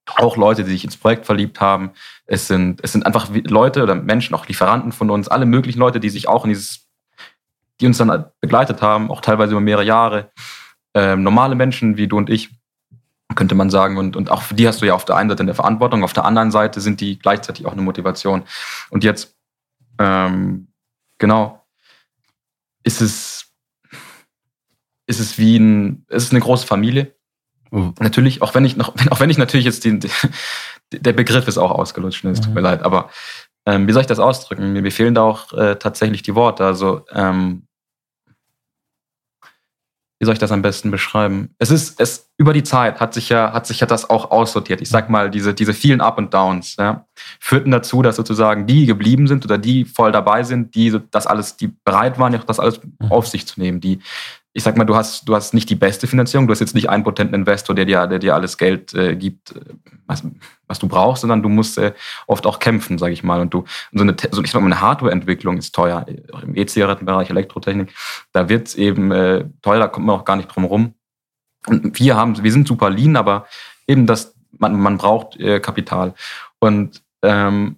[0.06, 1.92] auch Leute, die sich ins Projekt verliebt haben.
[2.26, 6.00] Es sind, es sind einfach Leute oder Menschen, auch Lieferanten von uns, alle möglichen Leute,
[6.00, 6.88] die sich auch in dieses,
[7.80, 10.32] die uns dann begleitet haben, auch teilweise über mehrere Jahre.
[10.94, 12.50] Ähm, normale Menschen wie du und ich,
[13.36, 13.98] könnte man sagen.
[13.98, 16.14] Und, und auch für die hast du ja auf der einen Seite eine Verantwortung, auf
[16.14, 18.44] der anderen Seite sind die gleichzeitig auch eine Motivation.
[18.90, 19.36] Und jetzt,
[20.00, 20.68] ähm,
[21.18, 21.66] genau,
[22.84, 23.52] ist es,
[25.08, 27.14] ist es wie ein, es ist eine große Familie
[27.74, 30.02] Oh, natürlich, auch wenn ich noch, auch wenn ich natürlich jetzt den,
[30.92, 32.56] der Begriff ist auch ausgelutscht, ne, es tut Mhm.
[32.56, 33.10] mir leid, aber
[33.66, 34.74] ähm, wie soll ich das ausdrücken?
[34.74, 36.66] Mir, mir fehlen da auch äh, tatsächlich die Worte.
[36.66, 37.68] Also, ähm,
[40.22, 41.50] wie soll ich das am besten beschreiben?
[41.58, 44.80] Es ist, es, über die Zeit hat sich ja, hat sich ja das auch aussortiert.
[44.80, 47.08] Ich sag mal, diese, diese vielen Up und Downs, ja,
[47.40, 51.58] führten dazu, dass sozusagen die geblieben sind oder die voll dabei sind, die das alles,
[51.58, 53.12] die bereit waren, auch das alles Mhm.
[53.12, 54.00] auf sich zu nehmen, die,
[54.54, 56.90] ich sag mal, du hast, du hast nicht die beste Finanzierung, du hast jetzt nicht
[56.90, 59.62] einen potenten Investor, der dir, der dir alles Geld äh, gibt, äh,
[60.08, 60.24] was,
[60.68, 61.94] was du brauchst, sondern du musst äh,
[62.28, 63.40] oft auch kämpfen, sage ich mal.
[63.40, 66.56] Und du, und so eine, so, ich sag mal, eine Hardwareentwicklung ist teuer, auch im
[66.56, 67.94] E-Zigarettenbereich, Elektrotechnik,
[68.34, 70.96] da wird's eben äh, teuer, da kommt man auch gar nicht drum rum.
[71.68, 73.46] Und wir haben, wir sind super lean, aber
[73.88, 76.14] eben das, man, man braucht äh, Kapital.
[76.60, 77.78] Und ähm,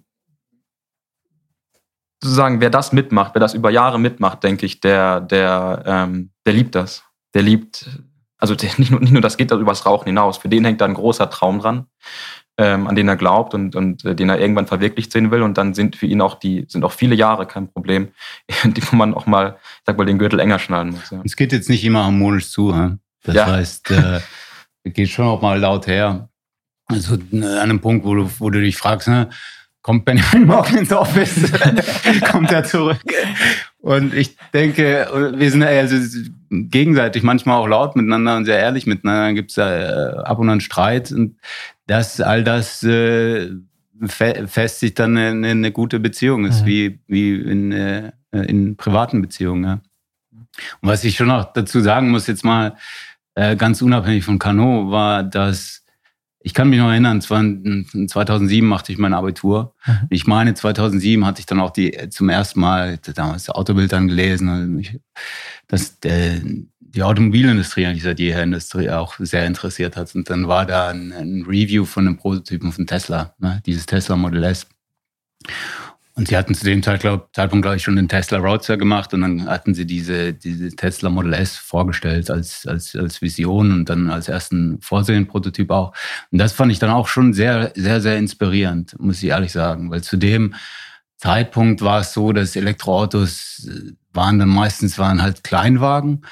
[2.20, 6.52] sozusagen, wer das mitmacht, wer das über Jahre mitmacht, denke ich, der, der, ähm, der
[6.52, 7.04] liebt das.
[7.34, 7.86] Der liebt,
[8.38, 10.38] also der, nicht, nur, nicht nur das geht da übers Rauchen hinaus.
[10.38, 11.86] Für den hängt da ein großer Traum dran,
[12.58, 15.42] ähm, an den er glaubt und, und äh, den er irgendwann verwirklicht sehen will.
[15.42, 18.08] Und dann sind für ihn auch die, sind auch viele Jahre kein Problem,
[18.64, 21.10] die, wo man auch mal, ich sag mal, den Gürtel enger schnallen muss.
[21.10, 21.20] Ja.
[21.24, 22.74] Es geht jetzt nicht immer harmonisch zu.
[22.76, 22.96] hä?
[23.24, 23.46] Das Ja.
[23.46, 24.20] heißt, äh,
[24.84, 26.28] es geht schon auch mal laut her.
[26.86, 29.30] Also äh, an einem Punkt, wo du, wo du dich fragst, ne,
[29.80, 31.50] kommt Benjamin morgen ins Office?
[32.30, 33.00] kommt er zurück?
[33.84, 35.06] Und ich denke,
[35.36, 35.96] wir sind also
[36.50, 39.26] gegenseitig manchmal auch laut miteinander und sehr ehrlich miteinander.
[39.26, 41.12] Dann gibt's da äh, ab und an Streit.
[41.12, 41.36] Und
[41.86, 43.50] das, all das äh,
[44.06, 46.46] fe festigt dann eine, eine gute Beziehung.
[46.46, 46.66] Ist Mhm.
[46.66, 49.64] wie, wie in, äh, in privaten Beziehungen.
[49.64, 49.80] Ja.
[50.80, 52.76] Und was ich schon noch dazu sagen muss, jetzt mal
[53.34, 55.83] äh, ganz unabhängig von Kano, war, dass
[56.46, 59.74] ich kann mich noch erinnern, es war in 2007 machte ich mein Abitur.
[59.86, 60.06] Mhm.
[60.10, 64.08] Ich meine, 2007 hatte ich dann auch die zum ersten Mal damals das Autobild dann
[64.08, 64.98] gelesen, also
[65.68, 66.42] dass der,
[66.78, 70.14] die Automobilindustrie eigentlich seit jeher Industrie auch sehr interessiert hat.
[70.14, 74.14] Und dann war da ein, ein Review von einem Prototypen von Tesla, ne, dieses Tesla
[74.14, 74.66] Model S.
[76.16, 79.46] Und sie hatten zu dem Zeitpunkt, glaube ich, schon den Tesla Roadster gemacht und dann
[79.46, 84.28] hatten sie diese, diese Tesla Model S vorgestellt als, als, als Vision und dann als
[84.28, 85.92] ersten Vorserienprototyp auch.
[86.30, 89.90] Und das fand ich dann auch schon sehr, sehr, sehr inspirierend, muss ich ehrlich sagen,
[89.90, 90.54] weil zu dem
[91.16, 96.24] Zeitpunkt war es so, dass Elektroautos äh, waren dann meistens waren halt Kleinwagen.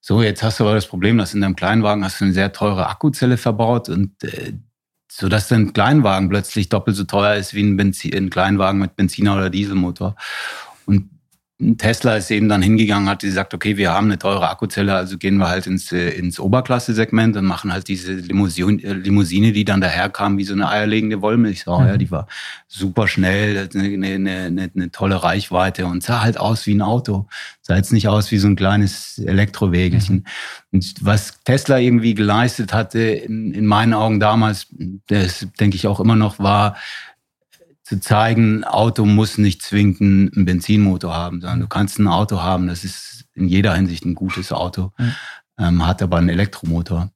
[0.00, 2.52] So, jetzt hast du aber das Problem, dass in deinem Kleinwagen hast du eine sehr
[2.52, 4.54] teure Akkuzelle verbaut und äh,
[5.10, 8.96] so dass ein Kleinwagen plötzlich doppelt so teuer ist wie ein, Benzin, ein Kleinwagen mit
[8.96, 10.16] Benziner oder Dieselmotor.
[10.86, 11.10] Und
[11.76, 15.38] Tesla ist eben dann hingegangen, hat gesagt, okay, wir haben eine teure Akkuzelle, also gehen
[15.38, 19.80] wir halt ins, äh, ins Oberklasse-Segment und machen halt diese Limousine, äh, Limousine, die dann
[19.80, 21.80] daherkam wie so eine eierlegende Wollmilchsau.
[21.80, 21.86] Mhm.
[21.88, 22.28] Ja, die war
[22.68, 27.26] super schnell, eine, eine, eine, eine tolle Reichweite und sah halt aus wie ein Auto.
[27.60, 30.16] Sah jetzt nicht aus wie so ein kleines Elektrowegelchen.
[30.16, 30.24] Mhm.
[30.70, 34.68] Und was Tesla irgendwie geleistet hatte, in, in meinen Augen damals,
[35.08, 36.76] das denke ich auch immer noch, war,
[37.88, 42.66] zu zeigen, Auto muss nicht zwingend einen Benzinmotor haben, sondern du kannst ein Auto haben,
[42.66, 45.14] das ist in jeder Hinsicht ein gutes Auto, mhm.
[45.58, 47.10] ähm, hat aber einen Elektromotor.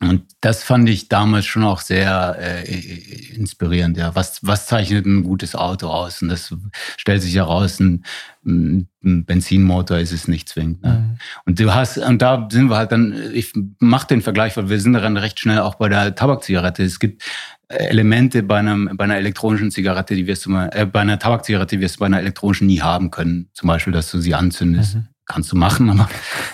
[0.00, 3.96] Und das fand ich damals schon auch sehr äh, inspirierend.
[3.96, 6.22] Ja, was, was zeichnet ein gutes Auto aus?
[6.22, 6.54] Und das
[6.96, 8.04] stellt sich heraus, ein,
[8.44, 10.82] ein Benzinmotor ist es nicht zwingend.
[10.82, 10.90] Ne?
[10.90, 11.18] Mhm.
[11.46, 14.80] Und du hast, und da sind wir halt dann, ich mache den Vergleich, weil wir
[14.80, 16.84] sind dann recht schnell auch bei der Tabakzigarette.
[16.84, 17.24] Es gibt
[17.68, 21.80] Elemente bei, einem, bei einer elektronischen Zigarette, die wirst du mal, äh, bei einer Tabakzigarette,
[21.80, 23.50] wirst du bei einer elektronischen nie haben können.
[23.52, 24.96] Zum Beispiel, dass du sie anzündest.
[24.96, 25.08] Mhm.
[25.26, 26.08] Kannst du machen, aber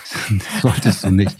[0.63, 1.37] solltest du nicht.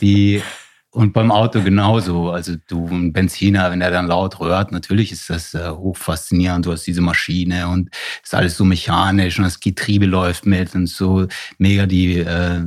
[0.00, 0.42] Die,
[0.90, 2.30] und beim Auto genauso.
[2.30, 6.64] Also du, ein Benziner, wenn der dann laut rührt, natürlich ist das äh, hoch faszinierend.
[6.64, 7.90] Du hast diese Maschine und
[8.22, 11.26] ist alles so mechanisch und das Getriebe läuft mit und so
[11.58, 12.66] mega die äh,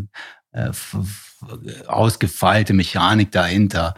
[0.52, 0.72] äh,
[1.88, 3.96] ausgefeilte Mechanik dahinter.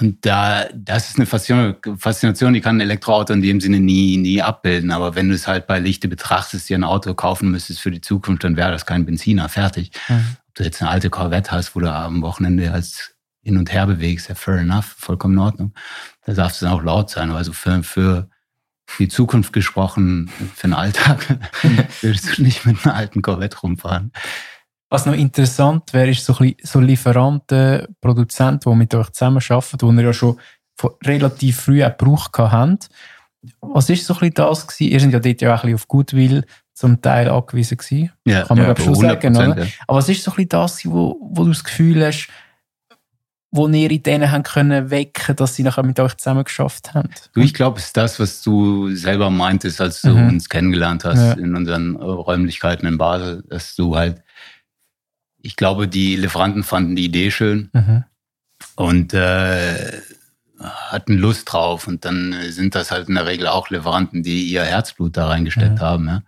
[0.00, 4.42] Und da, das ist eine Faszination, die kann ein Elektroauto in dem Sinne nie, nie
[4.42, 4.92] abbilden.
[4.92, 8.00] Aber wenn du es halt bei Lichte betrachtest, dir ein Auto kaufen müsstest für die
[8.00, 9.90] Zukunft, dann wäre das kein Benziner, fertig.
[10.08, 10.36] Mhm.
[10.48, 13.86] Ob du jetzt eine alte Corvette hast, wo du am Wochenende als hin und her
[13.86, 15.74] bewegst, ja, fair enough, vollkommen in Ordnung.
[16.24, 17.30] Da darf es dann auch laut sein.
[17.30, 18.28] Also für, für
[18.98, 21.38] die Zukunft gesprochen, für den Alltag,
[22.02, 24.12] würdest du nicht mit einer alten Corvette rumfahren.
[24.90, 30.06] Was noch interessant wäre, ist so, so Lieferanten, Produzenten, die mit euch zusammenarbeiten, die ihr
[30.06, 30.38] ja schon
[31.04, 32.88] relativ früh auch gebraucht habt.
[33.60, 34.92] Was ist so ein bisschen das gewesen?
[34.92, 38.12] Ihr seid ja dort ja auch ein bisschen auf Goodwill zum Teil angewiesen gewesen.
[38.24, 39.64] Ja, Kann man ja, schon sagen, oder?
[39.64, 39.66] Ja.
[39.86, 42.28] Aber was ist so ein bisschen das, wo, wo du das Gefühl hast,
[43.50, 47.10] wo ihr in denen haben können wecken, dass sie nachher mit euch zusammen geschafft haben?
[47.32, 50.28] Du, ich glaube, es ist das, was du selber meintest, als du mhm.
[50.28, 51.32] uns kennengelernt hast ja.
[51.32, 54.22] in unseren Räumlichkeiten in Basel, dass du halt
[55.40, 58.04] ich glaube, die Lieferanten fanden die Idee schön mhm.
[58.76, 60.00] und äh,
[60.60, 61.86] hatten Lust drauf.
[61.86, 65.76] Und dann sind das halt in der Regel auch Lieferanten, die ihr Herzblut da reingesteckt
[65.76, 65.80] mhm.
[65.80, 66.06] haben.
[66.08, 66.22] Ja.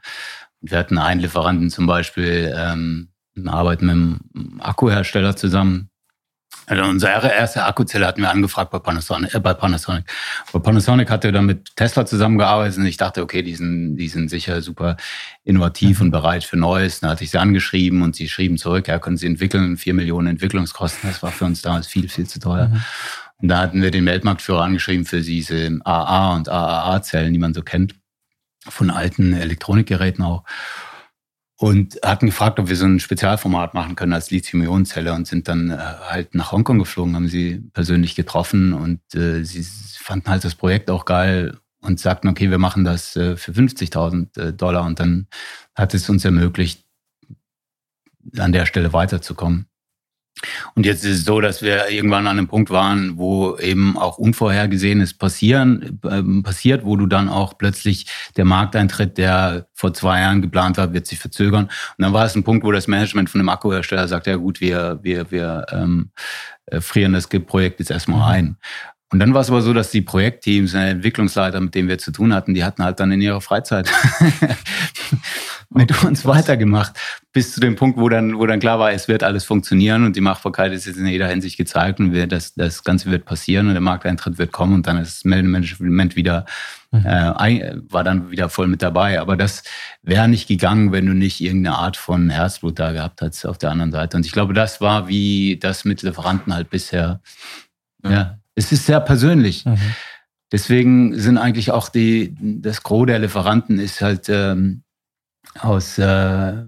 [0.61, 3.09] wir hatten einen Lieferanten zum Beispiel, ähm,
[3.47, 5.90] arbeiten mit einem Akkuhersteller zusammen,
[6.71, 9.35] also unsere erste Akkuzelle hatten wir angefragt bei Panasonic.
[9.35, 10.05] Äh, bei Panasonic.
[10.53, 14.07] Bei Panasonic hat er dann mit Tesla zusammengearbeitet und ich dachte, okay, die sind, die
[14.07, 14.97] sind sicher super
[15.43, 16.07] innovativ mhm.
[16.07, 17.01] und bereit für Neues.
[17.01, 20.29] Dann hatte ich sie angeschrieben und sie schrieben zurück, ja, können sie entwickeln, vier Millionen
[20.29, 21.11] Entwicklungskosten.
[21.11, 22.69] Das war für uns damals viel, viel zu teuer.
[22.69, 22.81] Mhm.
[23.43, 27.63] Und da hatten wir den Weltmarktführer angeschrieben für diese AA und AAA-Zellen, die man so
[27.63, 27.95] kennt,
[28.69, 30.45] von alten Elektronikgeräten auch
[31.61, 35.71] und hatten gefragt, ob wir so ein Spezialformat machen können als Lithium-Ionen-Zelle und sind dann
[35.71, 39.63] äh, halt nach Hongkong geflogen, haben sie persönlich getroffen und äh, sie
[39.99, 44.41] fanden halt das Projekt auch geil und sagten, okay, wir machen das äh, für 50.000
[44.41, 45.27] äh, Dollar und dann
[45.75, 46.87] hat es uns ermöglicht,
[48.39, 49.67] an der Stelle weiterzukommen.
[50.75, 54.19] Und jetzt ist es so, dass wir irgendwann an einem Punkt waren, wo eben auch
[54.19, 60.43] Unvorhergesehenes passieren, äh, passiert, wo du dann auch plötzlich der Markteintritt, der vor zwei Jahren
[60.43, 61.65] geplant war, wird sich verzögern.
[61.65, 64.61] Und dann war es ein Punkt, wo das Management von dem Akkuhersteller sagt, ja gut,
[64.61, 66.11] wir, wir, wir ähm,
[66.67, 68.25] äh, frieren das Projekt jetzt erstmal mhm.
[68.25, 68.57] ein.
[69.13, 72.13] Und dann war es aber so, dass die Projektteams, die Entwicklungsleiter, mit denen wir zu
[72.13, 73.91] tun hatten, die hatten halt dann in ihrer Freizeit
[75.71, 76.93] mit uns weitergemacht,
[77.33, 80.15] bis zu dem Punkt, wo dann, wo dann klar war, es wird alles funktionieren und
[80.15, 83.67] die Machbarkeit ist jetzt in jeder Hinsicht gezeigt und wir, das, das Ganze wird passieren
[83.67, 86.47] und der Markteintritt wird kommen und dann ist das Management wieder,
[86.93, 87.05] mhm.
[87.05, 89.21] äh, war dann wieder voll mit dabei.
[89.21, 89.65] Aber das
[90.03, 93.73] wäre nicht gegangen, wenn du nicht irgendeine Art von Herzblut da gehabt hättest auf der
[93.73, 94.17] anderen Seite.
[94.17, 97.21] Und ich glaube, das war wie das mit Lieferanten halt bisher.
[98.05, 99.65] Ja, ja es ist sehr persönlich.
[99.65, 99.79] Mhm.
[100.53, 104.83] Deswegen sind eigentlich auch die, das Gros der Lieferanten ist halt, ähm,
[105.59, 106.65] aus äh,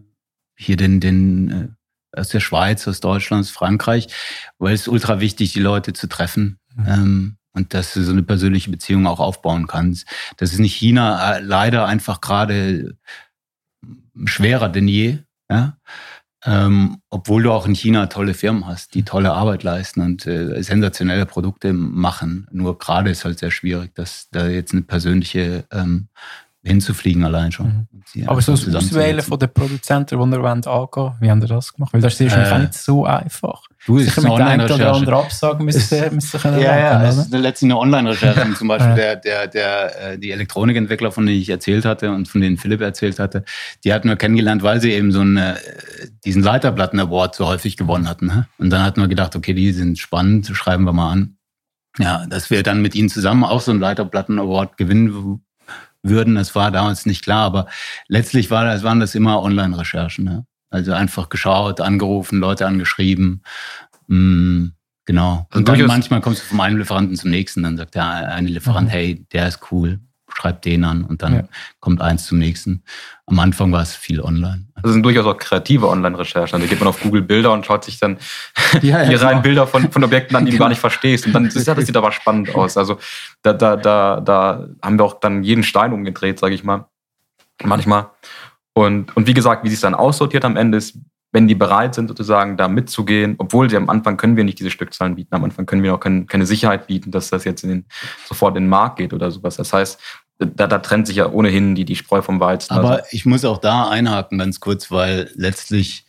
[0.57, 1.69] hier den, den äh,
[2.19, 4.09] aus der Schweiz, aus Deutschland, aus Frankreich,
[4.59, 6.59] weil es ultra wichtig, die Leute zu treffen.
[6.77, 6.87] Mhm.
[6.87, 10.07] Ähm, und dass du so eine persönliche Beziehung auch aufbauen kannst.
[10.39, 12.97] Das ist in China äh, leider einfach gerade
[14.25, 15.19] schwerer denn je.
[15.51, 15.77] Ja?
[16.45, 20.61] Ähm, obwohl du auch in China tolle Firmen hast, die tolle Arbeit leisten und äh,
[20.63, 22.49] sensationelle Produkte machen.
[22.51, 26.09] Nur gerade ist halt sehr schwierig, dass da jetzt eine persönliche ähm,
[26.65, 27.89] hinzufliegen allein schon.
[28.15, 28.29] Mhm.
[28.29, 31.73] Aber so das Auswählen von den Produzenten, die ihr wollt, angehen, wie haben ihr das
[31.73, 31.93] gemacht?
[31.93, 33.63] Weil das ist wahrscheinlich äh, nicht so einfach.
[33.85, 37.33] Du, Sicher mit der einen oder anderen Absagen müssen, müssen können Ja, ja, es ist
[37.33, 38.55] letztlich eine Online-Recherche.
[38.55, 42.41] Zum Beispiel der, der, der, äh, die Elektronikentwickler, von denen ich erzählt hatte und von
[42.41, 43.45] denen Philipp erzählt hatte,
[43.83, 45.57] die hatten wir kennengelernt, weil sie eben so eine,
[46.25, 48.27] diesen Leiterplatten-Award so häufig gewonnen hatten.
[48.27, 48.47] Ne?
[48.59, 51.37] Und dann hatten wir gedacht, okay, die sind spannend, schreiben wir mal an.
[51.99, 55.41] Ja, dass wir dann mit ihnen zusammen auch so einen Leiterplatten-Award gewinnen
[56.03, 57.67] würden, das war damals nicht klar, aber
[58.09, 60.25] letztlich war das, waren das immer Online-Recherchen.
[60.25, 60.47] Ne?
[60.71, 63.43] Also einfach geschaut, angerufen, Leute angeschrieben.
[64.09, 64.69] Mm,
[65.05, 65.47] genau.
[65.53, 68.49] Und, und dann manchmal kommst du vom einen Lieferanten zum nächsten, dann sagt der eine
[68.49, 68.93] Lieferant, mhm.
[68.93, 70.01] hey, der ist cool,
[70.35, 71.43] schreibt den an und dann ja.
[71.81, 72.83] kommt eins zum nächsten.
[73.27, 74.67] Am Anfang war es viel online.
[74.83, 76.61] Das sind durchaus auch kreative Online-Recherchen.
[76.61, 78.19] Da geht man auf Google Bilder und schaut sich dann
[78.83, 81.27] ja, ja, die reinen Bilder von, von Objekten an, die du gar nicht verstehst.
[81.27, 82.77] Und dann das, das sieht aber spannend aus.
[82.77, 82.99] Also
[83.43, 86.87] da, da, da, da haben wir auch dann jeden Stein umgedreht, sage ich mal.
[87.63, 88.11] Manchmal.
[88.75, 90.99] Und, und wie gesagt, wie sich dann aussortiert am Ende ist,
[91.33, 94.71] wenn die bereit sind, sozusagen da mitzugehen, obwohl sie am Anfang können wir nicht diese
[94.71, 97.71] Stückzahlen bieten, am Anfang können wir auch keine, keine Sicherheit bieten, dass das jetzt in
[97.71, 97.85] den,
[98.27, 99.57] sofort in den Markt geht oder sowas.
[99.57, 99.99] Das heißt,
[100.47, 102.73] da, da trennt sich ja ohnehin die, die Spreu vom Weizen.
[102.73, 103.05] Aber also.
[103.11, 106.05] ich muss auch da einhaken ganz kurz, weil letztlich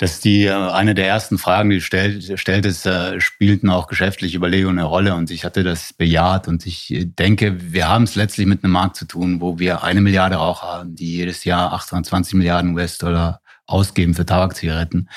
[0.00, 3.86] das ist die äh, eine der ersten Fragen, die stellt, stellt ist, äh, spielten auch
[3.86, 8.14] geschäftliche Überlegungen eine Rolle und ich hatte das bejaht und ich denke, wir haben es
[8.14, 11.74] letztlich mit einem Markt zu tun, wo wir eine Milliarde Raucher haben, die jedes Jahr
[11.74, 15.10] 820 Milliarden US-Dollar ausgeben für Tabakzigaretten.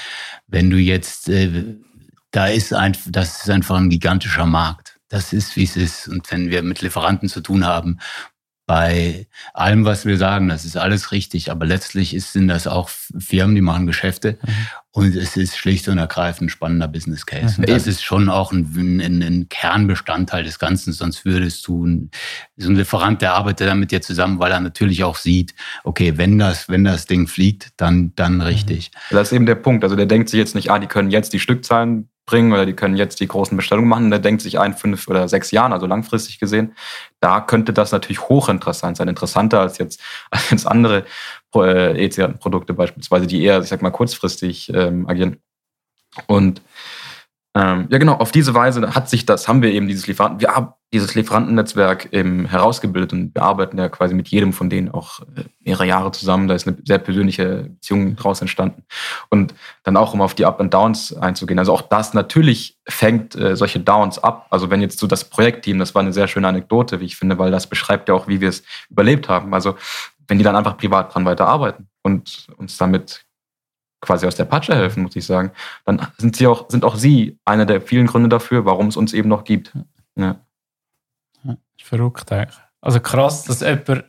[0.48, 1.78] Wenn du jetzt, äh,
[2.32, 4.83] da ist ein, das ist einfach ein gigantischer Markt
[5.14, 6.08] das ist, wie es ist.
[6.08, 8.00] Und wenn wir mit Lieferanten zu tun haben,
[8.66, 12.90] bei allem, was wir sagen, das ist alles richtig, aber letztlich ist, sind das auch
[12.90, 14.54] Firmen, die machen Geschäfte mhm.
[14.92, 17.56] und es ist schlicht und ergreifend ein spannender Business Case.
[17.56, 17.66] Mhm.
[17.66, 22.10] Und das ist schon auch ein, ein, ein, Kernbestandteil des Ganzen, sonst würdest du,
[22.56, 25.54] so ein Lieferant, der arbeitet dann mit dir zusammen, weil er natürlich auch sieht,
[25.84, 28.42] okay, wenn das, wenn das Ding fliegt, dann, dann mhm.
[28.42, 28.92] richtig.
[29.12, 29.84] Das ist eben der Punkt.
[29.84, 32.74] Also der denkt sich jetzt nicht, ah, die können jetzt die Stückzahlen bringen oder die
[32.74, 34.10] können jetzt die großen Bestellungen machen.
[34.10, 36.76] Der denkt sich ein, fünf oder sechs Jahren, also langfristig gesehen,
[37.20, 39.08] da könnte das natürlich hochinteressant sein.
[39.08, 40.02] Interessanter als jetzt,
[40.32, 41.06] als jetzt andere
[41.56, 45.38] äh, E-Zigarettenprodukte beispielsweise, die eher, ich sag mal, kurzfristig ähm, agieren.
[46.28, 46.62] Und
[47.56, 50.56] ähm, ja, genau, auf diese Weise hat sich das, haben wir eben dieses Lieferanten, wir
[50.56, 55.20] haben dieses Lieferantennetzwerk eben herausgebildet und wir arbeiten ja quasi mit jedem von denen auch
[55.36, 56.48] äh, mehrere Jahre zusammen.
[56.48, 58.84] Da ist eine sehr persönliche Beziehung daraus entstanden.
[59.30, 61.60] Und dann auch, um auf die Up and Downs einzugehen.
[61.60, 64.48] Also auch das natürlich fängt äh, solche Downs ab.
[64.50, 67.38] Also wenn jetzt so das Projektteam, das war eine sehr schöne Anekdote, wie ich finde,
[67.38, 69.54] weil das beschreibt ja auch, wie wir es überlebt haben.
[69.54, 69.76] Also
[70.28, 73.26] wenn die dann einfach privat dran weiterarbeiten und uns damit
[74.04, 75.52] quasi aus der Patsche helfen, muss ich sagen,
[75.86, 79.14] dann sind sie auch, sind auch sie einer der vielen Gründe dafür, warum es uns
[79.14, 79.74] eben noch gibt.
[80.16, 80.36] Ja.
[81.44, 82.58] ja verrückt eigentlich.
[82.82, 84.06] Also krass, dass jemand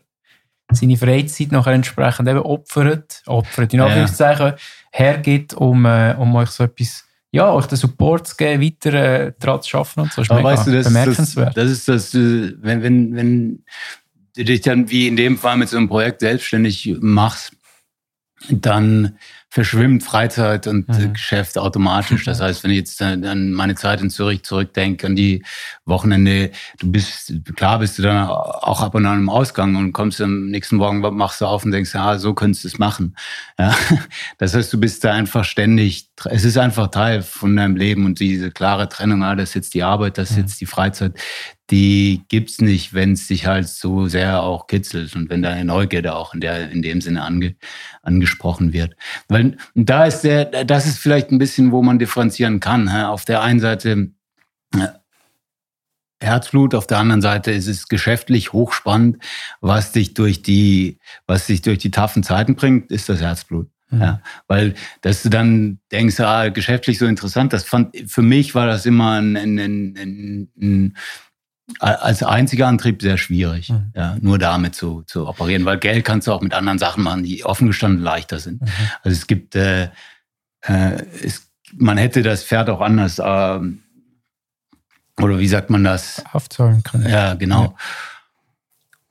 [0.70, 4.56] seine Freizeit noch entsprechend eben opfert, opfert in Anführungszeichen, ja.
[4.90, 9.32] hergibt, um, äh, um euch so etwas, ja, euch den Support zu geben, weiter äh,
[9.38, 10.22] daran zu arbeiten und so.
[10.22, 11.56] Das ist Aber weißt du, das, bemerkenswert.
[11.56, 13.64] Das, das ist das, äh, wenn, wenn, wenn
[14.36, 17.52] du dich dann wie in dem Fall mit so einem Projekt selbstständig machst,
[18.50, 19.18] dann
[19.54, 21.12] verschwimmt Freizeit und mhm.
[21.12, 22.24] Geschäft automatisch.
[22.24, 25.44] Das heißt, wenn ich jetzt an meine Zeit in Zürich zurückdenke, an die
[25.84, 26.50] Wochenende,
[26.80, 30.46] du bist, klar bist du dann auch ab und an im Ausgang und kommst am
[30.46, 33.14] nächsten Morgen, machst du auf und denkst, ja, so könntest du es machen.
[33.56, 33.76] Ja?
[34.38, 38.18] Das heißt, du bist da einfach ständig, es ist einfach Teil von deinem Leben und
[38.18, 40.42] diese klare Trennung, ah, das ist jetzt die Arbeit, das ist mhm.
[40.42, 41.12] jetzt die Freizeit,
[41.70, 46.14] die gibt's nicht, wenn es dich halt so sehr auch kitzelt und wenn deine Neugierde
[46.14, 47.56] auch in der in dem Sinne ange,
[48.02, 48.96] angesprochen wird.
[49.28, 52.88] Weil da ist der, das ist vielleicht ein bisschen, wo man differenzieren kann.
[52.88, 54.10] Auf der einen Seite
[54.74, 54.88] äh,
[56.20, 59.18] Herzblut, auf der anderen Seite ist es geschäftlich hochspannend,
[59.60, 63.68] was dich durch die, was dich durch die taffen Zeiten bringt, ist das Herzblut.
[63.90, 64.00] Mhm.
[64.00, 68.66] Ja, weil, dass du dann denkst, ah, geschäftlich so interessant, das fand, für mich war
[68.66, 70.96] das immer ein, ein, ein, ein
[71.78, 73.92] als einziger Antrieb sehr schwierig, mhm.
[73.94, 77.22] ja, nur damit zu, zu operieren, weil Geld kannst du auch mit anderen Sachen machen,
[77.22, 78.60] die offen gestanden leichter sind.
[78.60, 78.68] Mhm.
[79.02, 79.84] Also es gibt, äh,
[80.62, 83.60] äh, es, man hätte das Pferd auch anders, äh,
[85.22, 86.22] oder wie sagt man das?
[86.32, 87.08] Aufzahlen können.
[87.08, 87.62] Ja, genau.
[87.62, 87.74] Ja.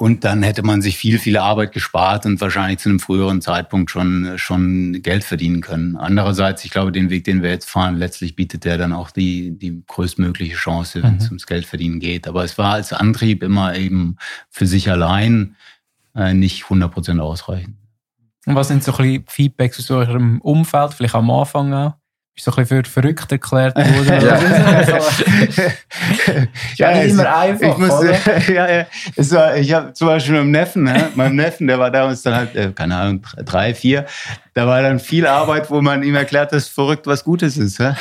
[0.04, 3.89] Und dann hätte man sich viel, viel Arbeit gespart und wahrscheinlich zu einem früheren Zeitpunkt
[3.89, 5.95] schon, schon Geld verdienen können.
[5.95, 9.58] Andererseits, ich glaube, den Weg, den wir jetzt fahren, letztlich bietet der dann auch die,
[9.58, 11.20] die größtmögliche Chance, wenn mhm.
[11.20, 12.28] es ums Geldverdienen geht.
[12.28, 14.18] Aber es war als Antrieb immer eben
[14.49, 15.56] für sich allein
[16.14, 17.78] äh, nicht 100 Prozent ausreichend.
[18.45, 21.93] Und was sind so ein bisschen Feedbacks aus eurem Umfeld, vielleicht am Anfang auch?
[22.36, 24.08] Ist so ein bisschen für verrückt erklärt worden.
[26.78, 26.78] ja.
[26.78, 28.04] ja, ja immer einfach, ich muss,
[28.48, 31.12] ja, ja, es war, ich habe zum Beispiel meinem Neffen, ne?
[31.16, 34.06] meinem Neffen, der war damals dann halt, äh, keine Ahnung, drei, vier,
[34.56, 37.78] da war dann viel Arbeit, wo man ihm erklärt, dass verrückt was Gutes ist.
[37.78, 37.96] Ja?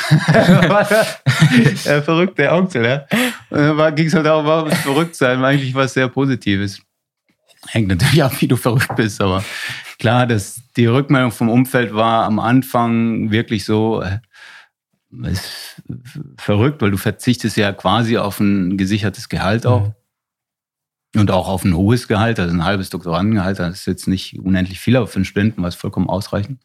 [1.84, 2.84] der verrückt, der Onkel.
[2.84, 3.04] Ja?
[3.50, 6.80] Und dann ging es halt darum, warum verrückt sein, eigentlich was sehr Positives.
[7.68, 9.44] Hängt natürlich ab, wie du verrückt bist, aber
[9.98, 14.18] klar, dass die Rückmeldung vom Umfeld war am Anfang wirklich so, äh,
[15.30, 15.80] ist
[16.38, 19.88] verrückt, weil du verzichtest ja quasi auf ein gesichertes Gehalt auch.
[19.88, 19.94] Mhm.
[21.14, 24.80] Und auch auf ein hohes Gehalt, also ein halbes Doktorandengehalt, das ist jetzt nicht unendlich
[24.80, 26.62] viel, aber für einen Studenten war es vollkommen ausreichend.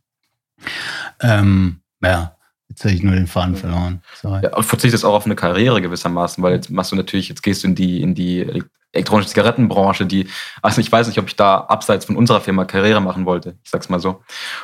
[1.19, 2.36] Ähm, ja,
[2.69, 4.01] jetzt habe ich nur den Faden verloren.
[4.21, 4.43] Sorry.
[4.43, 7.63] Ja, und verzichtest auch auf eine Karriere gewissermaßen, weil jetzt machst du natürlich, jetzt gehst
[7.63, 8.63] du in die, in die
[8.93, 10.27] elektronische Zigarettenbranche, die,
[10.61, 13.69] also ich weiß nicht, ob ich da abseits von unserer Firma Karriere machen wollte, ich
[13.69, 14.23] sag's mal so.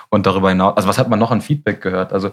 [0.10, 2.14] Und darüber hinaus, also was hat man noch an Feedback gehört?
[2.14, 2.32] Also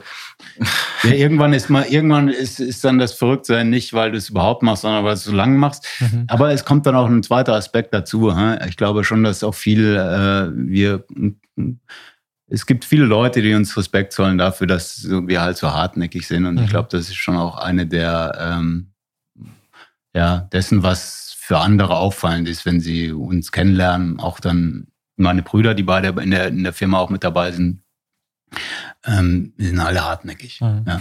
[1.03, 4.62] ja, irgendwann ist mal, irgendwann ist, ist dann das Verrücktsein nicht, weil du es überhaupt
[4.62, 5.87] machst, sondern weil du es so lange machst.
[6.01, 6.25] Mhm.
[6.29, 8.33] Aber es kommt dann auch ein zweiter Aspekt dazu.
[8.68, 11.05] Ich glaube schon, dass auch viel äh, wir
[12.51, 16.46] es gibt viele Leute, die uns Respekt zollen dafür, dass wir halt so hartnäckig sind.
[16.46, 16.64] Und mhm.
[16.64, 18.92] ich glaube, das ist schon auch eine der ähm,
[20.14, 24.18] ja, dessen, was für andere auffallend ist, wenn sie uns kennenlernen.
[24.18, 27.82] Auch dann meine Brüder, die beide in der, in der Firma auch mit dabei sind,
[29.05, 30.61] ähm, sind alle hartnäckig.
[30.61, 30.84] Mhm.
[30.86, 31.01] Ja.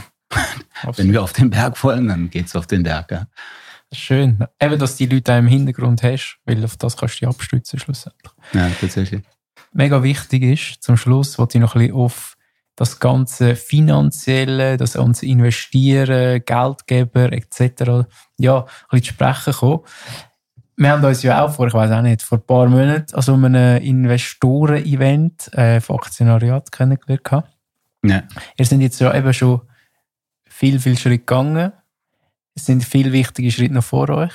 [0.95, 3.11] wenn wir auf den Berg wollen, dann geht es auf den Berg.
[3.11, 3.27] Ja.
[3.91, 4.45] Schön.
[4.61, 8.33] Eben, dass die Leute im Hintergrund hast, weil auf das kannst du dich abstützen schlussendlich.
[8.53, 9.23] Ja, tatsächlich.
[9.71, 12.37] Mega wichtig ist, zum Schluss wollte ich noch ein bisschen auf
[12.75, 18.07] das ganze Finanzielle, das uns Investieren, Geldgeber etc.
[18.37, 19.81] ja, ein bisschen zu sprechen kommen
[20.79, 23.21] wir haben uns ja auch vor, ich weiß auch nicht, vor ein paar Monaten an
[23.21, 27.43] so einem Investoren-Event äh, von Aktionariat kennengelernt.
[28.01, 28.23] Ja.
[28.57, 29.59] Ihr seid jetzt ja eben schon
[30.47, 31.73] viel, viel Schritt gegangen.
[32.55, 34.33] Es sind viele wichtige Schritte noch vor euch.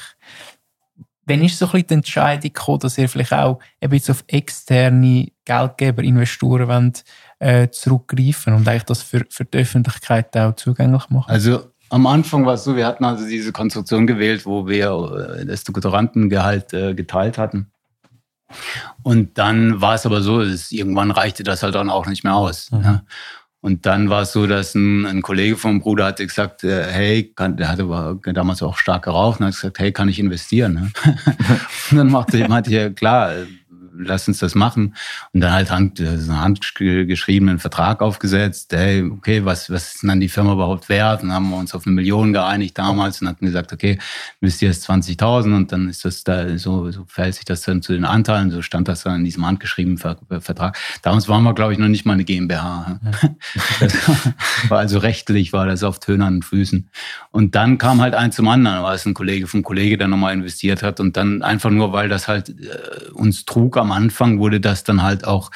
[1.27, 4.25] Wann ist so ein bisschen die Entscheidung gekommen, dass ihr vielleicht auch ein bisschen auf
[4.27, 7.05] externe Geldgeber, Investoren wollt,
[7.39, 11.31] äh, zurückgreifen und eigentlich das für, für die Öffentlichkeit auch zugänglich machen?
[11.31, 15.47] Also am Anfang war es so, wir hatten also diese Konstruktion gewählt, wo wir äh,
[15.47, 17.71] das Doktorandengehalt äh, geteilt hatten.
[19.03, 22.35] Und dann war es aber so, dass irgendwann reichte das halt dann auch nicht mehr
[22.35, 22.71] aus.
[22.71, 22.83] Mhm.
[22.83, 23.03] Ja.
[23.65, 27.33] Und dann war es so, dass ein, ein Kollege vom Bruder hatte gesagt, äh, hey,
[27.35, 30.75] kann, der hatte war damals auch stark geraucht und hat gesagt, hey, kann ich investieren?
[30.75, 30.91] Ne?
[31.91, 33.33] und dann machte, meinte ich, ja klar,
[33.97, 34.95] lass uns das machen.
[35.33, 38.73] Und dann halt hand, äh, einen handgeschriebenen Vertrag aufgesetzt.
[38.73, 41.23] Hey, okay, was, was ist denn dann die Firma überhaupt wert?
[41.23, 43.99] Und dann haben wir uns auf eine Million geeinigt damals und hatten gesagt, okay,
[44.41, 47.83] wisst ihr jetzt 20.000 und dann ist das da, so, so verhält sich das dann
[47.83, 48.51] zu den Anteilen.
[48.51, 50.77] So stand das dann in diesem handgeschriebenen Vertrag.
[51.03, 53.01] Damals waren wir, glaube ich, noch nicht mal eine GmbH.
[54.69, 56.89] War also rechtlich, war das auf tönernen Füßen.
[57.31, 60.35] Und dann kam halt eins zum anderen, war es ein Kollege vom Kollege, der nochmal
[60.35, 64.61] investiert hat und dann einfach nur, weil das halt äh, uns trug am Anfang wurde
[64.61, 65.51] das dann halt auch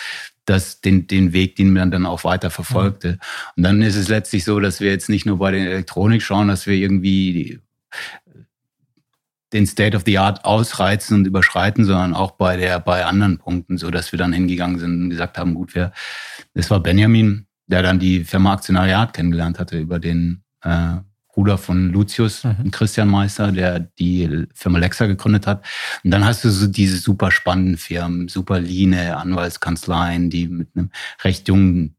[0.44, 3.12] das, den, den Weg, den man dann auch weiter verfolgte.
[3.12, 3.18] Mhm.
[3.56, 6.48] Und dann ist es letztlich so, dass wir jetzt nicht nur bei der Elektronik schauen,
[6.48, 7.60] dass wir irgendwie
[9.52, 13.78] den State of the Art ausreizen und überschreiten, sondern auch bei der, bei anderen Punkten,
[13.78, 15.92] so dass wir dann hingegangen sind und gesagt haben, gut, wer,
[16.54, 20.96] das war Benjamin, der dann die Firma Aktionariat kennengelernt hatte über den äh,
[21.38, 22.72] Bruder von Lucius, mhm.
[22.72, 25.64] Christian Meister, der die Firma Lexa gegründet hat.
[26.02, 30.90] Und dann hast du so diese super spannenden Firmen, super Line, Anwaltskanzleien, die mit einem
[31.22, 31.94] recht jungen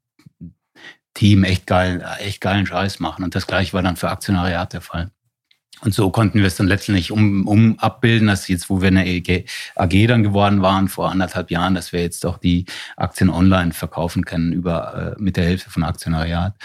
[1.14, 3.24] Team echt geil, echt geilen Scheiß machen.
[3.24, 5.10] Und das gleiche war dann für Aktionariat der Fall.
[5.80, 9.04] Und so konnten wir es dann letztendlich um, um abbilden, dass jetzt, wo wir eine
[9.04, 9.46] AG,
[9.78, 12.66] AG dann geworden waren vor anderthalb Jahren, dass wir jetzt auch die
[12.98, 16.56] Aktien online verkaufen können über äh, mit der Hilfe von Aktionariat.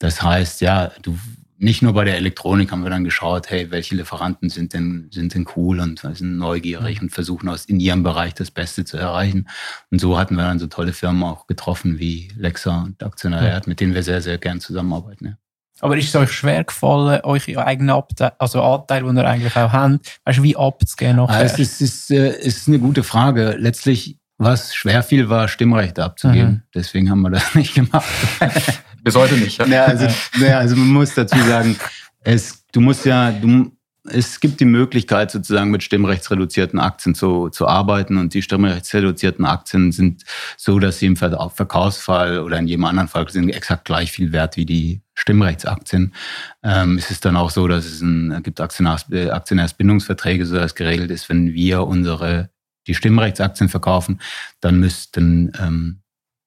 [0.00, 1.16] Das heißt, ja, du
[1.60, 5.34] nicht nur bei der Elektronik haben wir dann geschaut, hey, welche Lieferanten sind denn, sind
[5.34, 7.06] denn cool und sind neugierig mhm.
[7.06, 9.46] und versuchen aus in ihrem Bereich das Beste zu erreichen.
[9.90, 13.70] Und so hatten wir dann so tolle Firmen auch getroffen wie Lexa und Aktionariat, mhm.
[13.70, 15.26] mit denen wir sehr, sehr gern zusammenarbeiten.
[15.26, 15.32] Ja.
[15.80, 19.72] Aber ist es euch schwer gefallen, euch eigenen Abteil, also Anteil, den ihr eigentlich auch
[19.72, 21.36] habt, weißt du, wie abzugehen nachher?
[21.36, 23.56] Also es ist, ist, äh, ist eine gute Frage.
[23.58, 26.50] Letztlich, was schwer fiel, war Stimmrechte abzugeben.
[26.50, 26.62] Mhm.
[26.74, 28.08] Deswegen haben wir das nicht gemacht.
[29.02, 29.58] Bis heute nicht.
[29.58, 29.66] Ja?
[29.66, 30.06] ja, also,
[30.40, 31.76] ja, also man muss dazu sagen,
[32.22, 33.72] es, du musst ja, du,
[34.04, 38.16] es gibt die Möglichkeit, sozusagen mit stimmrechtsreduzierten Aktien zu, zu arbeiten.
[38.16, 40.24] Und die stimmrechtsreduzierten Aktien sind
[40.56, 44.56] so, dass sie im Verkaufsfall oder in jedem anderen Fall sind exakt gleich viel wert
[44.56, 46.14] wie die Stimmrechtsaktien.
[46.62, 51.10] Ähm, es ist dann auch so, dass es ein, gibt Aktionärs, Aktionärsbindungsverträge, so dass geregelt
[51.10, 52.50] ist, wenn wir unsere
[52.86, 54.20] die Stimmrechtsaktien verkaufen,
[54.60, 55.99] dann müssten ähm,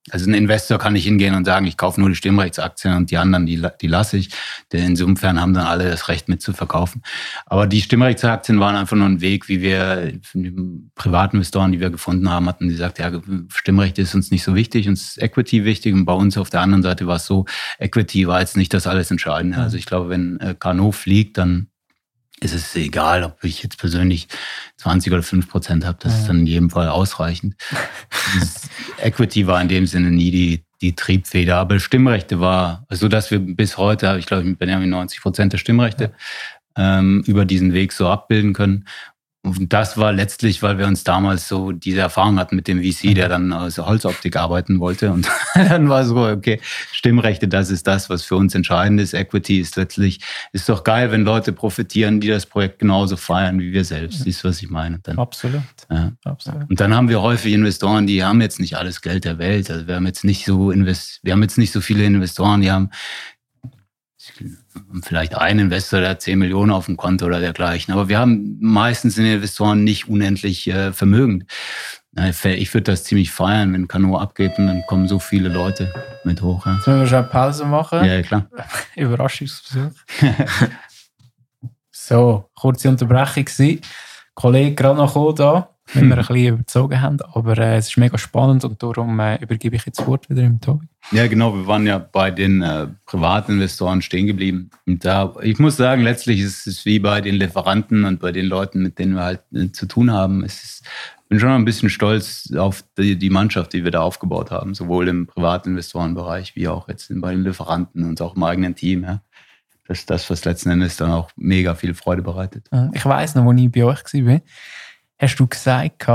[0.09, 3.17] Also ein Investor kann nicht hingehen und sagen, ich kaufe nur die Stimmrechtsaktien und die
[3.17, 4.29] anderen, die, die lasse ich.
[4.73, 7.01] Denn insofern haben dann alle das Recht mitzuverkaufen.
[7.45, 10.53] Aber die Stimmrechtsaktien waren einfach nur ein Weg, wie wir die
[10.95, 13.11] Privatinvestoren, die wir gefunden haben, hatten die gesagt, ja,
[13.47, 15.93] Stimmrecht ist uns nicht so wichtig, uns ist Equity wichtig.
[15.93, 17.45] Und bei uns auf der anderen Seite war es so,
[17.79, 19.57] Equity war jetzt nicht das alles Entscheidende.
[19.57, 21.67] Also ich glaube, wenn äh, Kano fliegt, dann
[22.43, 24.27] ist es egal, ob ich jetzt persönlich
[24.77, 25.97] 20 oder 5 Prozent habe.
[26.01, 27.55] Das ist dann in jedem Fall ausreichend.
[29.01, 31.57] Equity war in dem Sinne nie die, die Triebfeder.
[31.57, 35.57] Aber Stimmrechte war, so dass wir bis heute, ich glaube, mit Benjamin 90 Prozent der
[35.57, 36.13] Stimmrechte
[36.75, 38.85] ähm, über diesen Weg so abbilden können.
[39.45, 43.13] Und das war letztlich, weil wir uns damals so diese Erfahrung hatten mit dem VC,
[43.13, 45.11] der dann aus Holzoptik arbeiten wollte.
[45.11, 46.61] Und dann war so, okay,
[46.93, 49.13] Stimmrechte, das ist das, was für uns entscheidend ist.
[49.13, 50.21] Equity ist letztlich,
[50.53, 54.19] ist doch geil, wenn Leute profitieren, die das Projekt genauso feiern wie wir selbst.
[54.19, 54.23] Ja.
[54.23, 54.99] Siehst du, was ich meine?
[55.03, 55.61] Dann, Absolut.
[55.91, 56.13] Ja.
[56.23, 56.69] Absolut.
[56.69, 59.69] Und dann haben wir häufig Investoren, die haben jetzt nicht alles Geld der Welt.
[59.69, 62.71] Also wir haben jetzt nicht so invest, wir haben jetzt nicht so viele Investoren, die
[62.71, 62.91] haben
[65.01, 67.93] vielleicht ein Investor, der hat 10 Millionen auf dem Konto oder dergleichen.
[67.93, 71.45] Aber wir haben meistens in den Investoren nicht unendlich äh, Vermögen.
[72.15, 75.91] Ich würde das ziemlich feiern, wenn Kano abgeht und dann kommen so viele Leute
[76.23, 76.65] mit hoch.
[76.65, 76.79] Ja.
[76.81, 78.05] Sollen wir schon eine Pause machen?
[78.05, 78.47] Ja, klar.
[78.95, 79.91] Überraschungsversuch.
[81.91, 83.81] so, kurze Unterbrechung gewesen.
[84.35, 87.17] Kollege gerade noch da wenn wir ein bisschen überzogen haben.
[87.33, 90.43] Aber äh, es ist mega spannend und darum äh, übergebe ich jetzt das Wort wieder
[90.43, 90.87] im Tobi.
[91.11, 91.53] Ja, genau.
[91.55, 94.69] Wir waren ja bei den äh, Privatinvestoren stehen geblieben.
[94.87, 98.45] Und da, ich muss sagen, letztlich ist es wie bei den Lieferanten und bei den
[98.45, 100.43] Leuten, mit denen wir halt äh, zu tun haben.
[100.43, 100.83] Es ist,
[101.23, 104.73] ich bin schon ein bisschen stolz auf die, die Mannschaft, die wir da aufgebaut haben,
[104.75, 109.03] sowohl im Privatinvestorenbereich wie auch jetzt bei den Lieferanten und auch im eigenen Team.
[109.03, 109.21] Ja.
[109.87, 112.69] Das ist das, was letzten Endes dann auch mega viel Freude bereitet.
[112.93, 114.41] Ich weiß noch, wo ich bei euch war
[115.23, 116.07] hast du gesagt,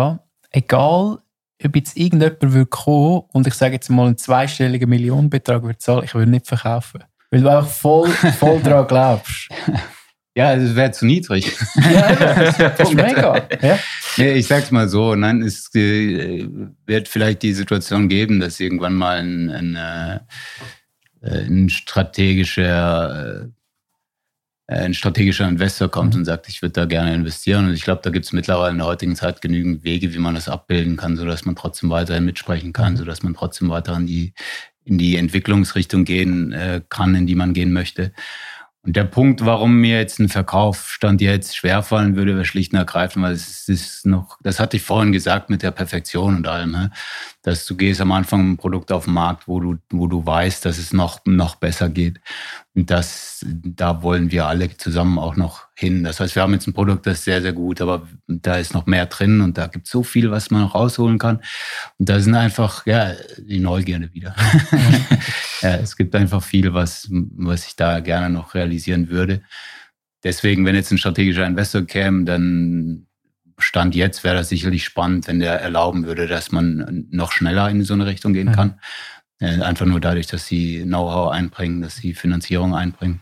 [0.50, 1.18] egal
[1.64, 6.04] ob jetzt irgendjemand will kommen und ich sage jetzt mal einen zweistelligen Millionenbetrag würde zahlen,
[6.04, 7.02] ich würde nicht verkaufen.
[7.30, 9.48] Weil du einfach voll, voll daran glaubst.
[10.36, 11.52] Ja, es wäre zu niedrig.
[11.74, 13.48] ja, das ist mega.
[13.60, 13.76] Ja.
[14.16, 16.46] Nee, ich sag's mal so, nein, es äh,
[16.86, 20.20] wird vielleicht die Situation geben, dass irgendwann mal ein, ein, äh,
[21.22, 23.48] ein strategischer äh, äh,
[24.68, 26.20] ein strategischer Investor kommt mhm.
[26.20, 27.66] und sagt, ich würde da gerne investieren.
[27.66, 30.34] Und ich glaube, da gibt es mittlerweile in der heutigen Zeit genügend Wege, wie man
[30.34, 32.98] das abbilden kann, sodass man trotzdem weiterhin mitsprechen kann, mhm.
[32.98, 34.34] sodass man trotzdem weiter in die,
[34.84, 38.12] in die Entwicklungsrichtung gehen äh, kann, in die man gehen möchte.
[38.82, 42.78] Und der Punkt, warum mir jetzt ein Verkauf stand jetzt schwerfallen würde, wäre schlicht und
[42.78, 46.90] ergreifend, weil es ist noch, das hatte ich vorhin gesagt mit der Perfektion und allem,
[47.42, 50.64] dass du gehst am Anfang ein Produkt auf den Markt, wo du, wo du weißt,
[50.64, 52.20] dass es noch, noch besser geht.
[52.74, 56.04] Und das, da wollen wir alle zusammen auch noch hin.
[56.04, 58.74] Das heißt, wir haben jetzt ein Produkt, das ist sehr, sehr gut, aber da ist
[58.74, 61.40] noch mehr drin und da gibt es so viel, was man noch rausholen kann.
[61.98, 64.34] Und da sind einfach, ja, die Neugierde wieder.
[65.62, 69.42] ja, es gibt einfach viel, was, was ich da gerne noch realisieren würde.
[70.24, 73.07] Deswegen, wenn jetzt ein strategischer Investor käme, dann
[73.58, 77.82] Stand jetzt wäre das sicherlich spannend, wenn der erlauben würde, dass man noch schneller in
[77.82, 78.78] so eine Richtung gehen kann.
[79.40, 79.62] Mhm.
[79.62, 83.20] Einfach nur dadurch, dass sie Know-how einbringen, dass sie Finanzierung einbringen.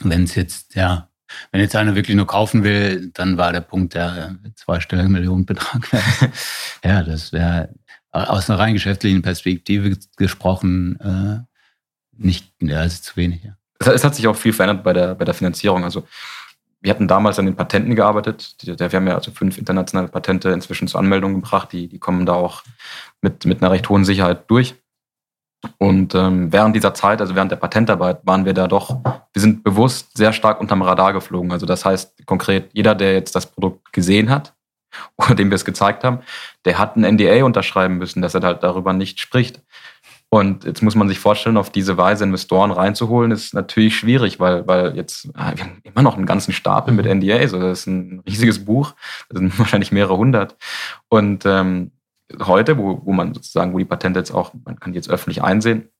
[0.00, 1.08] Wenn es jetzt, ja,
[1.50, 5.88] wenn jetzt einer wirklich nur kaufen will, dann war der Punkt der zweistellige Millionenbetrag.
[6.84, 7.70] ja, das wäre
[8.10, 11.52] aus einer rein geschäftlichen Perspektive gesprochen äh,
[12.16, 13.42] nicht, ja, es ist zu wenig.
[13.42, 13.56] Ja.
[13.92, 15.84] Es hat sich auch viel verändert bei der, bei der Finanzierung.
[15.84, 16.06] Also
[16.82, 18.56] wir hatten damals an den Patenten gearbeitet.
[18.60, 21.72] Wir haben ja also fünf internationale Patente inzwischen zur Anmeldung gebracht.
[21.72, 22.62] Die, die kommen da auch
[23.20, 24.74] mit, mit einer recht hohen Sicherheit durch.
[25.78, 29.00] Und ähm, während dieser Zeit, also während der Patentarbeit, waren wir da doch,
[29.32, 31.52] wir sind bewusst sehr stark unterm Radar geflogen.
[31.52, 34.54] Also das heißt konkret, jeder, der jetzt das Produkt gesehen hat
[35.16, 36.18] oder dem wir es gezeigt haben,
[36.64, 39.62] der hat ein NDA unterschreiben müssen, dass er halt darüber nicht spricht.
[40.34, 44.66] Und jetzt muss man sich vorstellen, auf diese Weise Investoren reinzuholen, ist natürlich schwierig, weil,
[44.66, 47.52] weil jetzt, ah, wir haben immer noch einen ganzen Stapel mit NDAs.
[47.52, 48.94] Also das ist ein riesiges Buch.
[49.28, 50.56] Das sind wahrscheinlich mehrere hundert.
[51.10, 51.90] Und ähm,
[52.46, 55.42] heute, wo, wo man sozusagen, wo die Patente jetzt auch, man kann die jetzt öffentlich
[55.42, 55.90] einsehen,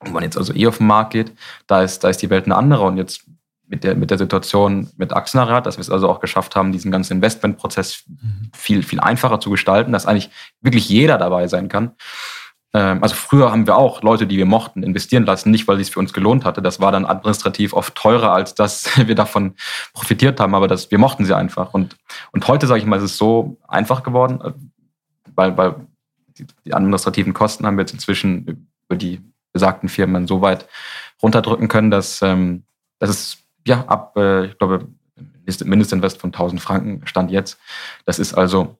[0.00, 1.34] wo man jetzt also eh auf den Markt geht,
[1.66, 2.86] da ist, da ist die Welt eine andere.
[2.86, 3.26] Und jetzt
[3.66, 6.90] mit der, mit der Situation mit Axenrad, dass wir es also auch geschafft haben, diesen
[6.90, 8.50] ganzen Investmentprozess mhm.
[8.54, 10.30] viel, viel einfacher zu gestalten, dass eigentlich
[10.62, 11.92] wirklich jeder dabei sein kann.
[12.76, 15.88] Ähm, also früher haben wir auch Leute, die wir mochten, investieren lassen, nicht weil es
[15.88, 16.60] für uns gelohnt hatte.
[16.60, 19.54] Das war dann administrativ oft teurer, als dass wir davon
[19.94, 21.72] profitiert haben, aber das, wir mochten sie einfach.
[21.72, 21.96] Und,
[22.32, 24.52] und heute, sage ich mal, ist es so einfach geworden, äh,
[25.34, 25.74] weil, weil
[26.36, 29.22] die, die administrativen Kosten haben wir jetzt inzwischen über die
[29.54, 30.68] besagten Firmen so weit
[31.22, 32.64] runterdrücken können, dass, ähm,
[32.98, 34.86] dass es ja ab, äh, ich glaube,
[35.64, 37.58] Mindestinvest von 1000 Franken stand jetzt.
[38.04, 38.76] Das ist also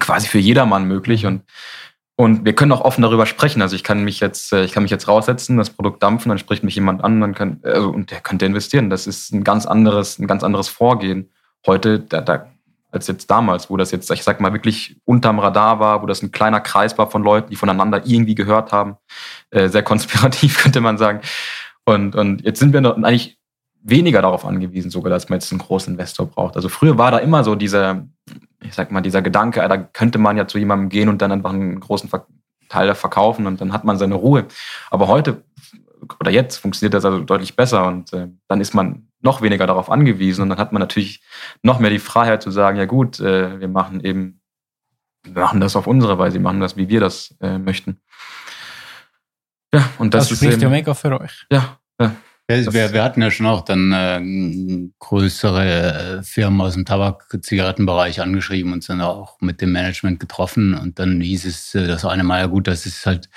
[0.00, 1.42] quasi für jedermann möglich und
[2.16, 3.62] Und wir können auch offen darüber sprechen.
[3.62, 6.38] Also ich kann mich jetzt, äh, ich kann mich jetzt raussetzen, das Produkt dampfen, dann
[6.38, 8.90] spricht mich jemand an, dann kann, also, und der könnte investieren.
[8.90, 11.30] Das ist ein ganz anderes, ein ganz anderes Vorgehen.
[11.66, 12.46] Heute, da, da,
[12.90, 16.22] als jetzt damals, wo das jetzt, ich sag mal, wirklich unterm Radar war, wo das
[16.22, 18.96] ein kleiner Kreis war von Leuten, die voneinander irgendwie gehört haben.
[19.50, 21.20] Äh, sehr konspirativ, könnte man sagen.
[21.84, 23.38] Und, und jetzt sind wir eigentlich
[23.82, 26.56] weniger darauf angewiesen, sogar, dass man jetzt einen großen Investor braucht.
[26.56, 28.06] Also früher war da immer so dieser,
[28.62, 31.50] ich sag mal, dieser Gedanke, da könnte man ja zu jemandem gehen und dann einfach
[31.50, 32.10] einen großen
[32.68, 34.46] Teil verkaufen und dann hat man seine Ruhe.
[34.90, 35.42] Aber heute
[36.20, 39.90] oder jetzt funktioniert das also deutlich besser und äh, dann ist man noch weniger darauf
[39.90, 41.22] angewiesen und dann hat man natürlich
[41.62, 44.40] noch mehr die Freiheit zu sagen, ja gut, äh, wir machen eben,
[45.22, 48.00] wir machen das auf unsere Weise, wir machen das, wie wir das äh, möchten.
[49.72, 51.46] Ja, und das, das spricht ist ja mega für euch.
[51.50, 52.14] Ja, ja.
[52.48, 58.72] Wir, wir, hatten ja schon auch dann äh, größere äh, Firmen aus dem Tabak-Zigarettenbereich angeschrieben
[58.72, 60.74] und sind auch mit dem Management getroffen.
[60.74, 63.30] Und dann hieß es äh, das eine Mal, ja gut, das ist halt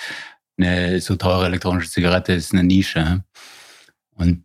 [0.57, 3.23] eine so teure elektronische Zigarette, ist eine Nische.
[4.15, 4.43] Und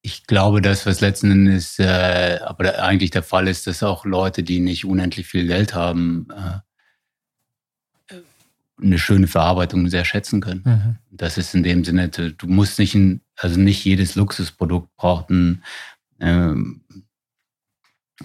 [0.00, 4.42] ich glaube, das, was letzten Endes äh, aber eigentlich der Fall ist, dass auch Leute,
[4.42, 6.60] die nicht unendlich viel Geld haben, äh,
[8.80, 10.62] eine schöne Verarbeitung sehr schätzen können.
[10.64, 10.96] Mhm.
[11.10, 15.62] Das ist in dem Sinne, du musst nicht, ein, also nicht jedes Luxusprodukt braucht ein,
[16.20, 16.82] ähm,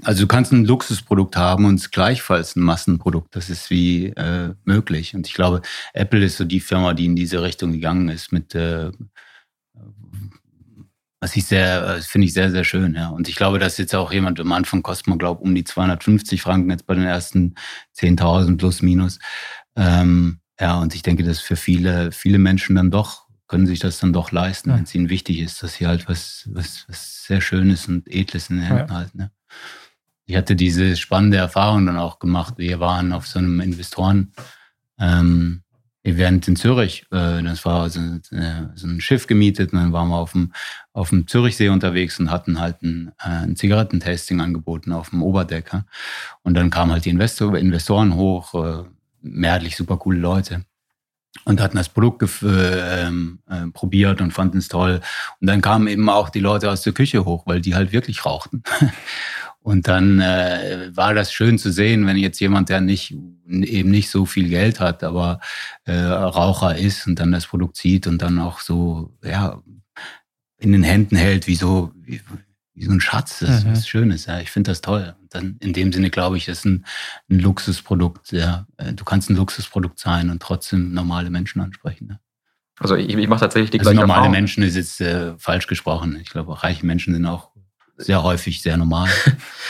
[0.01, 3.35] also du kannst ein Luxusprodukt haben und es gleichfalls ein Massenprodukt.
[3.35, 5.15] Das ist wie äh, möglich.
[5.15, 5.61] Und ich glaube,
[5.93, 8.91] Apple ist so die Firma, die in diese Richtung gegangen ist mit äh,
[11.23, 13.07] was ich sehr, finde ich sehr, sehr schön, ja.
[13.07, 16.41] Und ich glaube, dass jetzt auch jemand am Anfang kostet man, glaube um die 250
[16.41, 17.55] Franken jetzt bei den ersten
[17.97, 19.19] 10.000 plus minus.
[19.77, 23.22] Ähm, ja, und ich denke, dass für viele, viele Menschen dann doch,
[23.53, 24.77] können sich das dann doch leisten, ja.
[24.77, 28.49] wenn es ihnen wichtig ist, dass sie halt was, was, was sehr Schönes und Edles
[28.49, 28.95] in den Händen ja.
[28.95, 29.17] halten.
[29.19, 29.31] Ne?
[30.25, 32.55] Ich hatte diese spannende Erfahrung dann auch gemacht.
[32.57, 34.33] Wir waren auf so einem Investoren,
[34.99, 35.61] ähm,
[36.01, 37.05] in Zürich.
[37.11, 37.99] Äh, das war so,
[38.31, 40.51] äh, so, ein Schiff gemietet und dann waren wir auf dem,
[40.91, 45.85] auf dem Zürichsee unterwegs und hatten halt ein, äh, ein Zigarettentasting angeboten auf dem Oberdecker.
[46.41, 48.83] Und dann kamen halt die Investor, Investoren hoch, äh,
[49.21, 50.65] mehrheitlich super coole Leute
[51.45, 53.11] und hatten das Produkt äh, äh,
[53.73, 55.01] probiert und fanden es toll.
[55.41, 58.25] Und dann kamen eben auch die Leute aus der Küche hoch, weil die halt wirklich
[58.25, 58.63] rauchten.
[59.63, 63.15] Und dann äh, war das schön zu sehen, wenn jetzt jemand, der nicht
[63.47, 65.39] eben nicht so viel Geld hat, aber
[65.85, 69.61] äh, Raucher ist und dann das Produkt sieht und dann auch so ja
[70.57, 72.19] in den Händen hält, wie so wie,
[72.75, 73.71] wie so ein Schatz, das mhm.
[73.71, 74.25] was Schönes.
[74.25, 75.15] Ja, ich finde das toll.
[75.21, 76.85] Und dann in dem Sinne glaube ich, ist ein,
[77.29, 78.31] ein Luxusprodukt.
[78.31, 82.07] Ja, äh, du kannst ein Luxusprodukt sein und trotzdem normale Menschen ansprechen.
[82.11, 82.19] Ja.
[82.79, 84.31] Also ich, ich mache tatsächlich die also gleiche normale Erfahrung.
[84.31, 86.17] Menschen ist jetzt äh, falsch gesprochen.
[86.21, 87.53] Ich glaube, reiche Menschen sind auch
[87.97, 89.09] sehr häufig sehr normal.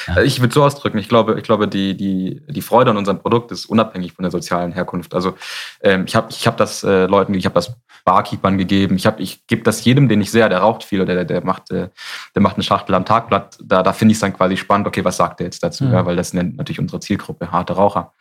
[0.05, 0.21] Ja.
[0.21, 3.53] Ich würde so ausdrücken, ich glaube, ich glaube, die, die, die Freude an unserem Produkt
[3.53, 5.13] ist unabhängig von der sozialen Herkunft.
[5.13, 5.37] Also
[5.79, 9.19] ähm, ich habe ich hab das äh, Leuten, ich habe das Barkeepern gegeben, ich, hab,
[9.19, 11.89] ich gebe das jedem, den ich sehe, der raucht viel oder der, der, macht, äh,
[12.35, 15.05] der macht eine Schachtel am Tagblatt, da, da finde ich es dann quasi spannend, okay,
[15.05, 15.85] was sagt der jetzt dazu?
[15.85, 15.93] Mhm.
[15.93, 18.13] Ja, weil das sind natürlich unsere Zielgruppe, harte Raucher.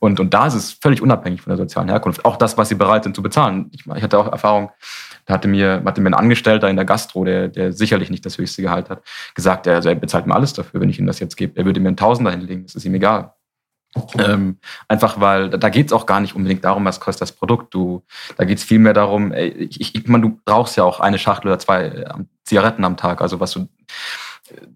[0.00, 2.24] Und, und da ist es völlig unabhängig von der sozialen Herkunft.
[2.24, 3.70] Auch das, was sie bereit sind zu bezahlen.
[3.72, 4.70] Ich, ich hatte auch Erfahrung,
[5.24, 8.38] da hatte mir, hatte mir ein Angestellter in der Gastro, der, der sicherlich nicht das
[8.38, 9.02] höchste Gehalt hat,
[9.34, 11.58] gesagt, er, also er bezahlt mir alles dafür, wenn ich ihm das jetzt gebe.
[11.58, 13.32] Er würde mir einen Tausender hinlegen, das ist ihm egal.
[14.18, 17.74] Ähm, einfach weil da geht es auch gar nicht unbedingt darum, was kostet das Produkt.
[17.74, 18.02] Du,
[18.36, 21.48] da geht es vielmehr darum, ey, ich, ich meine, du brauchst ja auch eine Schachtel
[21.48, 22.14] oder zwei äh,
[22.44, 23.20] Zigaretten am Tag.
[23.20, 23.68] Also was du,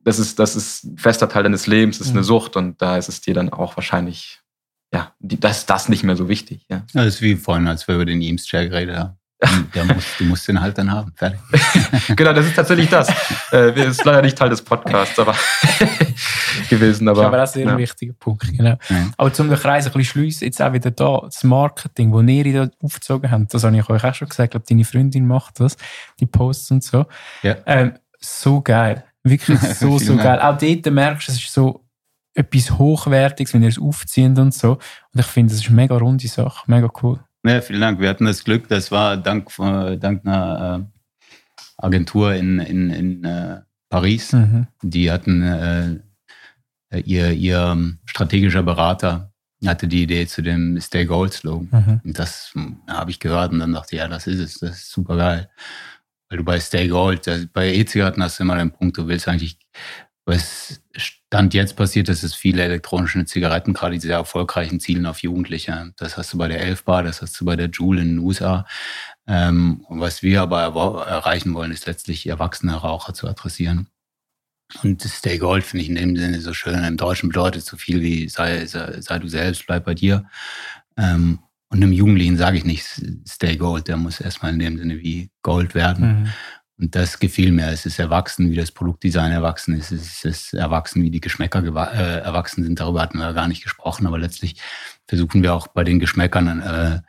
[0.04, 2.26] das ist, das ist ein fester Teil deines Lebens, das ist eine mhm.
[2.26, 4.40] Sucht und da ist es dir dann auch wahrscheinlich,
[4.92, 6.66] ja, die, das ist das nicht mehr so wichtig.
[6.68, 6.84] Ja.
[6.92, 9.18] Das ist wie vorhin, als wir über den Eames-Chair geredet haben.
[9.74, 11.12] Der muss, du musst den halt dann haben.
[11.14, 11.38] Fertig.
[12.16, 13.08] genau, das ist tatsächlich das.
[13.52, 15.34] Äh, ist leider nicht Teil des Podcasts, aber
[16.70, 17.06] gewesen.
[17.08, 17.76] Aber, aber das ist ein ja.
[17.76, 18.50] wichtiger Punkt.
[18.56, 18.78] Genau.
[18.88, 19.10] Ja.
[19.18, 22.66] Aber zum den Kreis ein bisschen schliessen, jetzt auch wieder da, das Marketing, das ihr
[22.66, 25.60] da aufgezogen habt, das habe ich euch auch schon gesagt, ich glaube, deine Freundin macht
[25.60, 25.76] das,
[26.18, 27.04] die Posts und so.
[27.42, 27.56] Ja.
[27.66, 29.04] Ähm, so geil.
[29.22, 30.40] Wirklich so, so geil.
[30.40, 31.84] Auch dort merkst du, es ist so
[32.32, 34.72] etwas Hochwertiges, wenn ihr es aufzieht und so.
[35.12, 37.20] Und ich finde, das ist eine mega runde Sache, mega cool.
[37.46, 38.00] Ja, vielen Dank.
[38.00, 43.60] Wir hatten das Glück, das war dank, dank einer äh, Agentur in, in, in äh,
[43.88, 44.32] Paris.
[44.32, 44.66] Mhm.
[44.82, 49.32] Die hatten äh, ihr, ihr strategischer Berater
[49.64, 51.68] hatte die Idee zu dem Stay Gold Slogan.
[51.70, 52.00] Mhm.
[52.04, 52.52] Und das
[52.88, 55.50] habe ich gehört und dann dachte ich, ja, das ist es, das ist super geil.
[56.28, 59.58] Weil du bei Stay Gold, bei E-Zigaretten hast du immer den Punkt, du willst eigentlich
[60.24, 60.82] was
[61.32, 65.92] Stand jetzt passiert, dass es viele elektronische Zigaretten, gerade die sehr erfolgreichen, zielen auf Jugendliche.
[65.96, 68.64] Das hast du bei der Elfbar, das hast du bei der Juul in den USA.
[69.26, 73.88] Ähm, und was wir aber erreichen wollen, ist letztlich erwachsene Raucher zu adressieren.
[74.82, 76.82] Und Stay Gold finde ich in dem Sinne so schön.
[76.84, 80.26] Im Deutschen bedeutet so viel wie sei, sei, sei du selbst, bleib bei dir.
[80.96, 82.86] Ähm, Und einem Jugendlichen sage ich nicht,
[83.28, 86.22] stay gold, der muss erstmal in dem Sinne wie Gold werden.
[86.22, 86.32] Mhm.
[86.78, 87.68] Und das gefiel mir.
[87.68, 89.92] Es ist erwachsen, wie das Produktdesign erwachsen ist.
[89.92, 92.80] Es ist erwachsen, wie die Geschmäcker äh, erwachsen sind.
[92.80, 94.06] Darüber hatten wir gar nicht gesprochen.
[94.06, 94.60] Aber letztlich
[95.06, 97.00] versuchen wir auch bei den Geschmäckern äh,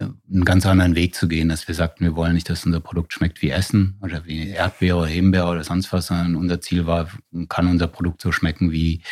[0.00, 3.12] einen ganz anderen Weg zu gehen, dass wir sagten, wir wollen nicht, dass unser Produkt
[3.12, 7.08] schmeckt wie Essen oder wie Erdbeer oder Himbeer oder sonst was, sondern unser Ziel war,
[7.48, 9.02] kann unser Produkt so schmecken wie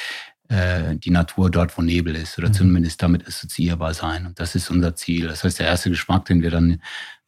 [0.48, 2.54] äh, die Natur dort, wo Nebel ist oder mhm.
[2.54, 4.26] zumindest damit assoziierbar sein.
[4.26, 5.26] Und das ist unser Ziel.
[5.28, 6.80] Das heißt, der erste Geschmack, den wir dann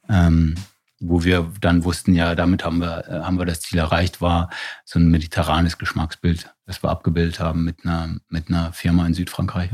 [0.09, 0.55] ähm,
[1.01, 4.51] wo wir dann wussten, ja, damit haben wir, äh, haben wir das Ziel erreicht, war
[4.85, 9.70] so ein mediterranes Geschmacksbild, das wir abgebildet haben mit einer, mit einer Firma in Südfrankreich,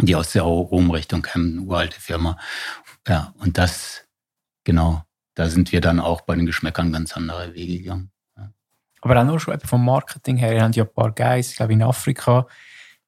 [0.00, 2.38] die aus der Rom-Richtung kam, eine uralte Firma.
[3.08, 4.06] Ja, und das,
[4.64, 5.02] genau,
[5.34, 8.12] da sind wir dann auch bei den Geschmäckern ganz andere Wege gegangen.
[9.02, 11.72] Aber auch nur schon vom Marketing her, ihr habt ja ein paar Guys, ich glaube
[11.72, 12.46] in Afrika,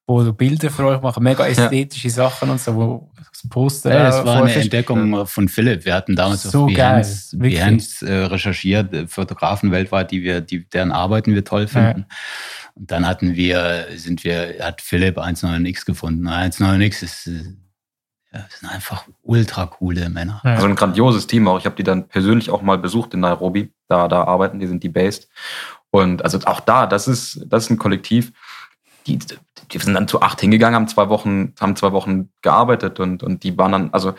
[0.06, 2.14] wo so Bilder für euch machen, mega ästhetische ja.
[2.14, 3.94] Sachen und so, wo das Poster.
[3.94, 5.84] Ja, das war eine Entdeckung von Philipp.
[5.84, 10.68] Wir hatten damals so auf Behance, Behance äh, recherchiert, äh, Fotografen weltweit, die wir, die,
[10.68, 12.06] deren Arbeiten wir toll finden.
[12.08, 12.16] Ja.
[12.74, 16.26] Und dann hatten wir, sind wir, hat Philipp 1.9x gefunden.
[16.26, 17.44] 1.9x ist, äh,
[18.32, 20.40] ja, sind einfach ultra coole Männer.
[20.42, 21.58] Also ein grandioses Team auch.
[21.58, 23.72] Ich habe die dann persönlich auch mal besucht in Nairobi.
[23.88, 25.28] Da, da arbeiten die, sind die based.
[25.90, 28.32] Und also auch da, das ist, das ist ein Kollektiv
[29.06, 29.18] die,
[29.70, 33.42] die sind dann zu acht hingegangen, haben zwei Wochen, haben zwei Wochen gearbeitet und, und
[33.42, 34.14] die waren dann, also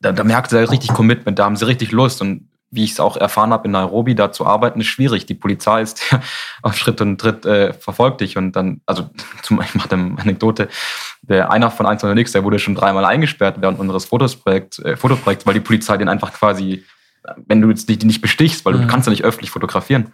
[0.00, 3.00] da, da merkt sie richtig Commitment, da haben sie richtig Lust und wie ich es
[3.00, 5.24] auch erfahren habe in Nairobi, da zu arbeiten, ist schwierig.
[5.24, 6.14] Die Polizei ist
[6.62, 9.08] auf Schritt und Tritt äh, verfolgt dich und dann, also
[9.42, 10.68] zum ich mache eine Anekdote,
[11.22, 15.46] der einer von 1 Nix, der wurde schon dreimal eingesperrt während unseres Fotoprojekts, äh, Fotoprojekts,
[15.46, 16.84] weil die Polizei den einfach quasi,
[17.46, 18.86] wenn du jetzt die nicht bestichst, weil du mhm.
[18.86, 20.12] kannst ja nicht öffentlich fotografieren,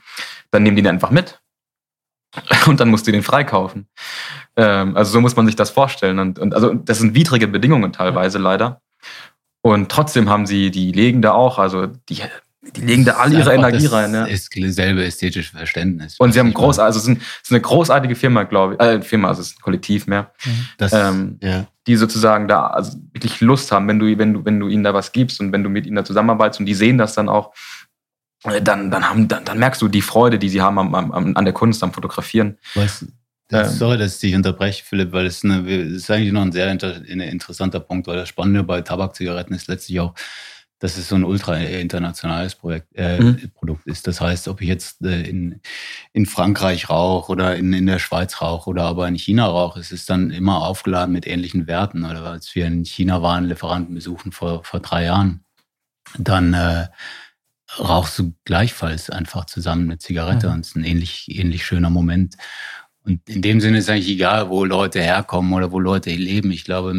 [0.50, 1.40] dann nehmen die den einfach mit
[2.66, 3.86] und dann musst du den freikaufen.
[4.56, 6.18] Ähm, also so muss man sich das vorstellen.
[6.18, 8.80] Und, und also das sind widrige Bedingungen teilweise leider.
[9.62, 12.22] Und trotzdem haben sie, die legen da auch, also die,
[12.76, 14.12] die legen da all ihre Energie rein.
[14.12, 14.24] Ja.
[14.24, 16.16] ist dasselbe ästhetische Verständnis.
[16.18, 19.00] Und sie haben groß, also es ist, es ist eine großartige Firma, glaube ich, äh,
[19.00, 20.66] Firma, also es ist ein Kollektiv mehr, mhm.
[20.76, 21.66] das, ähm, ja.
[21.86, 24.92] die sozusagen da also wirklich Lust haben, wenn du, wenn du, wenn du ihnen da
[24.92, 27.54] was gibst und wenn du mit ihnen da zusammenarbeitest und die sehen das dann auch,
[28.44, 31.44] dann, dann, haben, dann, dann merkst du die Freude, die sie haben am, am, an
[31.44, 32.58] der Kunst, am Fotografieren.
[32.74, 33.06] Weißt,
[33.48, 36.70] das, ähm, sorry, dass ich dich unterbreche, Philipp, weil es ist eigentlich noch ein sehr
[36.70, 40.14] inter, ein interessanter Punkt, weil das Spannende bei Tabakzigaretten ist letztlich auch,
[40.78, 43.50] dass es so ein ultra internationales Projekt, äh, mhm.
[43.54, 44.06] Produkt ist.
[44.06, 45.60] Das heißt, ob ich jetzt äh, in,
[46.12, 49.92] in Frankreich rauche oder in, in der Schweiz rauche oder aber in China rauche, es
[49.92, 52.04] ist dann immer aufgeladen mit ähnlichen Werten.
[52.04, 55.44] Oder als wir in China waren, Lieferanten besuchen vor, vor drei Jahren,
[56.18, 56.88] dann äh,
[57.78, 60.54] rauchst du gleichfalls einfach zusammen eine Zigarette mhm.
[60.54, 62.36] und es ist ein ähnlich, ähnlich schöner Moment.
[63.04, 66.50] Und in dem Sinne ist eigentlich egal, wo Leute herkommen oder wo Leute leben.
[66.50, 66.94] Ich glaube,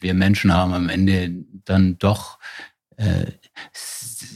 [0.00, 2.38] wir Menschen haben am Ende dann doch
[2.96, 3.26] äh,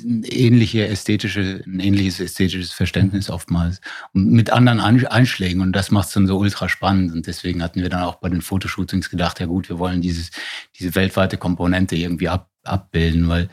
[0.04, 3.80] ähnliche ästhetische, ein ähnliches ästhetisches Verständnis oftmals
[4.12, 7.82] und mit anderen Einschlägen und das macht es dann so ultra spannend und deswegen hatten
[7.82, 10.30] wir dann auch bei den Fotoshootings gedacht, ja gut, wir wollen dieses,
[10.78, 13.48] diese weltweite Komponente irgendwie ab, abbilden, weil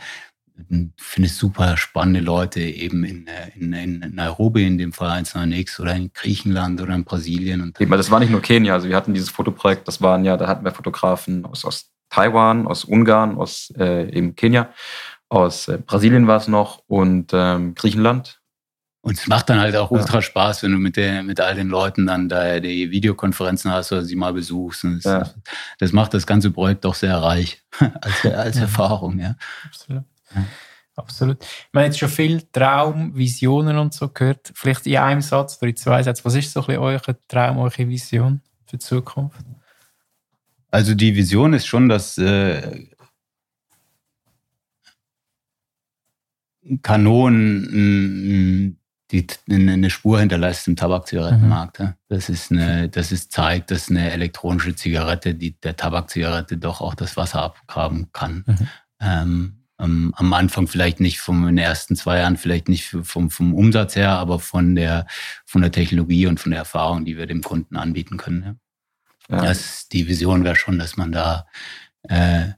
[0.98, 6.12] findest super spannende Leute eben in, in, in Nairobi, in dem Fall 198 oder in
[6.14, 7.62] Griechenland oder in Brasilien.
[7.62, 10.38] Und eben, das war nicht nur Kenia, also wir hatten dieses Fotoprojekt, das waren ja,
[10.38, 14.70] da hatten wir Fotografen aus, aus Taiwan, aus Ungarn, aus äh, eben Kenia,
[15.30, 18.40] aus äh, Brasilien war es noch und ähm, Griechenland.
[19.02, 20.00] Und es macht dann halt auch ja.
[20.00, 23.92] ultra Spaß, wenn du mit, der, mit all den Leuten dann da die Videokonferenzen hast
[23.92, 24.84] oder sie mal besuchst.
[24.84, 25.30] Das, ja.
[25.78, 27.62] das, macht das ganze Projekt doch sehr reich
[28.02, 29.20] als, als Erfahrung.
[29.20, 29.36] Ja.
[29.64, 30.06] Absolut.
[30.96, 31.44] Absolut.
[31.44, 34.52] Ich meine jetzt schon viel Traum, Visionen und so gehört.
[34.56, 36.24] Vielleicht in einem Satz oder in zwei Sätzen.
[36.24, 39.38] Was ist so ein bisschen euer Traum, eure Vision für die Zukunft?
[40.72, 42.88] Also die Vision ist schon, dass äh,
[46.82, 48.80] Kanonen
[49.12, 51.80] die eine Spur hinterlässt im Tabakzigarettenmarkt.
[51.80, 51.94] Mhm.
[52.10, 56.96] Das ist eine, das ist zeigt, dass eine elektronische Zigarette, die der Tabakzigarette doch auch
[56.96, 58.44] das Wasser abgraben kann.
[58.48, 58.68] Mhm.
[59.00, 63.30] Ähm, ähm, am Anfang vielleicht nicht vom, in den ersten zwei Jahren vielleicht nicht vom,
[63.30, 65.06] vom Umsatz her, aber von der,
[65.46, 68.44] von der Technologie und von der Erfahrung, die wir dem Kunden anbieten können.
[68.44, 68.56] Ja.
[69.38, 69.44] Ja.
[69.44, 71.48] Das, die Vision wäre schon, dass man da
[72.04, 72.50] äh,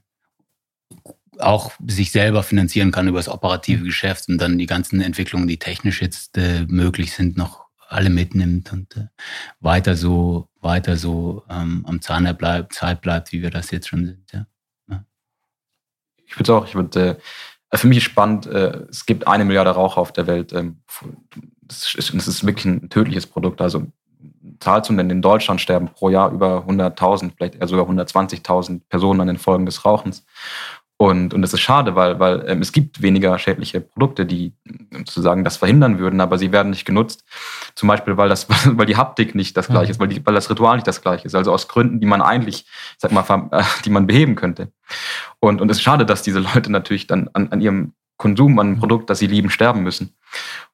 [1.38, 5.58] auch sich selber finanzieren kann über das operative Geschäft und dann die ganzen Entwicklungen, die
[5.58, 9.06] technisch jetzt äh, möglich sind, noch alle mitnimmt und äh,
[9.60, 14.04] weiter so weiter so ähm, am Zahn bleibt, Zeit bleibt, wie wir das jetzt schon
[14.04, 14.32] sind.
[14.32, 14.46] Ja
[16.28, 17.18] ich würde auch, ich würde,
[17.70, 20.52] äh, für mich ist spannend, äh, es gibt eine Milliarde Raucher auf der Welt.
[20.52, 20.82] Ähm,
[21.62, 23.60] das, ist, das ist wirklich ein tödliches Produkt.
[23.60, 23.86] Also
[24.60, 29.20] Zahl zu nennen, in Deutschland sterben pro Jahr über 100.000, vielleicht eher sogar 120.000 Personen
[29.20, 30.24] an den Folgen des Rauchens.
[30.96, 34.52] Und, und das ist schade, weil, weil ähm, es gibt weniger schädliche Produkte, die
[34.90, 37.24] sozusagen das verhindern würden, aber sie werden nicht genutzt.
[37.74, 40.50] Zum Beispiel, weil, das, weil die Haptik nicht das gleiche ist, weil, die, weil das
[40.50, 41.34] Ritual nicht das gleiche ist.
[41.34, 42.66] Also aus Gründen, die man eigentlich,
[42.96, 44.72] sag mal, äh, die man beheben könnte.
[45.40, 48.66] Und, und es ist schade, dass diese Leute natürlich dann an, an ihrem Konsum, an
[48.66, 50.14] einem Produkt, das sie lieben, sterben müssen.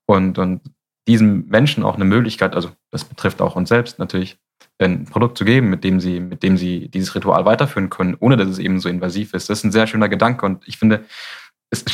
[0.06, 0.62] Und, und
[1.06, 4.38] diesen Menschen auch eine Möglichkeit, also das betrifft auch uns selbst natürlich,
[4.78, 8.36] ein Produkt zu geben, mit dem sie, mit dem sie dieses Ritual weiterführen können, ohne
[8.36, 9.48] dass es eben so invasiv ist.
[9.48, 11.04] Das ist ein sehr schöner Gedanke und ich finde,
[11.70, 11.84] es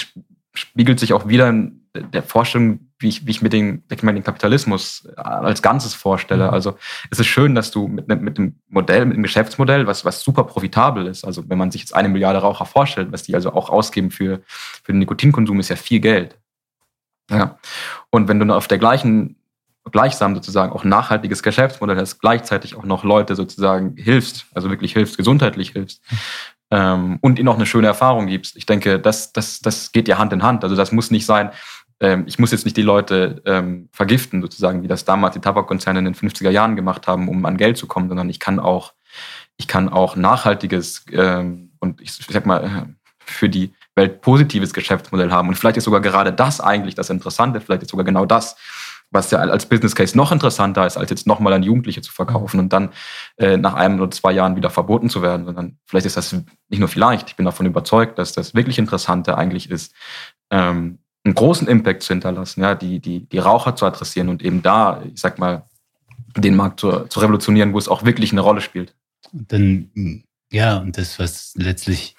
[0.54, 4.20] spiegelt sich auch wieder in der Vorstellung, wie ich, wie ich mir den, ich meine,
[4.20, 6.48] den Kapitalismus als Ganzes vorstelle.
[6.48, 6.54] Mhm.
[6.54, 6.78] Also
[7.10, 10.44] es ist schön, dass du mit, mit dem Modell, mit dem Geschäftsmodell, was, was super
[10.44, 13.70] profitabel ist, also wenn man sich jetzt eine Milliarde Raucher vorstellt, was die also auch
[13.70, 16.38] ausgeben für, für den Nikotinkonsum, ist ja viel Geld.
[17.30, 17.58] Ja.
[18.10, 19.36] Und wenn du auf der gleichen
[19.90, 25.16] gleichsam sozusagen auch nachhaltiges Geschäftsmodell hast, gleichzeitig auch noch Leute sozusagen hilfst, also wirklich hilfst,
[25.16, 26.02] gesundheitlich hilfst
[26.70, 28.56] ähm, und ihnen auch eine schöne Erfahrung gibst.
[28.56, 30.64] Ich denke, das, das, das geht ja Hand in Hand.
[30.64, 31.50] Also das muss nicht sein,
[32.00, 35.98] ähm, ich muss jetzt nicht die Leute ähm, vergiften, sozusagen, wie das damals die Tabakkonzerne
[35.98, 38.94] in den 50er Jahren gemacht haben, um an Geld zu kommen, sondern ich kann auch,
[39.56, 45.30] ich kann auch nachhaltiges ähm, und ich, ich sag mal, für die Welt positives Geschäftsmodell
[45.30, 45.48] haben.
[45.48, 48.56] Und vielleicht ist sogar gerade das eigentlich das Interessante, vielleicht ist sogar genau das,
[49.10, 52.60] was ja als Business Case noch interessanter ist, als jetzt nochmal an Jugendliche zu verkaufen
[52.60, 52.90] und dann
[53.38, 56.32] äh, nach einem oder zwei Jahren wieder verboten zu werden, sondern vielleicht ist das
[56.68, 59.94] nicht nur vielleicht, ich bin davon überzeugt, dass das wirklich Interessante eigentlich ist,
[60.50, 64.62] ähm, einen großen Impact zu hinterlassen, ja, die, die, die Raucher zu adressieren und eben
[64.62, 65.64] da, ich sag mal,
[66.36, 68.94] den Markt zu, zu revolutionieren, wo es auch wirklich eine Rolle spielt.
[69.32, 72.16] Und dann, ja, und das, was letztlich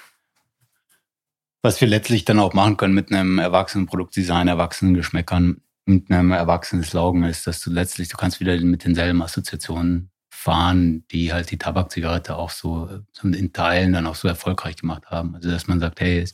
[1.62, 6.32] was wir letztlich dann auch machen können mit einem erwachsenen Produktdesign, erwachsenen Geschmäckern, mit einem
[6.32, 10.11] erwachsenen Slogan ist, dass du letztlich, du kannst wieder mit denselben Assoziationen
[10.42, 12.90] fahren, die halt die Tabakzigarette auch so
[13.22, 15.36] in Teilen dann auch so erfolgreich gemacht haben.
[15.36, 16.26] Also dass man sagt, hey,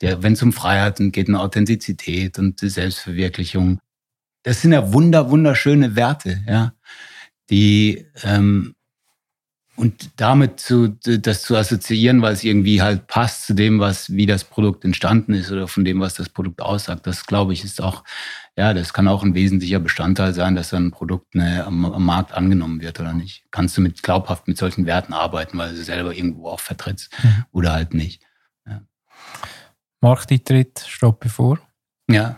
[0.00, 3.78] wenn es um Freiheit geht, um Authentizität und Selbstverwirklichung,
[4.42, 6.72] das sind ja wunder, wunderschöne Werte, ja,
[7.50, 8.74] die ähm,
[9.76, 14.26] und damit zu, das zu assoziieren, weil es irgendwie halt passt zu dem, was, wie
[14.26, 17.80] das Produkt entstanden ist oder von dem, was das Produkt aussagt, das glaube ich ist
[17.80, 18.02] auch,
[18.56, 22.32] ja, das kann auch ein wesentlicher Bestandteil sein, dass ein Produkt ne, am, am, Markt
[22.32, 23.44] angenommen wird oder nicht.
[23.50, 27.44] Kannst du mit glaubhaft mit solchen Werten arbeiten, weil du selber irgendwo auch vertrittst mhm.
[27.52, 28.22] oder halt nicht.
[28.66, 28.82] Ja.
[30.02, 31.58] Markteintritt steht bevor.
[32.10, 32.36] Ja.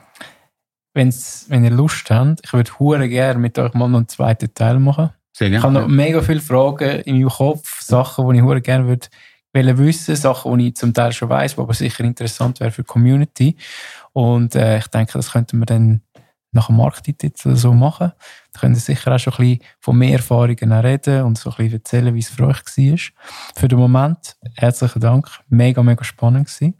[0.92, 4.54] Wenn's, wenn ihr Lust habt, ich würde hure gerne mit euch mal noch einen zweiten
[4.54, 5.10] Teil machen.
[5.32, 5.58] Sehr gerne.
[5.58, 9.08] Ich habe noch mega viele Fragen in meinem Kopf, Sachen, die ich gerne würde
[9.52, 13.56] wissen, Sachen, die ich zum Teil schon weiß, aber sicher interessant wäre für die Community.
[14.12, 16.03] Und äh, ich denke, das könnten wir dann
[16.54, 18.12] nach dem Markteintritt so machen.
[18.52, 21.56] Da könnt ihr sicher auch schon ein bisschen von mehr Erfahrungen reden und so ein
[21.56, 22.98] bisschen erzählen, wie es für euch war.
[23.56, 25.28] Für den Moment herzlichen Dank.
[25.48, 26.74] Mega, mega spannend gewesen.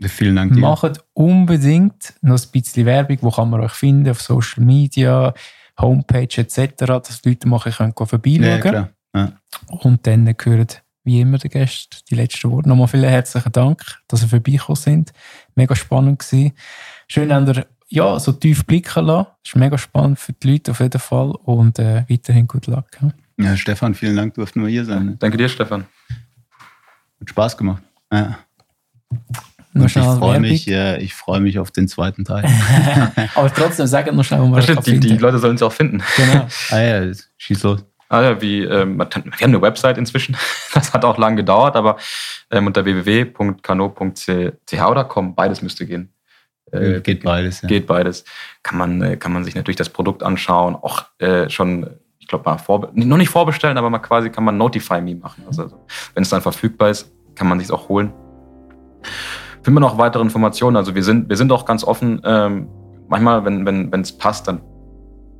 [0.00, 0.60] Vielen Dank dir.
[0.60, 3.18] Macht unbedingt noch ein bisschen Werbung.
[3.20, 4.10] Wo kann man euch finden?
[4.10, 5.34] Auf Social Media,
[5.78, 8.88] Homepage etc., dass die Leute mal können vorbeischauen können.
[9.14, 9.32] Ja, ja.
[9.66, 12.68] Und dann gehört wie immer der Gäste die letzten Worte.
[12.68, 15.12] Nochmal vielen herzlichen Dank, dass ihr vorbeigekommen sind.
[15.54, 16.52] Mega spannend gewesen.
[17.08, 19.28] Schön, dass ihr ja, so tief blicken lassen.
[19.42, 22.86] Das ist mega spannend für die Leute auf jeden Fall und äh, weiterhin gut Luck.
[23.00, 23.44] Ja.
[23.44, 25.16] ja, Stefan, vielen Dank, durften wir hier sein.
[25.18, 25.86] Danke dir, Stefan.
[27.20, 27.82] Hat Spaß gemacht.
[28.12, 28.38] Ja.
[29.74, 32.44] ich freue mich, äh, ich freue mich auf den zweiten Teil.
[33.34, 36.02] Aber trotzdem, sag noch schnell, wo man das die, die Leute sollen es auch finden.
[36.16, 36.46] Genau.
[36.70, 37.84] ah ja, schieß los.
[38.10, 40.36] Ah ja, wie, ähm, wir haben eine Website inzwischen.
[40.74, 41.96] Das hat auch lange gedauert, aber
[42.50, 46.12] ähm, unter www.kano.ch oder com, beides müsste gehen.
[46.72, 47.62] Äh, geht beides.
[47.62, 47.68] Ja.
[47.68, 48.24] Geht beides.
[48.62, 51.88] Kann man, äh, kann man sich natürlich das Produkt anschauen, auch äh, schon,
[52.18, 55.44] ich glaube, mal vorbe noch nicht vorbestellen, aber mal quasi kann man Notify Me machen.
[55.46, 55.76] Also, also
[56.14, 58.12] wenn es dann verfügbar ist, kann man sich auch holen.
[59.62, 60.76] Finden wir noch weitere Informationen.
[60.76, 62.20] Also wir sind, wir sind auch ganz offen.
[62.24, 62.68] Ähm,
[63.08, 64.60] manchmal, wenn es wenn, passt, dann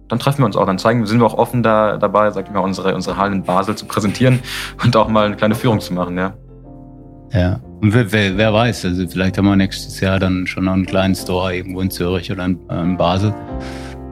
[0.09, 2.53] dann treffen wir uns auch, dann zeigen, sind wir auch offen da, dabei, sag ich
[2.53, 4.41] mal, unsere, unsere Hallen in Basel zu präsentieren
[4.83, 6.35] und auch mal eine kleine Führung zu machen, ja.
[7.33, 10.73] Ja, und wer, wer, wer weiß, also vielleicht haben wir nächstes Jahr dann schon noch
[10.73, 13.35] einen kleinen Store irgendwo in Zürich oder in, in Basel,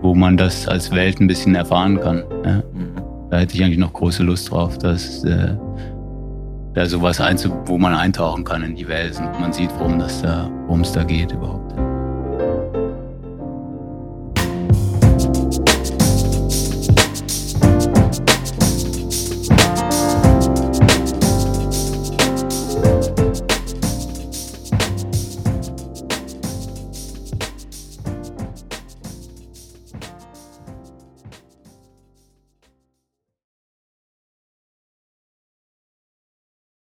[0.03, 2.25] wo man das als Welt ein bisschen erfahren kann.
[2.45, 2.63] Ja.
[2.73, 2.97] Mhm.
[3.31, 5.57] Da hätte ich eigentlich noch große Lust drauf, dass äh,
[6.75, 10.23] da sowas einzu wo man eintauchen kann in die Welt und man sieht, worum das
[10.23, 11.86] da, worum es da geht überhaupt.